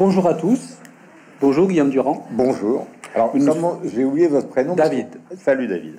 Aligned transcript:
Bonjour 0.00 0.26
à 0.26 0.32
tous. 0.32 0.78
Bonjour 1.42 1.68
Guillaume 1.68 1.90
Durand. 1.90 2.26
Bonjour. 2.30 2.86
Alors, 3.14 3.32
comment- 3.32 3.78
j'ai 3.84 4.02
oublié 4.02 4.28
votre 4.28 4.48
prénom. 4.48 4.74
David. 4.74 5.08
Salut 5.36 5.66
David. 5.66 5.96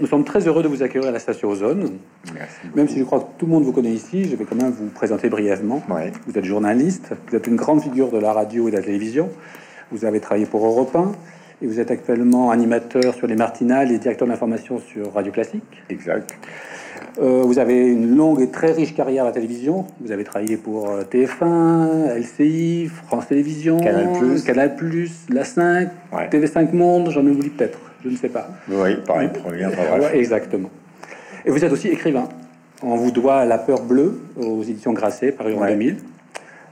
Nous 0.00 0.08
sommes 0.08 0.24
très 0.24 0.48
heureux 0.48 0.64
de 0.64 0.68
vous 0.68 0.82
accueillir 0.82 1.06
à 1.08 1.12
la 1.12 1.20
station 1.20 1.48
Ozone. 1.48 1.98
Merci. 2.34 2.56
Même 2.74 2.88
si 2.88 2.98
je 2.98 3.04
crois 3.04 3.20
que 3.20 3.26
tout 3.38 3.46
le 3.46 3.52
monde 3.52 3.62
vous 3.62 3.70
connaît 3.70 3.92
ici, 3.92 4.24
je 4.24 4.34
vais 4.34 4.44
quand 4.44 4.56
même 4.56 4.72
vous 4.72 4.88
présenter 4.88 5.28
brièvement. 5.28 5.80
Ouais. 5.88 6.10
Vous 6.26 6.36
êtes 6.36 6.44
journaliste, 6.44 7.12
vous 7.28 7.36
êtes 7.36 7.46
une 7.46 7.54
grande 7.54 7.80
figure 7.82 8.10
de 8.10 8.18
la 8.18 8.32
radio 8.32 8.66
et 8.66 8.72
de 8.72 8.76
la 8.76 8.82
télévision. 8.82 9.28
Vous 9.92 10.04
avez 10.04 10.18
travaillé 10.18 10.46
pour 10.46 10.66
Europe 10.66 10.96
1 10.96 11.12
et 11.62 11.66
vous 11.66 11.78
êtes 11.80 11.90
actuellement 11.90 12.50
animateur 12.50 13.14
sur 13.14 13.26
les 13.26 13.36
Martinales 13.36 13.92
et 13.92 13.98
directeur 13.98 14.26
d'information 14.26 14.78
sur 14.78 15.12
Radio 15.12 15.30
Classique. 15.32 15.62
Exact. 15.90 16.34
Euh, 17.20 17.42
vous 17.44 17.58
avez 17.58 17.88
une 17.88 18.16
longue 18.16 18.40
et 18.40 18.48
très 18.50 18.72
riche 18.72 18.94
carrière 18.94 19.24
à 19.24 19.26
la 19.28 19.32
télévision. 19.32 19.84
Vous 20.00 20.12
avez 20.12 20.24
travaillé 20.24 20.56
pour 20.56 20.88
euh, 20.88 21.02
TF1, 21.02 22.16
LCI, 22.18 22.88
France 22.88 23.26
Télévisions, 23.28 23.78
Canal+. 23.78 24.08
Canal+, 24.46 24.76
La 25.28 25.44
5, 25.44 25.88
Ouais. 26.12 26.28
TV5 26.28 26.72
Monde, 26.74 27.10
j'en 27.10 27.26
oublie 27.26 27.50
peut-être, 27.50 27.78
je 28.04 28.10
ne 28.10 28.16
sais 28.16 28.28
pas. 28.28 28.48
Oui, 28.68 28.96
pareil, 29.06 29.28
bref. 29.44 29.54
Ouais, 30.00 30.18
exactement. 30.18 30.70
Et 31.44 31.50
vous 31.50 31.64
êtes 31.64 31.72
aussi 31.72 31.88
écrivain. 31.88 32.28
On 32.82 32.96
vous 32.96 33.10
doit 33.10 33.44
La 33.44 33.58
Peur 33.58 33.82
Bleue 33.82 34.18
aux 34.36 34.62
éditions 34.62 34.92
Grasset, 34.92 35.32
paru 35.32 35.54
en 35.54 35.60
Ouais. 35.62 35.70
2000. 35.72 35.96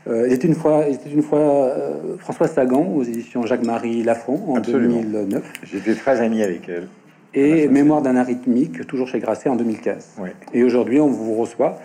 Euh, 0.09 0.27
il 0.27 0.33
était 0.33 0.47
une 0.49 0.55
fois, 0.55 0.85
il 0.89 0.95
était 0.95 1.11
une 1.11 1.23
fois 1.23 1.39
euh, 1.39 2.17
François 2.19 2.49
Sagan 2.49 2.87
aux 2.95 3.03
éditions 3.03 3.45
Jacques-Marie 3.45 4.03
Lafont 4.03 4.41
en 4.49 4.57
Absolument. 4.57 5.01
2009. 5.03 5.53
J'étais 5.65 5.95
très 5.95 6.21
ami 6.21 6.43
avec 6.43 6.69
elle. 6.69 6.89
Et 7.35 7.69
Mémoire 7.69 8.01
d'un 8.01 8.17
arythmique, 8.17 8.87
toujours 8.87 9.07
chez 9.07 9.19
Grasset 9.19 9.51
en 9.51 9.57
2015. 9.57 10.15
Ouais. 10.19 10.33
Et 10.55 10.65
aujourd'hui, 10.65 10.99
on 10.99 11.09
vous 11.09 11.35
reçoit 11.35 11.79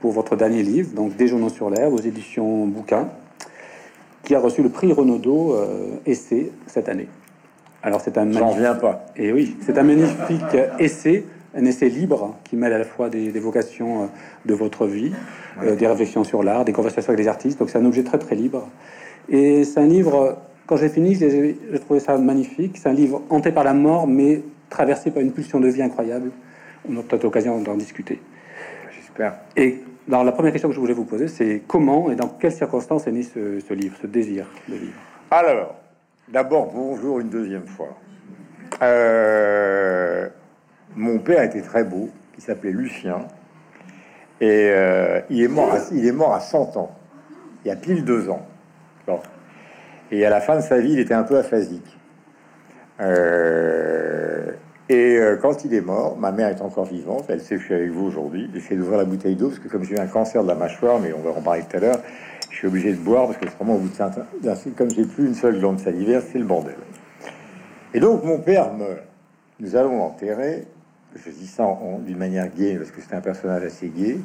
pour 0.00 0.12
votre 0.12 0.36
dernier 0.36 0.62
livre, 0.62 0.90
donc 0.94 1.16
Des 1.16 1.26
journaux 1.26 1.48
sur 1.48 1.70
l'air, 1.70 1.92
aux 1.92 1.98
éditions 2.00 2.66
Bouquin, 2.66 3.08
qui 4.24 4.34
a 4.34 4.40
reçu 4.40 4.62
le 4.62 4.68
prix 4.68 4.92
Renaudot 4.92 5.54
euh, 5.54 5.96
Essai 6.06 6.52
cette 6.66 6.88
année. 6.88 7.08
Alors 7.82 8.02
c'est 8.02 8.18
un 8.18 8.30
J'en 8.30 8.50
reviens 8.50 8.74
pas. 8.74 9.06
et 9.16 9.32
oui, 9.32 9.56
c'est 9.62 9.78
un 9.78 9.82
magnifique 9.82 10.54
essai, 10.78 11.24
un 11.54 11.64
essai 11.64 11.88
libre 11.88 12.36
qui 12.44 12.56
mêle 12.56 12.72
à 12.72 12.78
la 12.78 12.84
fois 12.84 13.08
des, 13.08 13.32
des 13.32 13.40
vocations 13.40 14.04
euh, 14.04 14.06
de 14.46 14.54
votre 14.54 14.86
vie, 14.86 15.12
euh, 15.62 15.74
des 15.76 15.86
réflexions 15.86 16.24
sur 16.24 16.42
l'art, 16.42 16.64
des 16.64 16.72
conversations 16.72 17.10
avec 17.10 17.20
les 17.20 17.28
artistes. 17.28 17.58
Donc 17.58 17.70
c'est 17.70 17.78
un 17.78 17.84
objet 17.84 18.04
très 18.04 18.18
très 18.18 18.36
libre. 18.36 18.68
Et 19.28 19.64
c'est 19.64 19.80
un 19.80 19.86
livre, 19.86 20.38
quand 20.66 20.76
j'ai 20.76 20.88
fini, 20.88 21.14
j'ai 21.14 21.58
j'ai 21.70 21.78
trouvé 21.78 22.00
ça 22.00 22.16
magnifique. 22.18 22.78
C'est 22.78 22.88
un 22.88 22.94
livre 22.94 23.22
hanté 23.30 23.52
par 23.52 23.64
la 23.64 23.74
mort, 23.74 24.06
mais 24.06 24.42
traversé 24.68 25.10
par 25.10 25.22
une 25.22 25.32
pulsion 25.32 25.60
de 25.60 25.68
vie 25.68 25.82
incroyable. 25.82 26.30
On 26.88 26.94
aura 26.94 27.04
peut-être 27.04 27.24
l'occasion 27.24 27.60
d'en 27.60 27.76
discuter. 27.76 28.20
J'espère. 28.94 29.34
Et 29.56 29.80
alors, 30.08 30.24
la 30.24 30.32
première 30.32 30.52
question 30.52 30.68
que 30.68 30.74
je 30.74 30.80
voulais 30.80 30.94
vous 30.94 31.04
poser, 31.04 31.28
c'est 31.28 31.62
comment 31.66 32.10
et 32.10 32.16
dans 32.16 32.28
quelles 32.28 32.52
circonstances 32.52 33.06
est 33.06 33.12
né 33.12 33.22
ce, 33.22 33.60
ce 33.60 33.74
livre, 33.74 33.96
ce 34.00 34.06
désir 34.06 34.46
de 34.68 34.74
livre 34.74 34.98
Alors, 35.30 35.74
d'abord, 36.28 36.72
bonjour 36.72 37.20
une 37.20 37.28
deuxième 37.28 37.66
fois. 37.66 37.96
Euh, 38.82 40.28
mon 40.96 41.18
père 41.18 41.42
était 41.42 41.62
très 41.62 41.84
beau. 41.84 42.08
Il 42.36 42.42
s'appelait 42.42 42.72
Lucien. 42.72 43.26
Et 44.40 44.70
euh, 44.70 45.20
il, 45.28 45.42
est 45.42 45.48
mort 45.48 45.72
à, 45.72 45.78
il 45.92 46.06
est 46.06 46.12
mort 46.12 46.32
à 46.32 46.40
100 46.40 46.76
ans. 46.76 46.96
Il 47.64 47.68
y 47.68 47.70
a 47.70 47.76
pile 47.76 48.04
deux 48.04 48.28
ans. 48.30 48.46
Et 50.10 50.24
à 50.24 50.30
la 50.30 50.40
fin 50.40 50.56
de 50.56 50.62
sa 50.62 50.78
vie, 50.78 50.92
il 50.92 50.98
était 50.98 51.14
un 51.14 51.22
peu 51.22 51.38
aphasique. 51.38 51.96
Euh, 53.00 54.52
et 54.88 55.16
euh, 55.18 55.36
quand 55.36 55.64
il 55.64 55.72
est 55.72 55.80
mort, 55.80 56.16
ma 56.18 56.32
mère 56.32 56.48
est 56.48 56.60
encore 56.62 56.86
vivante. 56.86 57.26
Elle 57.28 57.40
sait 57.40 57.56
que 57.56 57.60
je 57.60 57.66
suis 57.66 57.74
avec 57.74 57.90
vous 57.90 58.06
aujourd'hui. 58.06 58.50
J'essaie 58.52 58.76
d'ouvrir 58.76 58.98
la 58.98 59.04
bouteille 59.04 59.36
d'eau 59.36 59.48
parce 59.48 59.60
que 59.60 59.68
comme 59.68 59.84
j'ai 59.84 59.98
un 59.98 60.06
cancer 60.06 60.42
de 60.42 60.48
la 60.48 60.54
mâchoire, 60.54 60.98
mais 60.98 61.12
on 61.12 61.20
va 61.20 61.30
en 61.30 61.42
parler 61.42 61.62
tout 61.68 61.76
à 61.76 61.80
l'heure, 61.80 62.00
je 62.50 62.56
suis 62.56 62.66
obligé 62.66 62.92
de 62.92 62.98
boire 62.98 63.26
parce 63.26 63.38
que 63.38 63.46
vraiment 63.46 63.76
au 63.76 63.78
bout 63.78 63.88
de 63.88 64.70
comme 64.76 64.90
j'ai 64.90 65.04
plus 65.04 65.26
une 65.26 65.34
seule 65.34 65.58
glande 65.60 65.78
salivaire, 65.78 66.22
c'est 66.32 66.38
le 66.38 66.44
bordel. 66.44 66.74
Et 67.94 68.00
donc 68.00 68.24
mon 68.24 68.38
père 68.38 68.72
meurt. 68.72 69.04
Nous 69.60 69.76
allons 69.76 69.98
l'enterrer. 69.98 70.66
Je 71.16 71.30
dis 71.30 71.46
ça 71.46 71.66
d'une 72.06 72.18
manière 72.18 72.48
gaie 72.54 72.76
parce 72.76 72.90
que 72.90 73.00
c'est 73.00 73.14
un 73.14 73.20
personnage 73.20 73.64
assez 73.64 73.88
gai. 73.88 74.20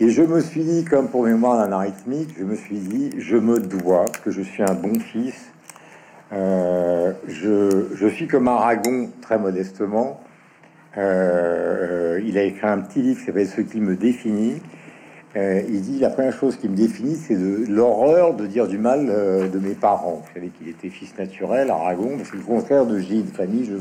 Et 0.00 0.10
je 0.10 0.22
me 0.22 0.40
suis 0.40 0.64
dit, 0.64 0.84
comme 0.84 1.08
pour 1.08 1.22
mémoire 1.22 1.56
d'un 1.56 1.70
arythmique, 1.70 2.34
je 2.36 2.44
me 2.44 2.56
suis 2.56 2.78
dit, 2.78 3.10
je 3.18 3.36
me 3.36 3.60
dois, 3.60 4.06
que 4.24 4.32
je 4.32 4.42
suis 4.42 4.64
un 4.64 4.74
bon 4.74 4.98
fils. 4.98 5.52
Euh, 6.32 7.12
je, 7.28 7.94
je 7.94 8.06
suis 8.08 8.26
comme 8.26 8.48
Aragon, 8.48 9.10
très 9.22 9.38
modestement. 9.38 10.20
Euh, 10.96 12.20
il 12.24 12.38
a 12.38 12.42
écrit 12.42 12.66
un 12.66 12.78
petit 12.78 13.02
livre 13.02 13.20
qui 13.20 13.26
s'appelle 13.26 13.46
Ce 13.46 13.60
qui 13.60 13.80
me 13.80 13.94
définit. 13.94 14.60
Euh, 15.36 15.62
il 15.68 15.80
dit 15.80 15.98
la 15.98 16.10
première 16.10 16.32
chose 16.32 16.56
qui 16.56 16.68
me 16.68 16.76
définit, 16.76 17.16
c'est 17.16 17.34
de 17.34 17.64
l'horreur 17.68 18.34
de 18.34 18.46
dire 18.46 18.68
du 18.68 18.78
mal 18.78 19.08
euh, 19.08 19.48
de 19.48 19.58
mes 19.58 19.74
parents. 19.74 20.22
Vous 20.24 20.32
savez 20.32 20.48
qu'il 20.48 20.68
était 20.68 20.90
fils 20.90 21.16
naturel, 21.18 21.70
Aragon, 21.70 22.18
c'est 22.22 22.36
le 22.36 22.42
contraire 22.42 22.86
de 22.86 23.00
une 23.00 23.26
famille, 23.26 23.64
je. 23.64 23.74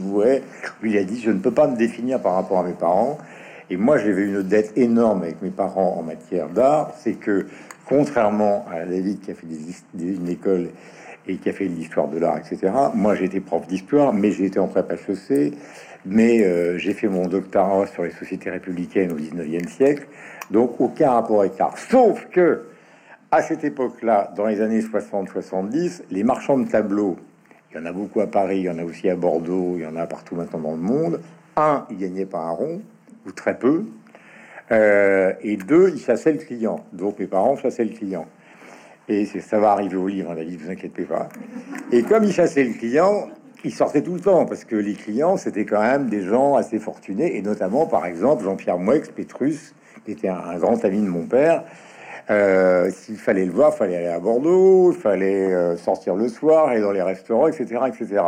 Lui, 0.81 0.91
il 0.91 0.97
a 0.97 1.03
dit 1.03 1.21
je 1.21 1.29
ne 1.29 1.39
peux 1.39 1.51
pas 1.51 1.67
me 1.67 1.77
définir 1.77 2.19
par 2.19 2.33
rapport 2.33 2.59
à 2.59 2.63
mes 2.63 2.73
parents. 2.73 3.19
Et 3.69 3.77
moi, 3.77 3.97
j'avais 3.97 4.23
une 4.23 4.41
dette 4.41 4.73
énorme 4.77 5.23
avec 5.23 5.41
mes 5.41 5.51
parents 5.51 5.95
en 5.99 6.03
matière 6.03 6.49
d'art, 6.49 6.91
c'est 6.99 7.13
que 7.13 7.45
contrairement 7.87 8.65
à 8.71 8.85
David 8.85 9.21
qui 9.21 9.31
a 9.31 9.35
fait 9.35 9.47
des, 9.47 10.15
une 10.15 10.29
école 10.29 10.69
et 11.27 11.37
qui 11.37 11.49
a 11.49 11.53
fait 11.53 11.65
l'histoire 11.65 12.07
de 12.07 12.17
l'art, 12.17 12.37
etc. 12.37 12.71
Moi, 12.95 13.19
été 13.21 13.39
prof 13.39 13.65
d'histoire, 13.67 14.11
mais 14.11 14.29
été 14.41 14.59
en 14.59 14.67
prépa 14.67 14.95
HEC, 14.95 15.53
mais 16.05 16.43
euh, 16.43 16.77
j'ai 16.77 16.93
fait 16.93 17.07
mon 17.07 17.27
doctorat 17.27 17.87
sur 17.87 18.03
les 18.03 18.11
sociétés 18.11 18.49
républicaines 18.49 19.11
au 19.11 19.17
19e 19.17 19.67
siècle, 19.67 20.07
donc 20.51 20.79
aucun 20.79 21.11
rapport 21.11 21.41
avec 21.41 21.57
l'art. 21.57 21.77
Sauf 21.77 22.27
que, 22.31 22.63
à 23.31 23.41
cette 23.41 23.63
époque-là, 23.63 24.33
dans 24.35 24.45
les 24.45 24.61
années 24.61 24.81
60-70, 24.81 26.03
les 26.11 26.23
marchands 26.23 26.57
de 26.57 26.69
tableaux, 26.69 27.17
il 27.71 27.77
y 27.77 27.79
en 27.79 27.85
a 27.85 27.91
beaucoup 27.91 28.21
à 28.21 28.27
Paris, 28.27 28.59
il 28.59 28.63
y 28.65 28.69
en 28.69 28.77
a 28.77 28.83
aussi 28.83 29.09
à 29.09 29.15
Bordeaux, 29.15 29.73
il 29.77 29.81
y 29.81 29.87
en 29.87 29.95
a 29.95 30.05
partout 30.05 30.35
maintenant 30.35 30.59
dans 30.59 30.71
le 30.71 30.77
monde. 30.77 31.21
Un, 31.55 31.85
ils 31.89 31.97
gagnaient 31.97 32.27
pas 32.27 32.39
un 32.39 32.51
rond, 32.51 32.81
ou 33.25 33.31
très 33.31 33.57
peu. 33.57 33.85
Euh, 34.71 35.33
et 35.41 35.57
deux, 35.57 35.89
ils 35.89 35.99
chassaient 35.99 36.33
le 36.33 36.37
client. 36.37 36.85
Donc 36.93 37.19
mes 37.19 37.25
parents 37.25 37.57
chassaient 37.57 37.85
le 37.85 37.95
client. 37.95 38.27
Et 39.09 39.25
ça 39.25 39.59
va 39.59 39.71
arriver 39.71 39.97
au 39.97 40.07
livre, 40.07 40.31
hein, 40.31 40.35
David, 40.35 40.61
vous 40.61 40.69
inquiétez 40.69 41.03
pas. 41.03 41.27
Et 41.91 42.03
comme 42.03 42.23
ils 42.23 42.31
chassaient 42.31 42.63
le 42.63 42.73
client, 42.73 43.27
ils 43.63 43.73
sortaient 43.73 44.01
tout 44.01 44.13
le 44.13 44.19
temps, 44.19 44.45
parce 44.45 44.65
que 44.65 44.75
les 44.75 44.93
clients, 44.93 45.37
c'était 45.37 45.65
quand 45.65 45.81
même 45.81 46.09
des 46.09 46.21
gens 46.21 46.55
assez 46.55 46.79
fortunés, 46.79 47.37
et 47.37 47.41
notamment, 47.41 47.85
par 47.85 48.05
exemple, 48.05 48.43
Jean-Pierre 48.43 48.77
Moueix, 48.77 49.03
Pétrus, 49.15 49.73
qui 50.05 50.11
était 50.11 50.27
un, 50.27 50.57
grand 50.57 50.83
ami 50.83 51.01
de 51.01 51.07
mon 51.07 51.25
père. 51.25 51.63
Euh, 52.29 52.89
S'il 52.91 53.17
fallait 53.17 53.45
le 53.45 53.51
voir, 53.51 53.73
fallait 53.73 53.97
aller 53.97 54.07
à 54.07 54.19
Bordeaux, 54.19 54.91
il 54.91 54.97
fallait 54.97 55.53
euh, 55.53 55.77
sortir 55.77 56.15
le 56.15 56.27
soir, 56.27 56.67
aller 56.67 56.81
dans 56.81 56.91
les 56.91 57.01
restaurants, 57.01 57.47
etc., 57.47 57.81
etc. 57.87 58.21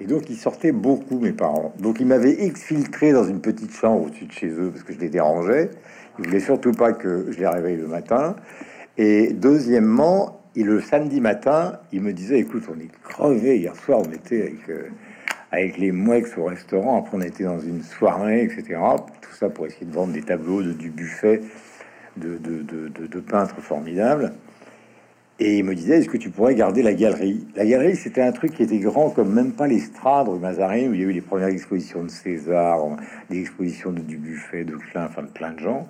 Et 0.00 0.06
donc, 0.06 0.28
ils 0.30 0.36
sortaient 0.36 0.72
beaucoup, 0.72 1.18
mes 1.18 1.32
parents. 1.32 1.72
Donc, 1.78 2.00
ils 2.00 2.06
m'avaient 2.06 2.44
exfiltré 2.44 3.12
dans 3.12 3.24
une 3.24 3.40
petite 3.40 3.72
chambre 3.72 4.06
au-dessus 4.06 4.26
de 4.26 4.32
chez 4.32 4.48
eux, 4.48 4.70
parce 4.70 4.84
que 4.84 4.92
je 4.92 4.98
les 4.98 5.08
dérangeais. 5.08 5.70
Ils 6.18 6.26
voulaient 6.26 6.40
surtout 6.40 6.72
pas 6.72 6.92
que 6.92 7.26
je 7.30 7.38
les 7.38 7.46
réveille 7.46 7.76
le 7.76 7.86
matin. 7.86 8.36
Et 8.98 9.32
deuxièmement, 9.32 10.41
et 10.54 10.62
le 10.62 10.80
samedi 10.80 11.20
matin, 11.20 11.78
il 11.92 12.02
me 12.02 12.12
disait, 12.12 12.38
écoute, 12.38 12.64
on 12.70 12.78
est 12.78 12.90
crevé. 13.02 13.58
Hier 13.58 13.74
soir, 13.74 14.00
on 14.06 14.12
était 14.12 14.42
avec, 14.42 14.68
euh, 14.68 14.88
avec 15.50 15.78
les 15.78 15.92
Mouex 15.92 16.36
au 16.36 16.44
restaurant. 16.44 16.98
Après, 16.98 17.16
on 17.16 17.22
était 17.22 17.44
dans 17.44 17.60
une 17.60 17.82
soirée, 17.82 18.44
etc. 18.44 18.78
Tout 19.22 19.32
ça 19.32 19.48
pour 19.48 19.66
essayer 19.66 19.86
de 19.86 19.92
vendre 19.92 20.12
des 20.12 20.22
tableaux 20.22 20.62
de, 20.62 20.72
du 20.72 20.90
buffet 20.90 21.40
de, 22.16 22.36
de, 22.36 22.62
de, 22.62 23.20
peintres 23.20 23.60
formidables. 23.60 24.32
Et 25.38 25.58
il 25.58 25.64
me 25.64 25.74
disait, 25.74 25.98
est-ce 25.98 26.08
que 26.08 26.18
tu 26.18 26.28
pourrais 26.28 26.54
garder 26.54 26.82
la 26.82 26.92
galerie? 26.92 27.46
La 27.56 27.64
galerie, 27.64 27.96
c'était 27.96 28.20
un 28.20 28.32
truc 28.32 28.52
qui 28.52 28.62
était 28.62 28.78
grand 28.78 29.10
comme 29.10 29.32
même 29.32 29.52
pas 29.52 29.66
l'estrade 29.66 30.28
rue 30.28 30.38
Mazarin, 30.38 30.88
où 30.88 30.94
il 30.94 31.00
y 31.00 31.04
a 31.04 31.06
eu 31.06 31.12
les 31.12 31.22
premières 31.22 31.48
expositions 31.48 32.04
de 32.04 32.10
César, 32.10 32.78
des 33.30 33.40
expositions 33.40 33.90
de 33.90 34.00
Dubuffet, 34.00 34.64
de 34.64 34.76
Klein, 34.76 35.06
enfin 35.06 35.22
de 35.22 35.28
plein 35.28 35.52
de 35.52 35.60
gens. 35.60 35.88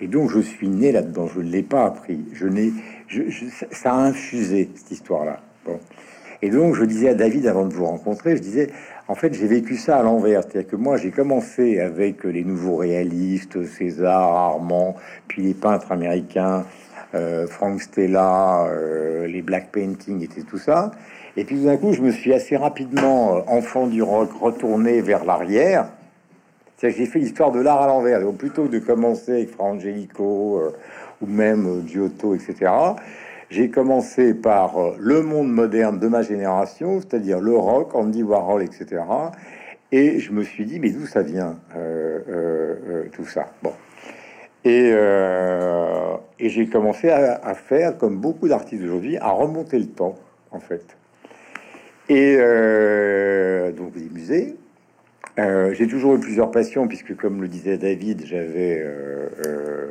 Et 0.00 0.08
donc, 0.08 0.30
je 0.30 0.40
suis 0.40 0.68
né 0.68 0.92
là-dedans. 0.92 1.28
Je 1.28 1.40
ne 1.40 1.50
l'ai 1.50 1.62
pas 1.62 1.84
appris. 1.84 2.24
Je 2.32 2.46
n'ai, 2.46 2.72
ça- 3.72 3.92
a 3.92 3.96
infusé 3.96 4.70
cette 4.74 4.90
histoire-là. 4.90 5.40
Bon. 5.66 5.78
Et 6.42 6.48
donc, 6.50 6.74
je 6.74 6.84
disais 6.84 7.10
à 7.10 7.14
David 7.14 7.46
avant 7.46 7.66
de 7.66 7.74
vous 7.74 7.84
rencontrer, 7.84 8.36
je 8.36 8.40
disais, 8.40 8.70
en 9.08 9.14
fait, 9.14 9.34
j'ai 9.34 9.46
vécu 9.46 9.76
ça 9.76 9.98
à 9.98 10.02
l'envers. 10.02 10.42
C'est-à-dire 10.42 10.70
que 10.70 10.76
moi, 10.76 10.96
j'ai 10.96 11.10
commencé 11.10 11.80
avec 11.80 12.24
les 12.24 12.44
nouveaux 12.44 12.76
réalistes, 12.76 13.64
César, 13.66 14.22
Armand, 14.22 14.96
puis 15.28 15.42
les 15.42 15.54
peintres 15.54 15.92
américains, 15.92 16.64
euh, 17.14 17.46
Frank 17.46 17.82
Stella, 17.82 18.66
euh, 18.68 19.26
les 19.26 19.42
black 19.42 19.70
painting 19.72 20.22
et 20.22 20.28
tout 20.44 20.58
ça. 20.58 20.92
Et 21.36 21.44
puis 21.44 21.56
tout 21.56 21.64
d'un 21.64 21.76
coup, 21.76 21.92
je 21.92 22.02
me 22.02 22.10
suis 22.10 22.32
assez 22.32 22.56
rapidement, 22.56 23.36
euh, 23.36 23.40
enfant 23.46 23.86
du 23.86 24.02
rock, 24.02 24.30
retourné 24.40 25.00
vers 25.00 25.24
l'arrière. 25.24 25.88
C'est-à-dire 26.76 26.98
que 26.98 27.04
j'ai 27.04 27.10
fait 27.10 27.18
l'histoire 27.18 27.52
de 27.52 27.60
l'art 27.60 27.82
à 27.82 27.86
l'envers. 27.86 28.20
Donc 28.20 28.38
plutôt 28.38 28.66
de 28.66 28.78
commencer 28.78 29.32
avec 29.32 29.50
Fra 29.50 29.64
Angelico 29.64 30.58
euh, 30.58 30.70
ou 31.20 31.26
même 31.26 31.66
euh, 31.66 31.86
Giotto, 31.86 32.34
etc., 32.34 32.72
j'ai 33.50 33.68
commencé 33.68 34.32
par 34.32 34.78
euh, 34.78 34.96
le 34.98 35.22
monde 35.22 35.50
moderne 35.50 35.98
de 35.98 36.06
ma 36.06 36.22
génération, 36.22 37.00
c'est-à-dire 37.00 37.40
le 37.40 37.56
rock, 37.56 37.94
Andy 37.94 38.22
Warhol, 38.22 38.62
etc. 38.62 39.02
Et 39.92 40.20
je 40.20 40.30
me 40.32 40.44
suis 40.44 40.64
dit, 40.64 40.78
mais 40.78 40.90
d'où 40.90 41.04
ça 41.06 41.22
vient 41.22 41.58
euh, 41.76 42.20
euh, 42.28 42.74
euh, 42.88 43.04
tout 43.12 43.24
ça? 43.24 43.46
Bon. 43.62 43.72
Et, 44.64 44.90
euh, 44.92 46.14
j'ai 46.38 46.66
commencé 46.68 47.10
à, 47.10 47.54
faire, 47.54 47.98
comme 47.98 48.18
beaucoup 48.18 48.46
d'artistes 48.48 48.82
aujourd'hui, 48.84 49.16
à 49.18 49.30
remonter 49.30 49.78
le 49.78 49.86
temps, 49.86 50.14
en 50.52 50.60
fait. 50.60 50.96
Et 52.08 52.36
euh, 52.38 53.72
donc 53.72 53.92
les 53.96 54.08
musées. 54.08 54.56
Euh, 55.38 55.72
j'ai 55.74 55.86
toujours 55.86 56.16
eu 56.16 56.20
plusieurs 56.20 56.50
passions, 56.50 56.88
puisque 56.88 57.16
comme 57.16 57.40
le 57.40 57.48
disait 57.48 57.78
David, 57.78 58.24
j'avais 58.26 58.84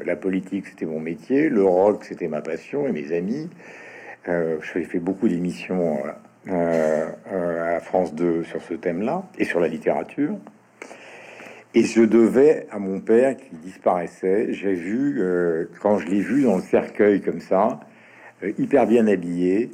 la 0.06 0.16
politique, 0.16 0.68
c'était 0.68 0.86
mon 0.86 1.00
métier, 1.00 1.50
le 1.50 1.64
rock, 1.64 2.04
c'était 2.04 2.28
ma 2.28 2.42
passion, 2.42 2.88
et 2.88 2.92
mes 2.92 3.12
amis. 3.16 3.50
j'ai 4.26 4.84
fait 4.84 5.00
beaucoup 5.00 5.28
d'émissions 5.28 6.00
à 6.48 7.80
France 7.80 8.14
2 8.16 8.44
sur 8.44 8.62
ce 8.62 8.74
thème-là, 8.74 9.24
et 9.38 9.46
sur 9.46 9.60
la 9.60 9.68
littérature. 9.68 10.36
Et 11.76 11.84
je 11.84 12.02
devais 12.02 12.66
à 12.72 12.80
mon 12.80 13.00
père 13.00 13.38
qui 13.38 13.56
disparaissait. 13.58 14.54
J'ai 14.54 14.74
vu, 14.74 15.18
euh, 15.20 15.66
quand 15.82 16.00
je 16.00 16.08
l'ai 16.08 16.20
vu 16.20 16.44
dans 16.44 16.56
le 16.56 16.64
cercueil 16.64 17.22
comme 17.22 17.42
ça, 17.42 17.80
euh, 18.44 18.52
hyper 18.58 18.88
bien 18.88 19.06
habillé, 19.06 19.72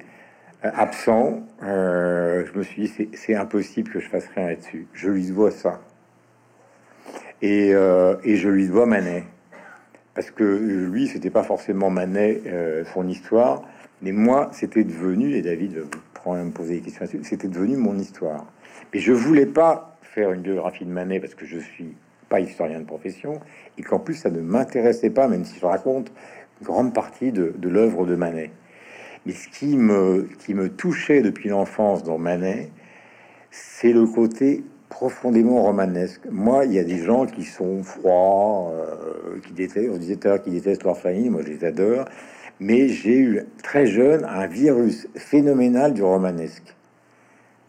euh, 0.64 0.72
absent, 0.74 1.42
je 1.62 2.58
me 2.58 2.64
suis 2.64 2.84
dit, 2.84 3.10
c'est 3.14 3.36
impossible 3.36 3.92
que 3.92 4.00
je 4.00 4.10
fasse 4.10 4.28
rien 4.36 4.48
là-dessus. 4.48 4.88
Je 4.94 5.10
lui 5.10 5.28
dois 5.28 5.52
ça. 5.52 5.82
Et, 7.42 7.70
et, 7.70 8.36
je 8.36 8.50
lui 8.50 8.68
dois 8.68 8.86
Manet. 8.86 9.24
Parce 10.14 10.32
que 10.32 10.44
lui, 10.44 11.08
c'était 11.08 11.30
pas 11.30 11.44
forcément 11.44 11.90
Manet, 11.90 12.42
son 12.94 13.08
histoire, 13.08 13.64
mais 14.02 14.12
moi, 14.12 14.50
c'était 14.54 14.84
devenu, 14.84 15.36
et 15.36 15.42
David 15.42 15.84
prend 16.14 16.44
me 16.44 16.52
poser 16.52 16.76
des 16.76 16.82
questions 16.82 17.06
c'était 17.24 17.48
devenu 17.48 17.78
mon 17.78 17.98
histoire. 17.98 18.46
Mais 18.94 19.00
je 19.00 19.12
voulais 19.12 19.46
pas 19.46 19.98
faire 20.02 20.32
une 20.32 20.42
biographie 20.42 20.86
de 20.86 20.90
Manet 20.90 21.20
parce 21.20 21.36
que 21.36 21.46
je 21.46 21.60
suis 21.60 21.96
pas 22.30 22.40
historien 22.40 22.80
de 22.80 22.86
profession 22.86 23.40
et 23.78 23.84
qu'en 23.84 24.00
plus 24.00 24.16
ça 24.16 24.30
ne 24.30 24.42
m'intéressait 24.42 25.12
pas, 25.12 25.28
même 25.28 25.46
si 25.46 25.60
je 25.60 25.66
raconte 25.66 26.12
une 26.62 26.66
grande 26.66 26.94
partie 26.94 27.32
de, 27.32 27.54
de 27.58 27.70
l'œuvre 27.70 28.06
de 28.06 28.16
Manet. 28.16 28.52
Mais 29.26 29.34
ce 29.34 29.50
qui 29.50 29.76
me, 29.76 30.28
touchait 30.70 31.22
depuis 31.22 31.50
l'enfance 31.50 32.04
dans 32.04 32.18
Manet, 32.18 32.70
c'est 33.52 33.92
le 33.92 34.06
côté 34.06 34.64
profondément 34.90 35.64
romanesque. 35.64 36.22
Moi, 36.30 36.66
il 36.66 36.74
y 36.74 36.80
a 36.80 36.84
des 36.84 37.00
gens 37.00 37.26
qui 37.26 37.44
sont 37.44 37.84
froids, 37.84 38.72
euh, 38.72 39.40
qui 39.46 39.54
détestent, 39.54 39.90
on 39.92 39.98
disait 39.98 40.16
tout 40.18 40.28
à 40.28 40.32
l'heure, 40.32 40.44
détestent 40.46 40.84
leur 40.84 40.98
famille, 40.98 41.30
moi 41.30 41.42
je 41.44 41.52
les 41.52 41.66
adore, 41.66 42.06
mais 42.60 42.88
j'ai 42.88 43.18
eu 43.18 43.42
très 43.64 43.88
jeune 43.88 44.24
un 44.26 44.48
virus 44.48 45.08
phénoménal 45.16 45.94
du 45.94 46.04
romanesque. 46.04 46.76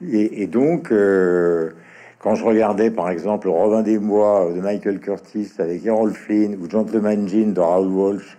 Et, 0.03 0.43
et 0.43 0.47
donc, 0.47 0.93
euh, 0.93 1.71
quand 2.19 2.35
je 2.35 2.45
regardais 2.45 2.91
par 2.91 3.09
exemple 3.09 3.49
Robin 3.49 3.83
des 3.83 3.99
Bois 3.99 4.53
de 4.55 4.61
Michael 4.61 5.01
Curtis 5.01 5.53
avec 5.59 5.87
Errol 5.87 6.13
Flynn 6.13 6.57
ou 6.57 6.69
Gentleman 6.69 7.29
Jean 7.29 7.53
de 7.53 7.61
Raoul 7.61 7.89
Walsh 7.89 8.37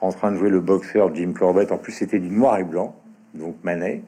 en 0.00 0.12
train 0.12 0.32
de 0.32 0.36
jouer 0.36 0.50
le 0.50 0.60
boxeur 0.60 1.14
Jim 1.14 1.32
Corbett, 1.32 1.72
en 1.72 1.78
plus 1.78 1.92
c'était 1.92 2.18
du 2.18 2.28
noir 2.28 2.58
et 2.58 2.64
blanc, 2.64 2.94
donc 3.34 3.56
Manet, 3.62 4.02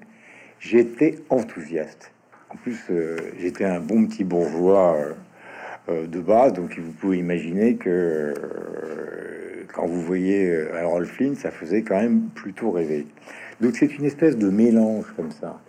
j'étais 0.60 1.18
enthousiaste. 1.30 2.12
En 2.50 2.56
plus, 2.56 2.78
euh, 2.90 3.16
j'étais 3.38 3.64
un 3.64 3.80
bon 3.80 4.06
petit 4.06 4.24
bourgeois 4.24 4.96
euh, 4.96 5.12
euh, 5.90 6.06
de 6.06 6.20
base, 6.20 6.54
donc 6.54 6.78
vous 6.78 6.92
pouvez 6.92 7.18
imaginer 7.18 7.76
que 7.76 8.34
quand 9.74 9.86
vous 9.86 10.00
voyez 10.00 10.44
Errol 10.74 11.06
Flynn, 11.06 11.34
ça 11.34 11.50
faisait 11.50 11.82
quand 11.82 12.00
même 12.00 12.28
plutôt 12.34 12.70
rêver. 12.70 13.06
Donc 13.60 13.76
c'est 13.76 13.98
une 13.98 14.04
espèce 14.04 14.36
de 14.36 14.48
mélange 14.48 15.04
comme 15.14 15.30
ça. 15.30 15.60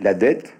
La 0.00 0.14
dette, 0.14 0.54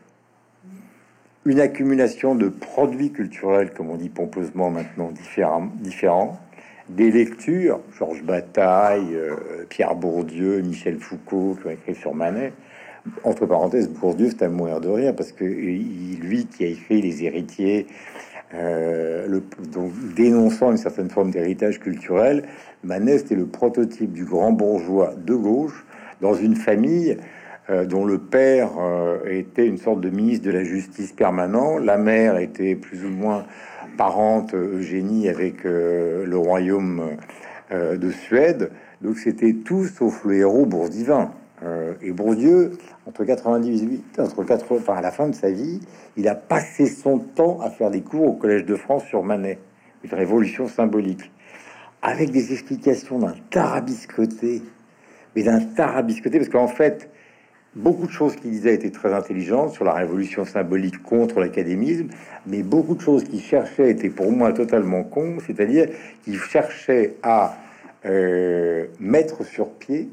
une 1.44 1.60
accumulation 1.60 2.34
de 2.34 2.48
produits 2.48 3.12
culturels, 3.12 3.72
comme 3.72 3.88
on 3.88 3.96
dit 3.96 4.08
pompeusement 4.08 4.70
maintenant, 4.70 5.10
différents, 5.10 5.70
différents 5.80 6.40
des 6.88 7.10
lectures, 7.10 7.80
Georges 7.98 8.22
Bataille, 8.22 9.14
euh, 9.14 9.64
Pierre 9.68 9.94
Bourdieu, 9.94 10.60
Michel 10.60 10.98
Foucault, 10.98 11.56
qui 11.60 11.68
ont 11.68 11.70
écrit 11.70 11.94
sur 11.94 12.14
Manet. 12.14 12.52
Entre 13.24 13.46
parenthèses, 13.46 13.88
Bourdieu, 13.88 14.28
c'est 14.30 14.42
à 14.42 14.48
mourir 14.48 14.80
de 14.80 14.88
rire, 14.88 15.14
parce 15.16 15.32
que 15.32 15.44
lui 15.44 16.46
qui 16.46 16.64
a 16.64 16.68
écrit 16.68 17.00
Les 17.00 17.24
héritiers, 17.24 17.86
euh, 18.54 19.40
donc 19.72 19.92
dénonçant 20.14 20.70
une 20.70 20.78
certaine 20.78 21.10
forme 21.10 21.30
d'héritage 21.30 21.80
culturel, 21.80 22.44
Manet, 22.82 23.18
c'était 23.18 23.34
le 23.34 23.46
prototype 23.46 24.12
du 24.12 24.24
grand 24.24 24.52
bourgeois 24.52 25.14
de 25.16 25.34
gauche 25.34 25.84
dans 26.20 26.34
une 26.34 26.56
famille 26.56 27.18
euh, 27.70 27.84
dont 27.84 28.06
le 28.06 28.18
père 28.18 28.70
euh, 28.80 29.18
était 29.26 29.66
une 29.66 29.76
sorte 29.76 30.00
de 30.00 30.08
ministre 30.08 30.46
de 30.46 30.50
la 30.50 30.64
justice 30.64 31.12
permanent, 31.12 31.76
la 31.76 31.98
mère 31.98 32.38
était 32.38 32.74
plus 32.74 33.04
ou 33.04 33.10
moins 33.10 33.44
parente 33.98 34.54
Eugénie 34.54 35.28
avec 35.28 35.66
euh, 35.66 36.24
le 36.24 36.38
royaume 36.38 37.16
de 37.70 38.10
Suède. 38.10 38.70
Donc 39.02 39.18
c'était 39.18 39.52
tout 39.52 39.84
sauf 39.84 40.24
le 40.24 40.36
héros 40.36 40.64
bourdivin. 40.64 41.32
et 42.00 42.12
Bourdieu, 42.12 42.72
entre 43.06 43.24
98, 43.24 44.18
entre 44.20 44.42
80, 44.42 44.80
enfin 44.80 44.94
à 44.94 45.02
la 45.02 45.10
fin 45.10 45.28
de 45.28 45.34
sa 45.34 45.50
vie, 45.50 45.80
il 46.16 46.28
a 46.28 46.34
passé 46.34 46.86
son 46.86 47.18
temps 47.18 47.60
à 47.60 47.68
faire 47.68 47.90
des 47.90 48.00
cours 48.00 48.26
au 48.26 48.32
Collège 48.32 48.64
de 48.64 48.74
France 48.74 49.04
sur 49.04 49.22
Manet, 49.22 49.58
une 50.02 50.14
révolution 50.14 50.66
symbolique, 50.66 51.30
avec 52.00 52.30
des 52.30 52.54
explications 52.54 53.18
d'un 53.18 53.34
tarabiscoté, 53.50 54.62
mais 55.36 55.42
d'un 55.42 55.60
tarabiscoté, 55.60 56.38
parce 56.38 56.48
qu'en 56.48 56.68
fait, 56.68 57.10
beaucoup 57.74 58.06
de 58.06 58.12
choses 58.12 58.36
qu'il 58.36 58.50
disait 58.50 58.74
étaient 58.74 58.90
très 58.90 59.12
intelligentes 59.12 59.72
sur 59.72 59.84
la 59.84 59.92
révolution 59.92 60.44
symbolique 60.44 61.02
contre 61.02 61.40
l'académisme, 61.40 62.08
mais 62.46 62.62
beaucoup 62.62 62.94
de 62.94 63.00
choses 63.00 63.24
qu'il 63.24 63.40
cherchait 63.40 63.90
étaient 63.90 64.10
pour 64.10 64.32
moi 64.32 64.52
totalement 64.52 65.04
con, 65.04 65.38
c'est-à-dire 65.46 65.88
qu'il 66.24 66.38
cherchait 66.38 67.14
à 67.22 67.56
euh, 68.06 68.86
mettre 69.00 69.44
sur 69.44 69.70
pied, 69.70 70.08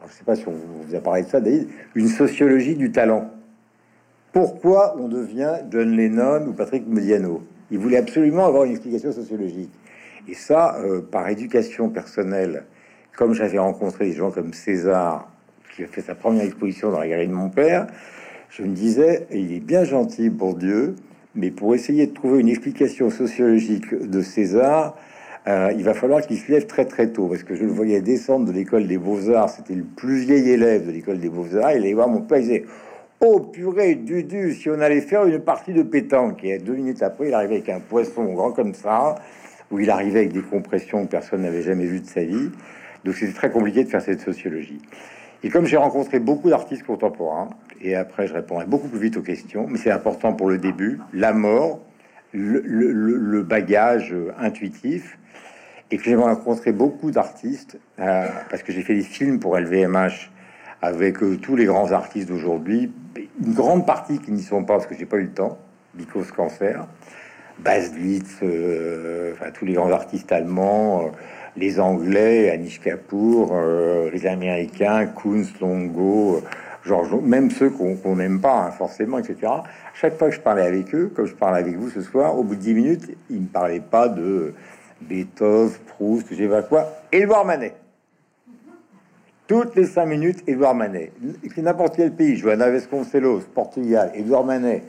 je 0.00 0.06
ne 0.06 0.10
sais 0.10 0.24
pas 0.24 0.36
si 0.36 0.46
on 0.46 0.52
vous 0.52 0.94
a 0.94 1.00
parlé 1.00 1.22
de 1.22 1.28
ça, 1.28 1.40
David, 1.40 1.68
une 1.94 2.08
sociologie 2.08 2.76
du 2.76 2.92
talent. 2.92 3.30
Pourquoi 4.32 4.94
on 4.98 5.08
devient 5.08 5.54
John 5.70 5.96
Lennon 5.96 6.46
ou 6.46 6.52
Patrick 6.52 6.86
Mediano 6.86 7.42
Il 7.70 7.78
voulait 7.78 7.96
absolument 7.96 8.46
avoir 8.46 8.64
une 8.64 8.72
explication 8.72 9.10
sociologique. 9.10 9.72
Et 10.28 10.34
ça, 10.34 10.76
euh, 10.78 11.00
par 11.00 11.28
éducation 11.28 11.88
personnelle, 11.88 12.64
comme 13.16 13.32
j'avais 13.32 13.58
rencontré 13.58 14.06
des 14.06 14.12
gens 14.12 14.30
comme 14.30 14.52
César, 14.52 15.28
qui 15.76 15.84
a 15.84 15.86
fait 15.86 16.00
sa 16.00 16.14
première 16.14 16.44
exposition 16.44 16.90
dans 16.90 16.98
la 16.98 17.06
galerie 17.06 17.28
de 17.28 17.34
mon 17.34 17.50
père, 17.50 17.86
je 18.48 18.62
me 18.62 18.74
disais, 18.74 19.26
il 19.30 19.52
est 19.52 19.60
bien 19.60 19.84
gentil 19.84 20.30
pour 20.30 20.54
Dieu, 20.54 20.96
mais 21.34 21.50
pour 21.50 21.74
essayer 21.74 22.06
de 22.06 22.14
trouver 22.14 22.40
une 22.40 22.48
explication 22.48 23.10
sociologique 23.10 23.94
de 23.94 24.22
César, 24.22 24.96
euh, 25.46 25.72
il 25.76 25.84
va 25.84 25.92
falloir 25.92 26.22
qu'il 26.22 26.38
se 26.38 26.50
lève 26.50 26.66
très 26.66 26.86
très 26.86 27.08
tôt, 27.08 27.28
parce 27.28 27.42
que 27.42 27.54
je 27.54 27.64
le 27.64 27.70
voyais 27.70 28.00
descendre 28.00 28.46
de 28.46 28.52
l'école 28.52 28.86
des 28.86 28.96
beaux-arts, 28.96 29.50
c'était 29.50 29.74
le 29.74 29.84
plus 29.84 30.20
vieil 30.20 30.48
élève 30.48 30.86
de 30.86 30.92
l'école 30.92 31.18
des 31.18 31.28
beaux-arts, 31.28 31.72
il 31.72 31.78
allait 31.78 31.92
voir 31.92 32.08
mon 32.08 32.22
père, 32.22 32.38
il 32.38 32.44
disait, 32.44 32.64
oh 33.20 33.40
purée, 33.40 33.96
Dudu, 33.96 34.54
si 34.54 34.70
on 34.70 34.80
allait 34.80 35.02
faire 35.02 35.26
une 35.26 35.40
partie 35.40 35.74
de 35.74 35.82
pétanque, 35.82 36.42
et 36.42 36.58
deux 36.58 36.74
minutes 36.74 37.02
après, 37.02 37.28
il 37.28 37.34
arrivait 37.34 37.56
avec 37.56 37.68
un 37.68 37.80
poisson 37.80 38.24
grand 38.32 38.52
comme 38.52 38.72
ça, 38.72 39.16
où 39.70 39.78
il 39.78 39.90
arrivait 39.90 40.20
avec 40.20 40.32
des 40.32 40.42
compressions 40.42 41.04
que 41.04 41.10
personne 41.10 41.42
n'avait 41.42 41.62
jamais 41.62 41.86
vu 41.86 42.00
de 42.00 42.06
sa 42.06 42.24
vie, 42.24 42.50
donc 43.04 43.14
c'était 43.14 43.34
très 43.34 43.50
compliqué 43.50 43.84
de 43.84 43.90
faire 43.90 44.02
cette 44.02 44.20
sociologie. 44.20 44.80
Et 45.42 45.50
comme 45.50 45.66
j'ai 45.66 45.76
rencontré 45.76 46.18
beaucoup 46.18 46.50
d'artistes 46.50 46.84
contemporains, 46.84 47.50
et 47.80 47.94
après 47.94 48.26
je 48.26 48.34
répondrai 48.34 48.66
beaucoup 48.66 48.88
plus 48.88 48.98
vite 48.98 49.16
aux 49.16 49.22
questions, 49.22 49.66
mais 49.68 49.78
c'est 49.78 49.90
important 49.90 50.32
pour 50.32 50.48
le 50.48 50.58
début, 50.58 50.98
la 51.12 51.32
mort, 51.32 51.80
le, 52.32 53.42
bagage 53.42 54.14
intuitif, 54.38 55.18
et 55.90 55.98
que 55.98 56.04
j'ai 56.04 56.16
rencontré 56.16 56.72
beaucoup 56.72 57.10
d'artistes, 57.10 57.78
euh, 58.00 58.26
parce 58.50 58.62
que 58.62 58.72
j'ai 58.72 58.82
fait 58.82 58.94
des 58.94 59.02
films 59.02 59.38
pour 59.38 59.56
LVMH 59.56 60.30
avec 60.82 61.22
euh, 61.22 61.36
tous 61.36 61.54
les 61.54 61.64
grands 61.64 61.92
artistes 61.92 62.28
d'aujourd'hui, 62.28 62.92
une 63.44 63.54
grande 63.54 63.86
partie 63.86 64.18
qui 64.18 64.32
n'y 64.32 64.42
sont 64.42 64.64
pas 64.64 64.74
parce 64.74 64.86
que 64.86 64.96
j'ai 64.96 65.06
pas 65.06 65.16
eu 65.18 65.22
le 65.22 65.30
temps, 65.30 65.58
because 65.94 66.32
cancer, 66.32 66.86
Bas 67.58 67.78
euh, 68.42 69.32
enfin 69.32 69.50
tous 69.50 69.64
les 69.64 69.74
grands 69.74 69.90
artistes 69.90 70.30
allemands 70.30 71.10
les 71.56 71.80
Anglais, 71.80 72.50
Anish 72.50 72.80
Kapoor, 72.80 73.50
euh, 73.52 74.10
les 74.10 74.26
Américains, 74.26 75.06
Kunz, 75.06 75.52
Longo, 75.60 76.42
George, 76.84 77.14
même 77.22 77.50
ceux 77.50 77.70
qu'on 77.70 78.16
n'aime 78.16 78.40
pas 78.40 78.66
hein, 78.66 78.70
forcément, 78.70 79.18
etc. 79.18 79.52
Chaque 79.94 80.18
fois 80.18 80.28
que 80.28 80.34
je 80.34 80.40
parlais 80.40 80.66
avec 80.66 80.94
eux, 80.94 81.10
comme 81.14 81.26
je 81.26 81.34
parle 81.34 81.56
avec 81.56 81.76
vous 81.76 81.90
ce 81.90 82.00
soir, 82.00 82.38
au 82.38 82.44
bout 82.44 82.54
de 82.54 82.60
10 82.60 82.74
minutes, 82.74 83.16
ils 83.30 83.42
ne 83.42 83.46
parlaient 83.46 83.80
pas 83.80 84.08
de 84.08 84.54
Beethoven, 85.00 85.72
Proust, 85.86 86.28
je 86.30 86.36
sais 86.36 86.48
pas 86.48 86.62
quoi, 86.62 86.86
Édouard 87.10 87.44
Manet. 87.44 87.74
Toutes 89.46 89.76
les 89.76 89.86
5 89.86 90.06
minutes, 90.06 90.42
Édouard 90.46 90.74
Manet. 90.74 91.12
N'importe 91.56 91.96
quel 91.96 92.12
pays, 92.12 92.36
Joana 92.36 92.70
Vasconcelos, 92.70 93.42
Portugal, 93.54 94.10
Édouard 94.14 94.44
Manet, 94.44 94.82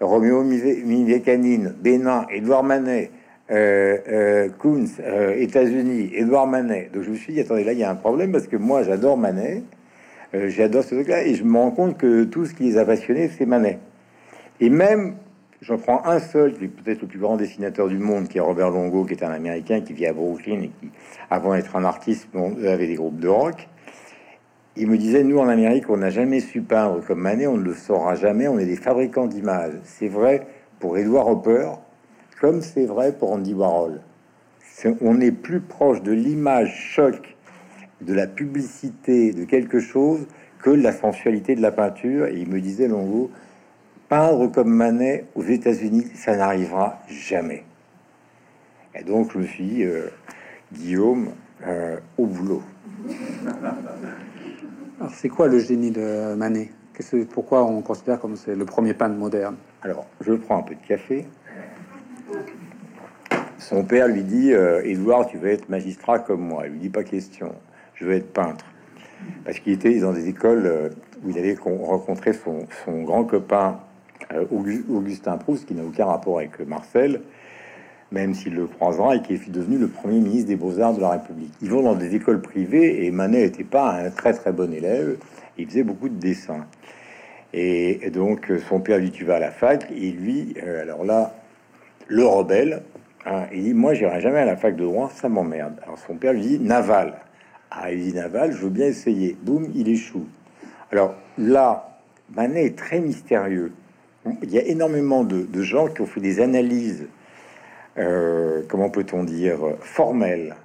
Roméo 0.00 0.42
Mivecanine, 0.42 1.74
Bénin, 1.78 2.26
Édouard 2.30 2.64
Manet, 2.64 3.10
euh, 3.50 3.98
euh, 4.08 4.48
Kunz, 4.58 5.00
euh, 5.00 5.34
États-Unis, 5.36 6.10
Edouard 6.14 6.46
Manet. 6.46 6.90
Donc 6.92 7.02
je 7.02 7.10
me 7.10 7.16
suis 7.16 7.32
dit, 7.32 7.40
attendez, 7.40 7.64
là, 7.64 7.72
il 7.72 7.78
y 7.78 7.84
a 7.84 7.90
un 7.90 7.94
problème 7.94 8.32
parce 8.32 8.46
que 8.46 8.56
moi, 8.56 8.82
j'adore 8.82 9.18
Manet, 9.18 9.62
j'adore 10.32 10.82
ce 10.82 10.94
truc-là, 10.94 11.26
et 11.26 11.34
je 11.34 11.44
me 11.44 11.58
rends 11.58 11.70
compte 11.70 11.98
que 11.98 12.24
tout 12.24 12.46
ce 12.46 12.54
qui 12.54 12.64
les 12.64 12.78
a 12.78 12.84
passionnés, 12.84 13.28
c'est 13.28 13.46
Manet. 13.46 13.78
Et 14.60 14.70
même, 14.70 15.16
je 15.60 15.74
prends 15.74 16.04
un 16.06 16.18
seul, 16.18 16.54
qui 16.54 16.64
est 16.64 16.68
peut-être 16.68 17.02
le 17.02 17.06
plus 17.08 17.18
grand 17.18 17.36
dessinateur 17.36 17.88
du 17.88 17.98
monde, 17.98 18.28
qui 18.28 18.38
est 18.38 18.40
Robert 18.40 18.70
Longo, 18.70 19.04
qui 19.04 19.14
est 19.14 19.22
un 19.22 19.30
Américain 19.30 19.80
qui 19.80 19.92
vit 19.92 20.06
à 20.06 20.12
Brooklyn 20.12 20.62
et 20.62 20.70
qui, 20.80 20.90
avant 21.30 21.54
d'être 21.54 21.76
un 21.76 21.84
artiste, 21.84 22.28
avait 22.34 22.86
des 22.86 22.94
groupes 22.94 23.20
de 23.20 23.28
rock. 23.28 23.68
Il 24.76 24.88
me 24.88 24.98
disait, 24.98 25.22
nous 25.22 25.38
en 25.38 25.48
Amérique, 25.48 25.88
on 25.88 25.98
n'a 25.98 26.10
jamais 26.10 26.40
su 26.40 26.62
peindre 26.62 27.00
comme 27.06 27.20
Manet, 27.20 27.46
on 27.46 27.56
ne 27.56 27.62
le 27.62 27.74
saura 27.74 28.14
jamais, 28.14 28.48
on 28.48 28.58
est 28.58 28.66
des 28.66 28.76
fabricants 28.76 29.26
d'images. 29.26 29.74
C'est 29.84 30.08
vrai 30.08 30.46
pour 30.80 30.98
Edward 30.98 31.28
Hopper, 31.28 31.68
comme 32.40 32.60
c'est 32.60 32.86
vrai 32.86 33.12
pour 33.12 33.32
Andy 33.32 33.54
Warhol. 33.54 34.00
on 35.00 35.20
est 35.20 35.32
plus 35.32 35.60
proche 35.60 36.02
de 36.02 36.12
l'image 36.12 36.74
choc, 36.74 37.36
de 38.00 38.12
la 38.12 38.26
publicité, 38.26 39.32
de 39.32 39.44
quelque 39.44 39.80
chose, 39.80 40.26
que 40.58 40.70
la 40.70 40.92
sensualité 40.92 41.54
de 41.54 41.62
la 41.62 41.70
peinture. 41.70 42.26
Et 42.26 42.38
il 42.38 42.48
me 42.48 42.60
disait, 42.60 42.88
Longo, 42.88 43.30
peindre 44.08 44.50
comme 44.50 44.70
Manet 44.70 45.26
aux 45.34 45.42
États-Unis, 45.42 46.06
ça 46.14 46.36
n'arrivera 46.36 47.00
jamais. 47.08 47.64
Et 48.94 49.04
donc, 49.04 49.32
je 49.32 49.38
me 49.38 49.46
suis 49.46 49.64
dit, 49.64 49.82
euh, 49.84 50.08
Guillaume, 50.72 51.30
euh, 51.66 51.98
au 52.18 52.26
boulot. 52.26 52.62
Alors, 55.00 55.10
c'est 55.12 55.28
quoi 55.28 55.48
le 55.48 55.58
génie 55.58 55.90
de 55.90 56.34
Manet? 56.34 56.70
Pourquoi 57.32 57.64
on 57.64 57.82
considère 57.82 58.20
comme 58.20 58.36
c'est 58.36 58.54
le 58.54 58.64
premier 58.64 58.94
peintre 58.94 59.16
moderne? 59.16 59.56
Alors, 59.82 60.06
je 60.20 60.32
prends 60.32 60.58
un 60.58 60.62
peu 60.62 60.74
de 60.74 60.86
café. 60.86 61.26
Son 63.58 63.84
père 63.84 64.08
lui 64.08 64.22
dit 64.22 64.52
Edouard, 64.52 65.26
tu 65.26 65.38
vas 65.38 65.48
être 65.48 65.68
magistrat 65.68 66.18
comme 66.18 66.42
moi. 66.42 66.64
Il 66.66 66.72
lui 66.72 66.78
dit 66.80 66.88
pas 66.90 67.02
question, 67.02 67.54
je 67.94 68.04
veux 68.04 68.12
être 68.12 68.32
peintre. 68.32 68.64
Parce 69.44 69.58
qu'il 69.58 69.72
était 69.72 69.98
dans 70.00 70.12
des 70.12 70.28
écoles 70.28 70.66
euh, 70.66 70.88
où 71.24 71.30
il 71.30 71.38
avait 71.38 71.56
rencontré 71.62 72.32
son, 72.32 72.66
grand 73.02 73.24
copain 73.24 73.80
euh, 74.32 74.44
Augustin 74.50 75.36
Proust, 75.36 75.66
qui 75.66 75.74
n'a 75.74 75.84
aucun 75.84 76.06
rapport 76.06 76.38
avec 76.38 76.60
Marcel, 76.60 77.22
même 78.12 78.34
s'il 78.34 78.54
le 78.54 78.66
croisera, 78.66 79.16
et 79.16 79.22
qui 79.22 79.34
est 79.34 79.50
devenu 79.50 79.78
le 79.78 79.88
premier 79.88 80.20
ministre 80.20 80.48
des 80.48 80.56
Beaux-Arts 80.56 80.94
de 80.94 81.00
la 81.00 81.10
République. 81.10 81.52
Ils 81.62 81.70
vont 81.70 81.82
dans 81.82 81.94
des 81.94 82.14
écoles 82.14 82.40
privées, 82.40 83.04
et 83.04 83.10
Manet 83.10 83.42
n'était 83.42 83.64
pas 83.64 83.92
un 83.92 84.10
très 84.10 84.32
très 84.32 84.52
bon 84.52 84.72
élève, 84.72 85.16
il 85.58 85.66
faisait 85.66 85.84
beaucoup 85.84 86.08
de 86.08 86.18
dessins. 86.18 86.66
Et, 87.52 88.10
donc 88.10 88.50
son 88.68 88.80
père 88.80 88.98
lui 88.98 89.12
tu 89.12 89.24
vas 89.24 89.36
à 89.36 89.38
la 89.38 89.50
fac, 89.50 89.86
et 89.90 90.10
lui, 90.10 90.54
euh, 90.62 90.82
alors 90.82 91.04
là, 91.04 91.34
le 92.08 92.24
rebelle, 92.24 92.82
hein, 93.26 93.46
il 93.52 93.62
dit, 93.62 93.74
moi 93.74 93.94
j'irai 93.94 94.20
jamais 94.20 94.38
à 94.38 94.44
la 94.44 94.56
fac 94.56 94.76
de 94.76 94.84
droit, 94.84 95.10
ça 95.14 95.28
m'emmerde. 95.28 95.80
Alors 95.82 95.98
son 95.98 96.16
père 96.16 96.32
lui 96.32 96.40
dit, 96.40 96.58
Naval. 96.58 97.14
Ah, 97.70 97.90
il 97.90 98.02
dit 98.02 98.14
Naval, 98.14 98.52
je 98.52 98.58
veux 98.58 98.70
bien 98.70 98.86
essayer. 98.86 99.36
Boum, 99.42 99.68
il 99.74 99.88
échoue. 99.88 100.26
Alors 100.92 101.14
là, 101.38 101.98
Manet 102.34 102.66
est 102.66 102.78
très 102.78 103.00
mystérieux 103.00 103.72
il 104.42 104.50
y 104.50 104.58
a 104.58 104.62
énormément 104.62 105.24
de, 105.24 105.62
gens 105.62 105.88
qui 105.88 106.00
ont 106.00 106.06
fait 106.06 106.20
des 106.20 106.40
analyses, 106.40 107.06
euh, 107.98 108.62
comment 108.68 108.90
peut-on 108.90 109.24
dire, 109.24 109.58
formelles 109.80 110.56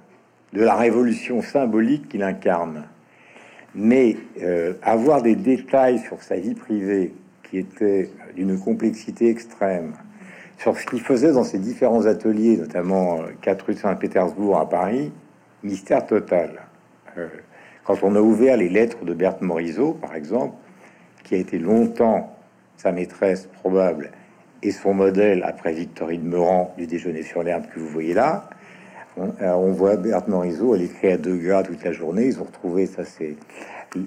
de 0.52 0.62
la 0.62 0.74
révolution 0.74 1.42
symbolique 1.42 2.08
qu'il 2.08 2.22
incarne. 2.22 2.84
Mais 3.74 4.16
euh, 4.42 4.74
avoir 4.82 5.22
des 5.22 5.36
détails 5.36 6.00
sur 6.00 6.22
sa 6.22 6.36
vie 6.36 6.54
privée 6.54 7.12
qui 7.44 7.58
était 7.58 8.10
d'une 8.34 8.58
complexité 8.58 9.28
extrême, 9.28 9.92
sur 10.60 10.76
ce 10.76 10.84
qu'il 10.84 11.00
faisait 11.00 11.32
dans 11.32 11.42
ses 11.42 11.58
différents 11.58 12.04
ateliers, 12.04 12.58
notamment 12.58 13.20
4 13.40 13.60
euh, 13.60 13.64
rue 13.66 13.74
Saint-Pétersbourg 13.74 14.58
à 14.58 14.68
Paris, 14.68 15.10
mystère 15.62 16.06
total. 16.06 16.60
quand 17.84 18.02
on 18.02 18.14
a 18.14 18.20
ouvert 18.20 18.58
les 18.58 18.68
lettres 18.68 19.06
de 19.06 19.14
Berthe 19.14 19.40
Morisot, 19.40 19.94
par 19.94 20.14
exemple, 20.14 20.54
qui 21.24 21.34
a 21.34 21.38
été 21.38 21.58
longtemps 21.58 22.36
sa 22.76 22.92
maîtresse 22.92 23.46
probable 23.46 24.10
et 24.62 24.70
son 24.70 24.92
modèle 24.92 25.44
après 25.44 25.72
Victorine 25.72 26.24
Meurant 26.24 26.74
du 26.76 26.86
déjeuner 26.86 27.22
sur 27.22 27.42
l'herbe 27.42 27.64
que 27.74 27.80
vous 27.80 27.88
voyez 27.88 28.12
là. 28.12 28.50
On, 29.16 29.32
euh, 29.40 29.72
voit 29.72 29.96
Berthe 29.96 30.28
Morisot, 30.28 30.74
elle 30.74 30.82
écrit 30.82 31.08
à 31.08 31.16
deux 31.16 31.38
gars 31.38 31.62
toute 31.62 31.82
la 31.82 31.92
journée. 31.92 32.26
Ils 32.26 32.38
ont 32.38 32.44
retrouvé, 32.44 32.84
ça 32.84 33.06
c'est 33.06 33.36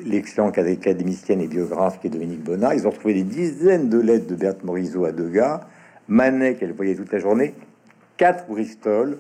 l'excellent 0.06 0.50
académicienne 0.50 1.42
et 1.42 1.48
biographe 1.48 2.00
qui 2.00 2.08
est 2.08 2.10
Dominique 2.12 2.44
Bonnard. 2.44 2.76
Ils 2.76 2.86
ont 2.86 2.92
retrouvé 2.92 3.16
des 3.16 3.24
dizaines 3.24 3.90
de 3.90 4.00
lettres 4.00 4.28
de 4.28 4.36
Berthe 4.36 4.64
Morisot 4.64 5.06
à 5.06 5.12
deux 5.12 5.30
gars. 5.30 5.68
Manet, 6.08 6.56
qu'elle 6.56 6.74
voyait 6.74 6.96
toute 6.96 7.12
la 7.12 7.20
journée. 7.20 7.54
Quatre 8.18 8.48
Bristol, 8.48 9.20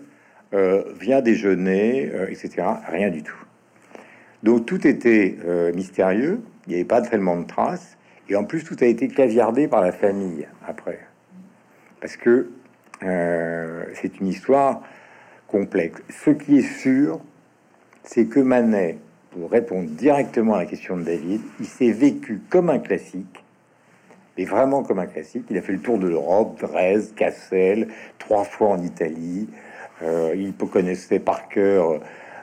euh, 0.54 0.84
vient 1.00 1.22
déjeuner, 1.22 2.12
euh, 2.14 2.28
etc. 2.30 2.64
Rien 2.88 3.10
du 3.10 3.24
tout. 3.24 3.38
Donc 4.44 4.66
tout 4.66 4.86
était 4.86 5.38
mystérieux. 5.74 6.42
Il 6.68 6.70
n'y 6.70 6.76
avait 6.76 6.84
pas 6.84 7.02
tellement 7.02 7.38
de 7.38 7.46
traces. 7.46 7.98
Et 8.30 8.36
en 8.36 8.44
plus, 8.44 8.64
tout 8.64 8.76
a 8.82 8.86
été 8.86 9.08
caviardé 9.08 9.68
par 9.68 9.82
la 9.82 9.92
famille 9.92 10.48
après. 10.68 11.00
Parce 12.02 12.18
que 12.18 12.50
euh, 13.04 13.86
c'est 13.96 14.20
une 14.20 14.28
histoire 14.28 14.82
complexe. 15.48 16.02
Ce 16.10 16.30
qui 16.32 16.60
est 16.60 16.80
sûr, 16.80 17.20
c'est 18.04 18.26
que 18.26 18.40
Manet, 18.40 18.98
pour 19.32 19.52
répondre 19.52 19.90
directement 19.90 20.56
à 20.56 20.60
la 20.60 20.66
question 20.66 20.98
de 20.98 21.04
David, 21.04 21.42
il 21.60 21.66
s'est 21.66 21.92
vécu 21.92 22.42
comme 22.50 22.70
un 22.70 22.80
classique, 22.80 23.43
mais 24.38 24.46
vraiment 24.46 24.84
comme 24.84 25.00
un 25.00 25.06
classique. 25.06 25.46
Il 25.50 25.58
a 25.58 25.62
fait 25.62 25.74
le 25.74 25.80
tour 25.80 26.00
de 26.00 26.08
l'Europe, 26.08 26.60
Dresde, 26.60 27.14
Cassel, 27.16 27.88
trois 28.20 28.44
fois 28.44 28.70
en 28.70 28.82
Italie. 28.82 29.48
Euh, 30.02 30.34
il 30.36 30.54
connaissait 30.54 31.20
par 31.20 31.50
cœur 31.50 32.00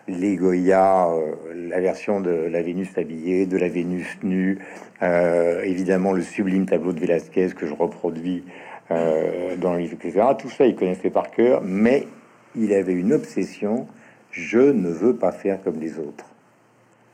les 0.09 0.37
Goya, 0.37 1.09
euh, 1.09 1.69
la 1.69 1.81
version 1.81 2.21
de 2.21 2.31
la 2.31 2.63
Vénus 2.63 2.97
habillée, 2.97 3.47
de 3.47 3.57
la 3.57 3.69
Vénus 3.69 4.19
nue, 4.23 4.59
euh, 5.03 5.63
évidemment 5.63 6.13
le 6.13 6.23
sublime 6.23 6.67
tableau 6.67 6.93
de 6.93 7.01
Velázquez 7.01 7.51
que 7.57 7.67
je 7.67 7.75
reproduis 7.75 8.45
dans 8.91 9.75
le 9.75 9.79
livre, 9.79 9.95
etc. 10.03 10.21
Tout 10.37 10.51
ça, 10.51 10.67
il 10.67 10.75
connaissait 10.75 11.11
par 11.11 11.31
cœur, 11.31 11.63
mais 11.63 12.09
il 12.57 12.73
avait 12.73 12.93
une 12.93 13.13
obsession. 13.13 13.87
Je 14.33 14.59
ne 14.59 14.89
veux 14.89 15.15
pas 15.15 15.31
faire 15.31 15.63
comme 15.63 15.79
les 15.79 15.97
autres. 16.01 16.25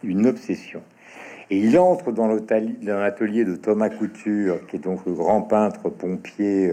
Une 0.03 0.27
obsession. 0.27 0.81
Et 1.51 1.59
il 1.59 1.79
entre 1.79 2.11
dans 2.11 2.27
l'atelier 2.27 3.45
de 3.45 3.55
Thomas 3.55 3.89
Couture, 3.89 4.67
qui 4.67 4.77
est 4.77 4.81
donc 4.81 5.07
le 5.07 5.13
grand 5.13 5.43
peintre 5.43 5.89
pompier 5.89 6.73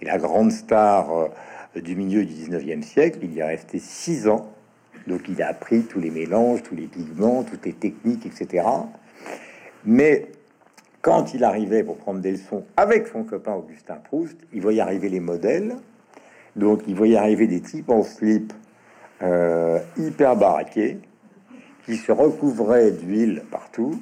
et 0.00 0.04
la 0.04 0.18
grande 0.18 0.52
star 0.52 1.30
du 1.74 1.96
milieu 1.96 2.24
du 2.24 2.32
19e 2.32 2.82
siècle. 2.82 3.18
Il 3.22 3.34
y 3.34 3.42
a 3.42 3.48
resté 3.48 3.80
six 3.80 4.28
ans 4.28 4.54
donc 5.06 5.28
il 5.28 5.42
a 5.42 5.48
appris 5.48 5.82
tous 5.82 6.00
les 6.00 6.10
mélanges, 6.10 6.62
tous 6.62 6.74
les 6.74 6.86
pigments, 6.86 7.42
toutes 7.42 7.66
les 7.66 7.72
techniques, 7.72 8.26
etc. 8.26 8.66
Mais 9.84 10.26
quand 11.02 11.34
il 11.34 11.44
arrivait 11.44 11.82
pour 11.82 11.96
prendre 11.96 12.20
des 12.20 12.32
leçons 12.32 12.64
avec 12.76 13.08
son 13.08 13.24
copain 13.24 13.52
Augustin 13.52 13.96
Proust, 13.96 14.36
il 14.52 14.62
voyait 14.62 14.80
arriver 14.80 15.08
les 15.08 15.20
modèles. 15.20 15.76
Donc 16.56 16.82
il 16.86 16.94
voyait 16.94 17.16
arriver 17.16 17.46
des 17.46 17.60
types 17.60 17.90
en 17.90 18.02
slip 18.02 18.52
euh, 19.22 19.78
hyper 19.96 20.36
baraqués, 20.36 20.98
qui 21.84 21.96
se 21.96 22.12
recouvraient 22.12 22.90
d'huile 22.90 23.42
partout. 23.50 24.00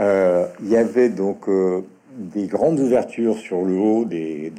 Euh, 0.00 0.46
il 0.60 0.68
y 0.68 0.76
avait 0.76 1.08
donc 1.08 1.48
euh, 1.48 1.82
des 2.12 2.46
grandes 2.46 2.80
ouvertures 2.80 3.36
sur 3.36 3.64
le 3.64 3.76
haut 3.76 4.04
des, 4.04 4.52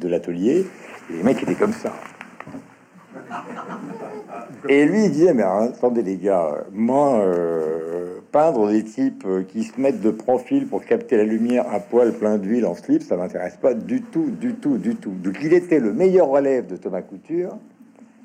de 0.00 0.08
l'atelier. 0.08 0.66
Les 1.10 1.22
mecs 1.22 1.42
étaient 1.42 1.54
comme 1.54 1.72
ça. 1.72 1.92
Et 4.68 4.84
lui, 4.84 5.04
il 5.04 5.10
disait, 5.10 5.34
mais 5.34 5.42
attendez 5.42 6.02
les 6.02 6.16
gars, 6.16 6.64
moi, 6.72 7.20
euh, 7.20 8.18
peindre 8.30 8.70
des 8.70 8.84
types 8.84 9.26
qui 9.48 9.64
se 9.64 9.80
mettent 9.80 10.00
de 10.00 10.10
profil 10.10 10.66
pour 10.66 10.84
capter 10.84 11.16
la 11.16 11.24
lumière 11.24 11.66
à 11.72 11.80
poil 11.80 12.12
plein 12.12 12.38
d'huile 12.38 12.66
en 12.66 12.74
slip, 12.74 13.02
ça 13.02 13.16
m'intéresse 13.16 13.56
pas 13.56 13.74
du 13.74 14.02
tout, 14.02 14.30
du 14.30 14.54
tout, 14.54 14.78
du 14.78 14.96
tout. 14.96 15.12
Donc 15.22 15.38
il 15.42 15.52
était 15.52 15.80
le 15.80 15.92
meilleur 15.92 16.28
relève 16.28 16.66
de 16.66 16.76
Thomas 16.76 17.02
Couture, 17.02 17.56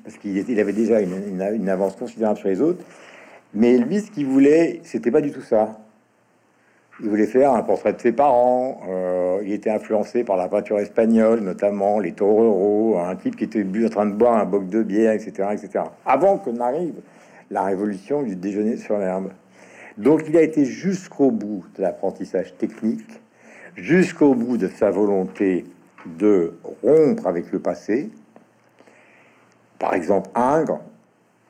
parce 0.04 0.16
qu'il 0.16 0.36
il 0.36 0.60
avait 0.60 0.72
déjà 0.72 1.00
une, 1.00 1.68
avance 1.68 1.96
considérable 1.96 2.38
sur 2.38 2.48
les 2.48 2.60
autres. 2.60 2.84
Mais 3.54 3.76
lui, 3.78 4.00
ce 4.00 4.10
qu'il 4.10 4.26
voulait, 4.26 4.80
c'était 4.84 5.10
pas 5.10 5.20
du 5.20 5.32
tout 5.32 5.40
ça. 5.40 5.78
Il 7.00 7.08
voulait 7.08 7.26
faire 7.26 7.52
un 7.52 7.62
portrait 7.62 7.92
de 7.92 8.00
ses 8.00 8.12
parents. 8.12 8.80
Euh, 8.88 9.40
il 9.44 9.52
était 9.52 9.70
influencé 9.70 10.24
par 10.24 10.36
la 10.36 10.48
peinture 10.48 10.78
espagnole, 10.80 11.40
notamment 11.40 12.00
les 12.00 12.12
toreros, 12.12 12.98
un 12.98 13.14
type 13.16 13.36
qui 13.36 13.44
était 13.44 13.64
en 13.64 13.88
train 13.88 14.06
de 14.06 14.12
boire 14.12 14.36
un 14.36 14.44
boc 14.44 14.68
de 14.68 14.82
bière, 14.82 15.12
etc., 15.12 15.48
etc. 15.52 15.84
Avant 16.04 16.38
que 16.38 16.50
n'arrive 16.50 16.94
la 17.50 17.62
révolution 17.62 18.22
du 18.22 18.36
déjeuner 18.36 18.76
sur 18.76 18.98
l'herbe. 18.98 19.30
Donc, 19.96 20.24
il 20.28 20.36
a 20.36 20.42
été 20.42 20.64
jusqu'au 20.64 21.30
bout 21.30 21.64
de 21.76 21.82
l'apprentissage 21.82 22.56
technique, 22.56 23.20
jusqu'au 23.76 24.34
bout 24.34 24.56
de 24.56 24.68
sa 24.68 24.90
volonté 24.90 25.64
de 26.06 26.54
rompre 26.82 27.26
avec 27.26 27.50
le 27.52 27.58
passé. 27.58 28.10
Par 29.78 29.94
exemple, 29.94 30.30
Ingres, 30.34 30.80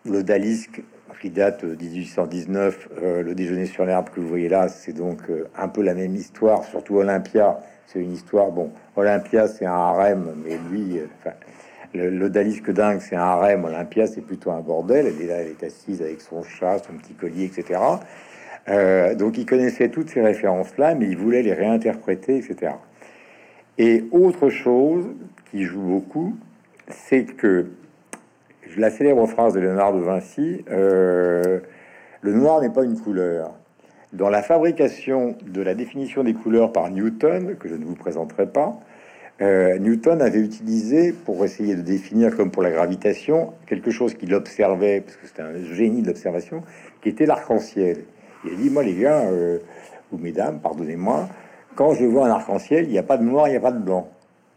le 0.05 0.23
Dalisque 0.23 0.83
qui 1.21 1.31
date 1.31 1.65
de 1.65 1.75
1819. 1.75 2.89
Euh, 3.03 3.23
le 3.23 3.35
déjeuner 3.35 3.67
sur 3.67 3.85
l'herbe 3.85 4.09
que 4.11 4.21
vous 4.21 4.29
voyez 4.29 4.49
là, 4.49 4.69
c'est 4.69 4.93
donc 4.93 5.19
euh, 5.31 5.49
un 5.57 5.69
peu 5.69 5.83
la 5.83 5.95
même 5.95 6.15
histoire, 6.15 6.65
surtout 6.65 6.97
Olympia. 6.97 7.61
C'est 7.87 8.01
une 8.01 8.13
histoire, 8.13 8.51
bon, 8.51 8.71
Olympia 8.97 9.49
c'est 9.49 9.67
un 9.67 9.73
harem, 9.73 10.35
mais 10.45 10.59
lui, 10.71 10.99
euh, 10.99 12.11
le 12.11 12.29
dingue 12.29 13.01
c'est 13.01 13.17
un 13.17 13.23
harem. 13.23 13.65
Olympia 13.65 14.07
c'est 14.07 14.21
plutôt 14.21 14.51
un 14.51 14.61
bordel. 14.61 15.07
Elle 15.07 15.23
est 15.23 15.27
là, 15.27 15.37
elle 15.37 15.49
est 15.49 15.63
assise 15.63 16.03
avec 16.03 16.21
son 16.21 16.43
chat, 16.43 16.79
son 16.79 16.95
petit 16.95 17.15
collier, 17.15 17.45
etc. 17.45 17.81
donc 19.17 19.39
il 19.39 19.47
connaissait 19.47 19.89
toutes 19.89 20.11
ces 20.11 20.21
références-là, 20.21 20.95
mais 20.95 21.07
il 21.07 21.17
voulait 21.17 21.43
les 21.43 21.55
réinterpréter, 21.55 22.37
etc. 22.37 22.73
Et 23.79 24.05
autre 24.11 24.51
chose 24.51 25.07
qui 25.51 25.65
joue 25.65 25.81
beaucoup, 25.81 26.37
c'est 26.91 27.25
que 27.25 27.69
la 28.77 28.91
célèbre 28.91 29.27
phrase 29.27 29.55
de 29.55 29.61
Léonard 29.61 29.93
de 29.93 30.01
Vinci, 30.01 30.65
euh, 30.71 31.61
le 32.21 32.33
noir 32.33 32.61
n'est 32.61 32.71
pas 32.71 32.85
une 32.85 32.99
couleur. 32.99 33.55
Dans 34.13 34.31
la 34.31 34.43
fabrication 34.43 35.37
de 35.47 35.61
la 35.61 35.75
définition 35.75 36.25
des 36.25 36.35
couleurs 36.35 36.73
par 36.73 36.91
Newton, 36.91 37.57
que 37.57 37.69
je 37.69 37.75
ne 37.75 37.85
vous 37.85 37.95
présenterai 37.95 38.47
pas, 38.47 38.79
euh, 39.41 39.79
Newton 39.79 40.21
avait 40.21 40.41
utilisé, 40.41 41.13
pour 41.13 41.45
essayer 41.45 41.77
de 41.77 41.83
définir 41.83 42.37
comme 42.37 42.51
pour 42.51 42.63
la 42.63 42.71
gravitation, 42.71 43.53
quelque 43.67 43.91
chose 43.91 44.15
qu'il 44.15 44.35
observait, 44.35 45.03
parce 45.03 45.17
que 45.17 45.27
c'était 45.27 45.43
un 45.43 45.63
génie 45.75 46.03
de 46.03 46.09
l'observation, 46.09 46.63
qui 47.03 47.11
était 47.11 47.27
l'arc-en-ciel. 47.27 48.05
Il 48.45 48.53
a 48.53 48.57
dit, 48.57 48.71
moi 48.71 48.83
les 48.83 48.95
gars, 48.95 49.27
euh, 49.27 49.59
ou 50.11 50.19
mesdames, 50.19 50.59
pardonnez-moi, 50.61 51.29
quand 51.77 51.95
je 51.95 52.05
vois 52.05 52.27
un 52.27 52.31
arc-en-ciel, 52.31 52.87
il 52.87 52.91
n'y 52.91 52.99
a 52.99 53.05
pas 53.05 53.19
de 53.19 53.25
noir, 53.25 53.47
il 53.47 53.53
n'y 53.53 53.57
a 53.57 53.61
pas 53.61 53.73
de 53.73 53.79
blanc. 53.79 54.09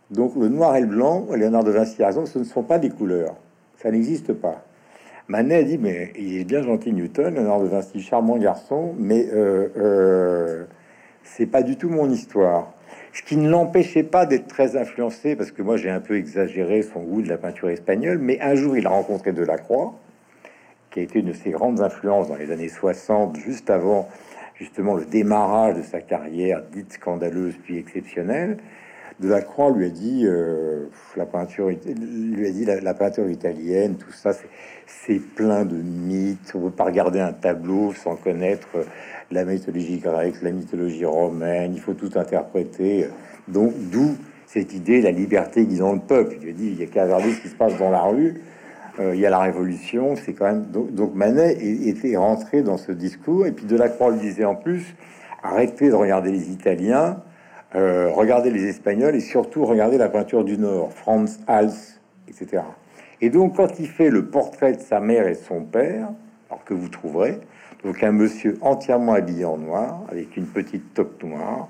Donc 0.09 0.35
le 0.35 0.49
noir 0.49 0.75
et 0.75 0.81
le 0.81 0.87
blanc, 0.87 1.27
Léonard 1.35 1.63
de 1.63 1.71
Vinci 1.71 2.01
a 2.01 2.07
raison, 2.07 2.25
ce 2.25 2.39
ne 2.39 2.43
sont 2.43 2.63
pas 2.63 2.79
des 2.79 2.89
couleurs. 2.89 3.35
Ça 3.81 3.89
n'existe 3.89 4.33
pas. 4.33 4.63
Manet 5.27 5.55
a 5.55 5.63
dit, 5.63 5.77
mais 5.77 6.11
il 6.17 6.37
est 6.39 6.43
bien 6.43 6.61
gentil 6.61 6.91
Newton, 6.91 7.33
Léonard 7.33 7.61
de 7.61 7.67
Vinci, 7.67 8.01
charmant 8.01 8.37
garçon, 8.37 8.93
mais 8.97 9.25
euh, 9.33 9.69
euh, 9.77 10.65
c'est 11.23 11.45
pas 11.45 11.63
du 11.63 11.77
tout 11.77 11.89
mon 11.89 12.09
histoire. 12.09 12.73
Ce 13.13 13.23
qui 13.23 13.37
ne 13.37 13.49
l'empêchait 13.49 14.03
pas 14.03 14.25
d'être 14.25 14.47
très 14.47 14.77
influencé, 14.77 15.35
parce 15.35 15.51
que 15.51 15.61
moi 15.61 15.77
j'ai 15.77 15.89
un 15.89 15.99
peu 15.99 16.17
exagéré 16.17 16.83
son 16.83 17.01
goût 17.01 17.21
de 17.21 17.29
la 17.29 17.37
peinture 17.37 17.69
espagnole, 17.69 18.19
mais 18.19 18.39
un 18.41 18.55
jour 18.55 18.77
il 18.77 18.85
a 18.85 18.89
rencontré 18.89 19.31
Delacroix, 19.31 19.93
qui 20.91 20.99
a 20.99 21.03
été 21.03 21.19
une 21.19 21.27
de 21.27 21.33
ses 21.33 21.51
grandes 21.51 21.81
influences 21.81 22.27
dans 22.27 22.35
les 22.35 22.51
années 22.51 22.69
60, 22.69 23.37
juste 23.37 23.69
avant 23.69 24.09
justement 24.55 24.95
le 24.95 25.05
démarrage 25.05 25.75
de 25.77 25.81
sa 25.81 26.01
carrière 26.01 26.61
dite 26.71 26.93
scandaleuse 26.93 27.55
puis 27.63 27.77
exceptionnelle. 27.77 28.57
Delacroix 29.21 29.71
lui 29.71 29.85
a 29.85 29.89
dit 29.89 30.23
euh, 30.25 30.87
la 31.15 31.25
peinture, 31.25 31.69
lui 31.69 32.47
a 32.47 32.51
dit 32.51 32.65
la, 32.65 32.93
peinture 32.95 33.29
italienne, 33.29 33.95
tout 33.95 34.11
ça, 34.11 34.31
c'est 34.87 35.19
plein 35.19 35.63
de 35.63 35.75
mythes. 35.75 36.51
On 36.55 36.59
peut 36.61 36.71
pas 36.71 36.85
regarder 36.85 37.19
un 37.19 37.31
tableau 37.31 37.93
sans 37.93 38.15
connaître 38.15 38.69
la 39.29 39.45
mythologie 39.45 39.99
grecque, 39.99 40.41
la 40.41 40.51
mythologie 40.51 41.05
romaine. 41.05 41.73
Il 41.75 41.79
faut 41.79 41.93
tout 41.93 42.11
interpréter. 42.15 43.07
Donc, 43.47 43.73
d'où 43.91 44.17
cette 44.47 44.73
idée, 44.73 45.01
la 45.01 45.11
liberté 45.11 45.65
guidant 45.65 45.93
le 45.93 45.99
peuple. 45.99 46.35
Il 46.37 46.43
lui 46.43 46.49
a 46.49 46.53
dit 46.53 46.67
il 46.67 46.79
y 46.79 46.83
a 46.83 46.87
qu'à 46.87 47.03
regarder 47.03 47.31
ce 47.31 47.41
qui 47.41 47.47
se 47.47 47.55
passe 47.55 47.77
dans 47.77 47.91
la 47.91 48.01
rue. 48.01 48.41
Euh, 48.99 49.15
il 49.15 49.21
y 49.21 49.25
a 49.25 49.29
la 49.29 49.39
Révolution, 49.39 50.15
c'est 50.17 50.33
quand 50.33 50.45
même 50.45 50.65
donc, 50.65 51.15
Manet 51.15 51.53
était 51.87 52.17
rentré 52.17 52.61
dans 52.61 52.75
ce 52.75 52.91
discours 52.91 53.45
et 53.45 53.53
puis 53.53 53.65
Delacroix 53.65 54.11
lui 54.11 54.19
disait 54.19 54.43
en 54.43 54.55
plus 54.55 54.95
arrêtez 55.41 55.89
de 55.89 55.95
regarder 55.95 56.31
les 56.31 56.51
Italiens, 56.51 57.21
euh, 57.75 58.11
regardez 58.11 58.51
les 58.51 58.65
Espagnols 58.67 59.15
et 59.15 59.21
surtout 59.21 59.65
regardez 59.65 59.97
la 59.97 60.09
peinture 60.09 60.43
du 60.43 60.57
Nord, 60.57 60.91
Franz 60.93 61.39
Hals, 61.47 61.99
etc. 62.27 62.63
Et 63.21 63.29
donc 63.29 63.55
quand 63.57 63.79
il 63.79 63.87
fait 63.87 64.09
le 64.09 64.25
portrait 64.25 64.73
de 64.73 64.81
sa 64.81 64.99
mère 64.99 65.27
et 65.27 65.33
de 65.33 65.37
son 65.37 65.63
père, 65.63 66.09
alors 66.49 66.63
que 66.65 66.73
vous 66.73 66.89
trouverez, 66.89 67.39
donc 67.83 68.03
un 68.03 68.11
monsieur 68.11 68.57
entièrement 68.61 69.13
habillé 69.13 69.45
en 69.45 69.57
noir 69.57 70.01
avec 70.09 70.35
une 70.37 70.47
petite 70.47 70.93
toque 70.93 71.23
noire, 71.23 71.69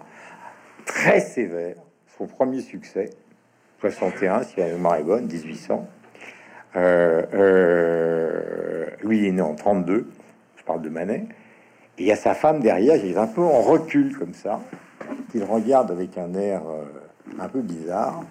très 0.86 1.20
sévère, 1.20 1.76
son 2.18 2.26
premier 2.26 2.62
succès, 2.62 3.12
61 3.80 4.44
si 4.44 4.60
la 4.60 4.68
mémoire 4.68 4.96
est 4.96 5.04
bonne, 5.04 5.26
1800. 5.26 5.88
Euh, 6.76 7.22
euh, 7.34 8.86
lui, 9.04 9.20
il 9.20 9.26
est 9.26 9.32
né 9.32 9.42
en 9.42 9.56
32. 9.56 10.10
Je 10.58 10.64
parle 10.64 10.82
de 10.82 10.90
Manet. 10.90 11.26
Et 11.98 12.04
il 12.04 12.06
y 12.06 12.12
a 12.12 12.16
sa 12.16 12.34
femme 12.34 12.62
derrière, 12.62 12.96
est 12.96 13.18
un 13.18 13.28
peu 13.28 13.42
en 13.42 13.62
recul 13.62 14.18
comme 14.18 14.34
ça, 14.34 14.62
qu'il 15.32 15.44
regarde 15.44 15.92
avec 15.92 16.18
un 16.18 16.34
air 16.34 16.62
euh, 16.68 16.84
un 17.40 17.48
peu 17.48 17.62
bizarre. 17.62 18.24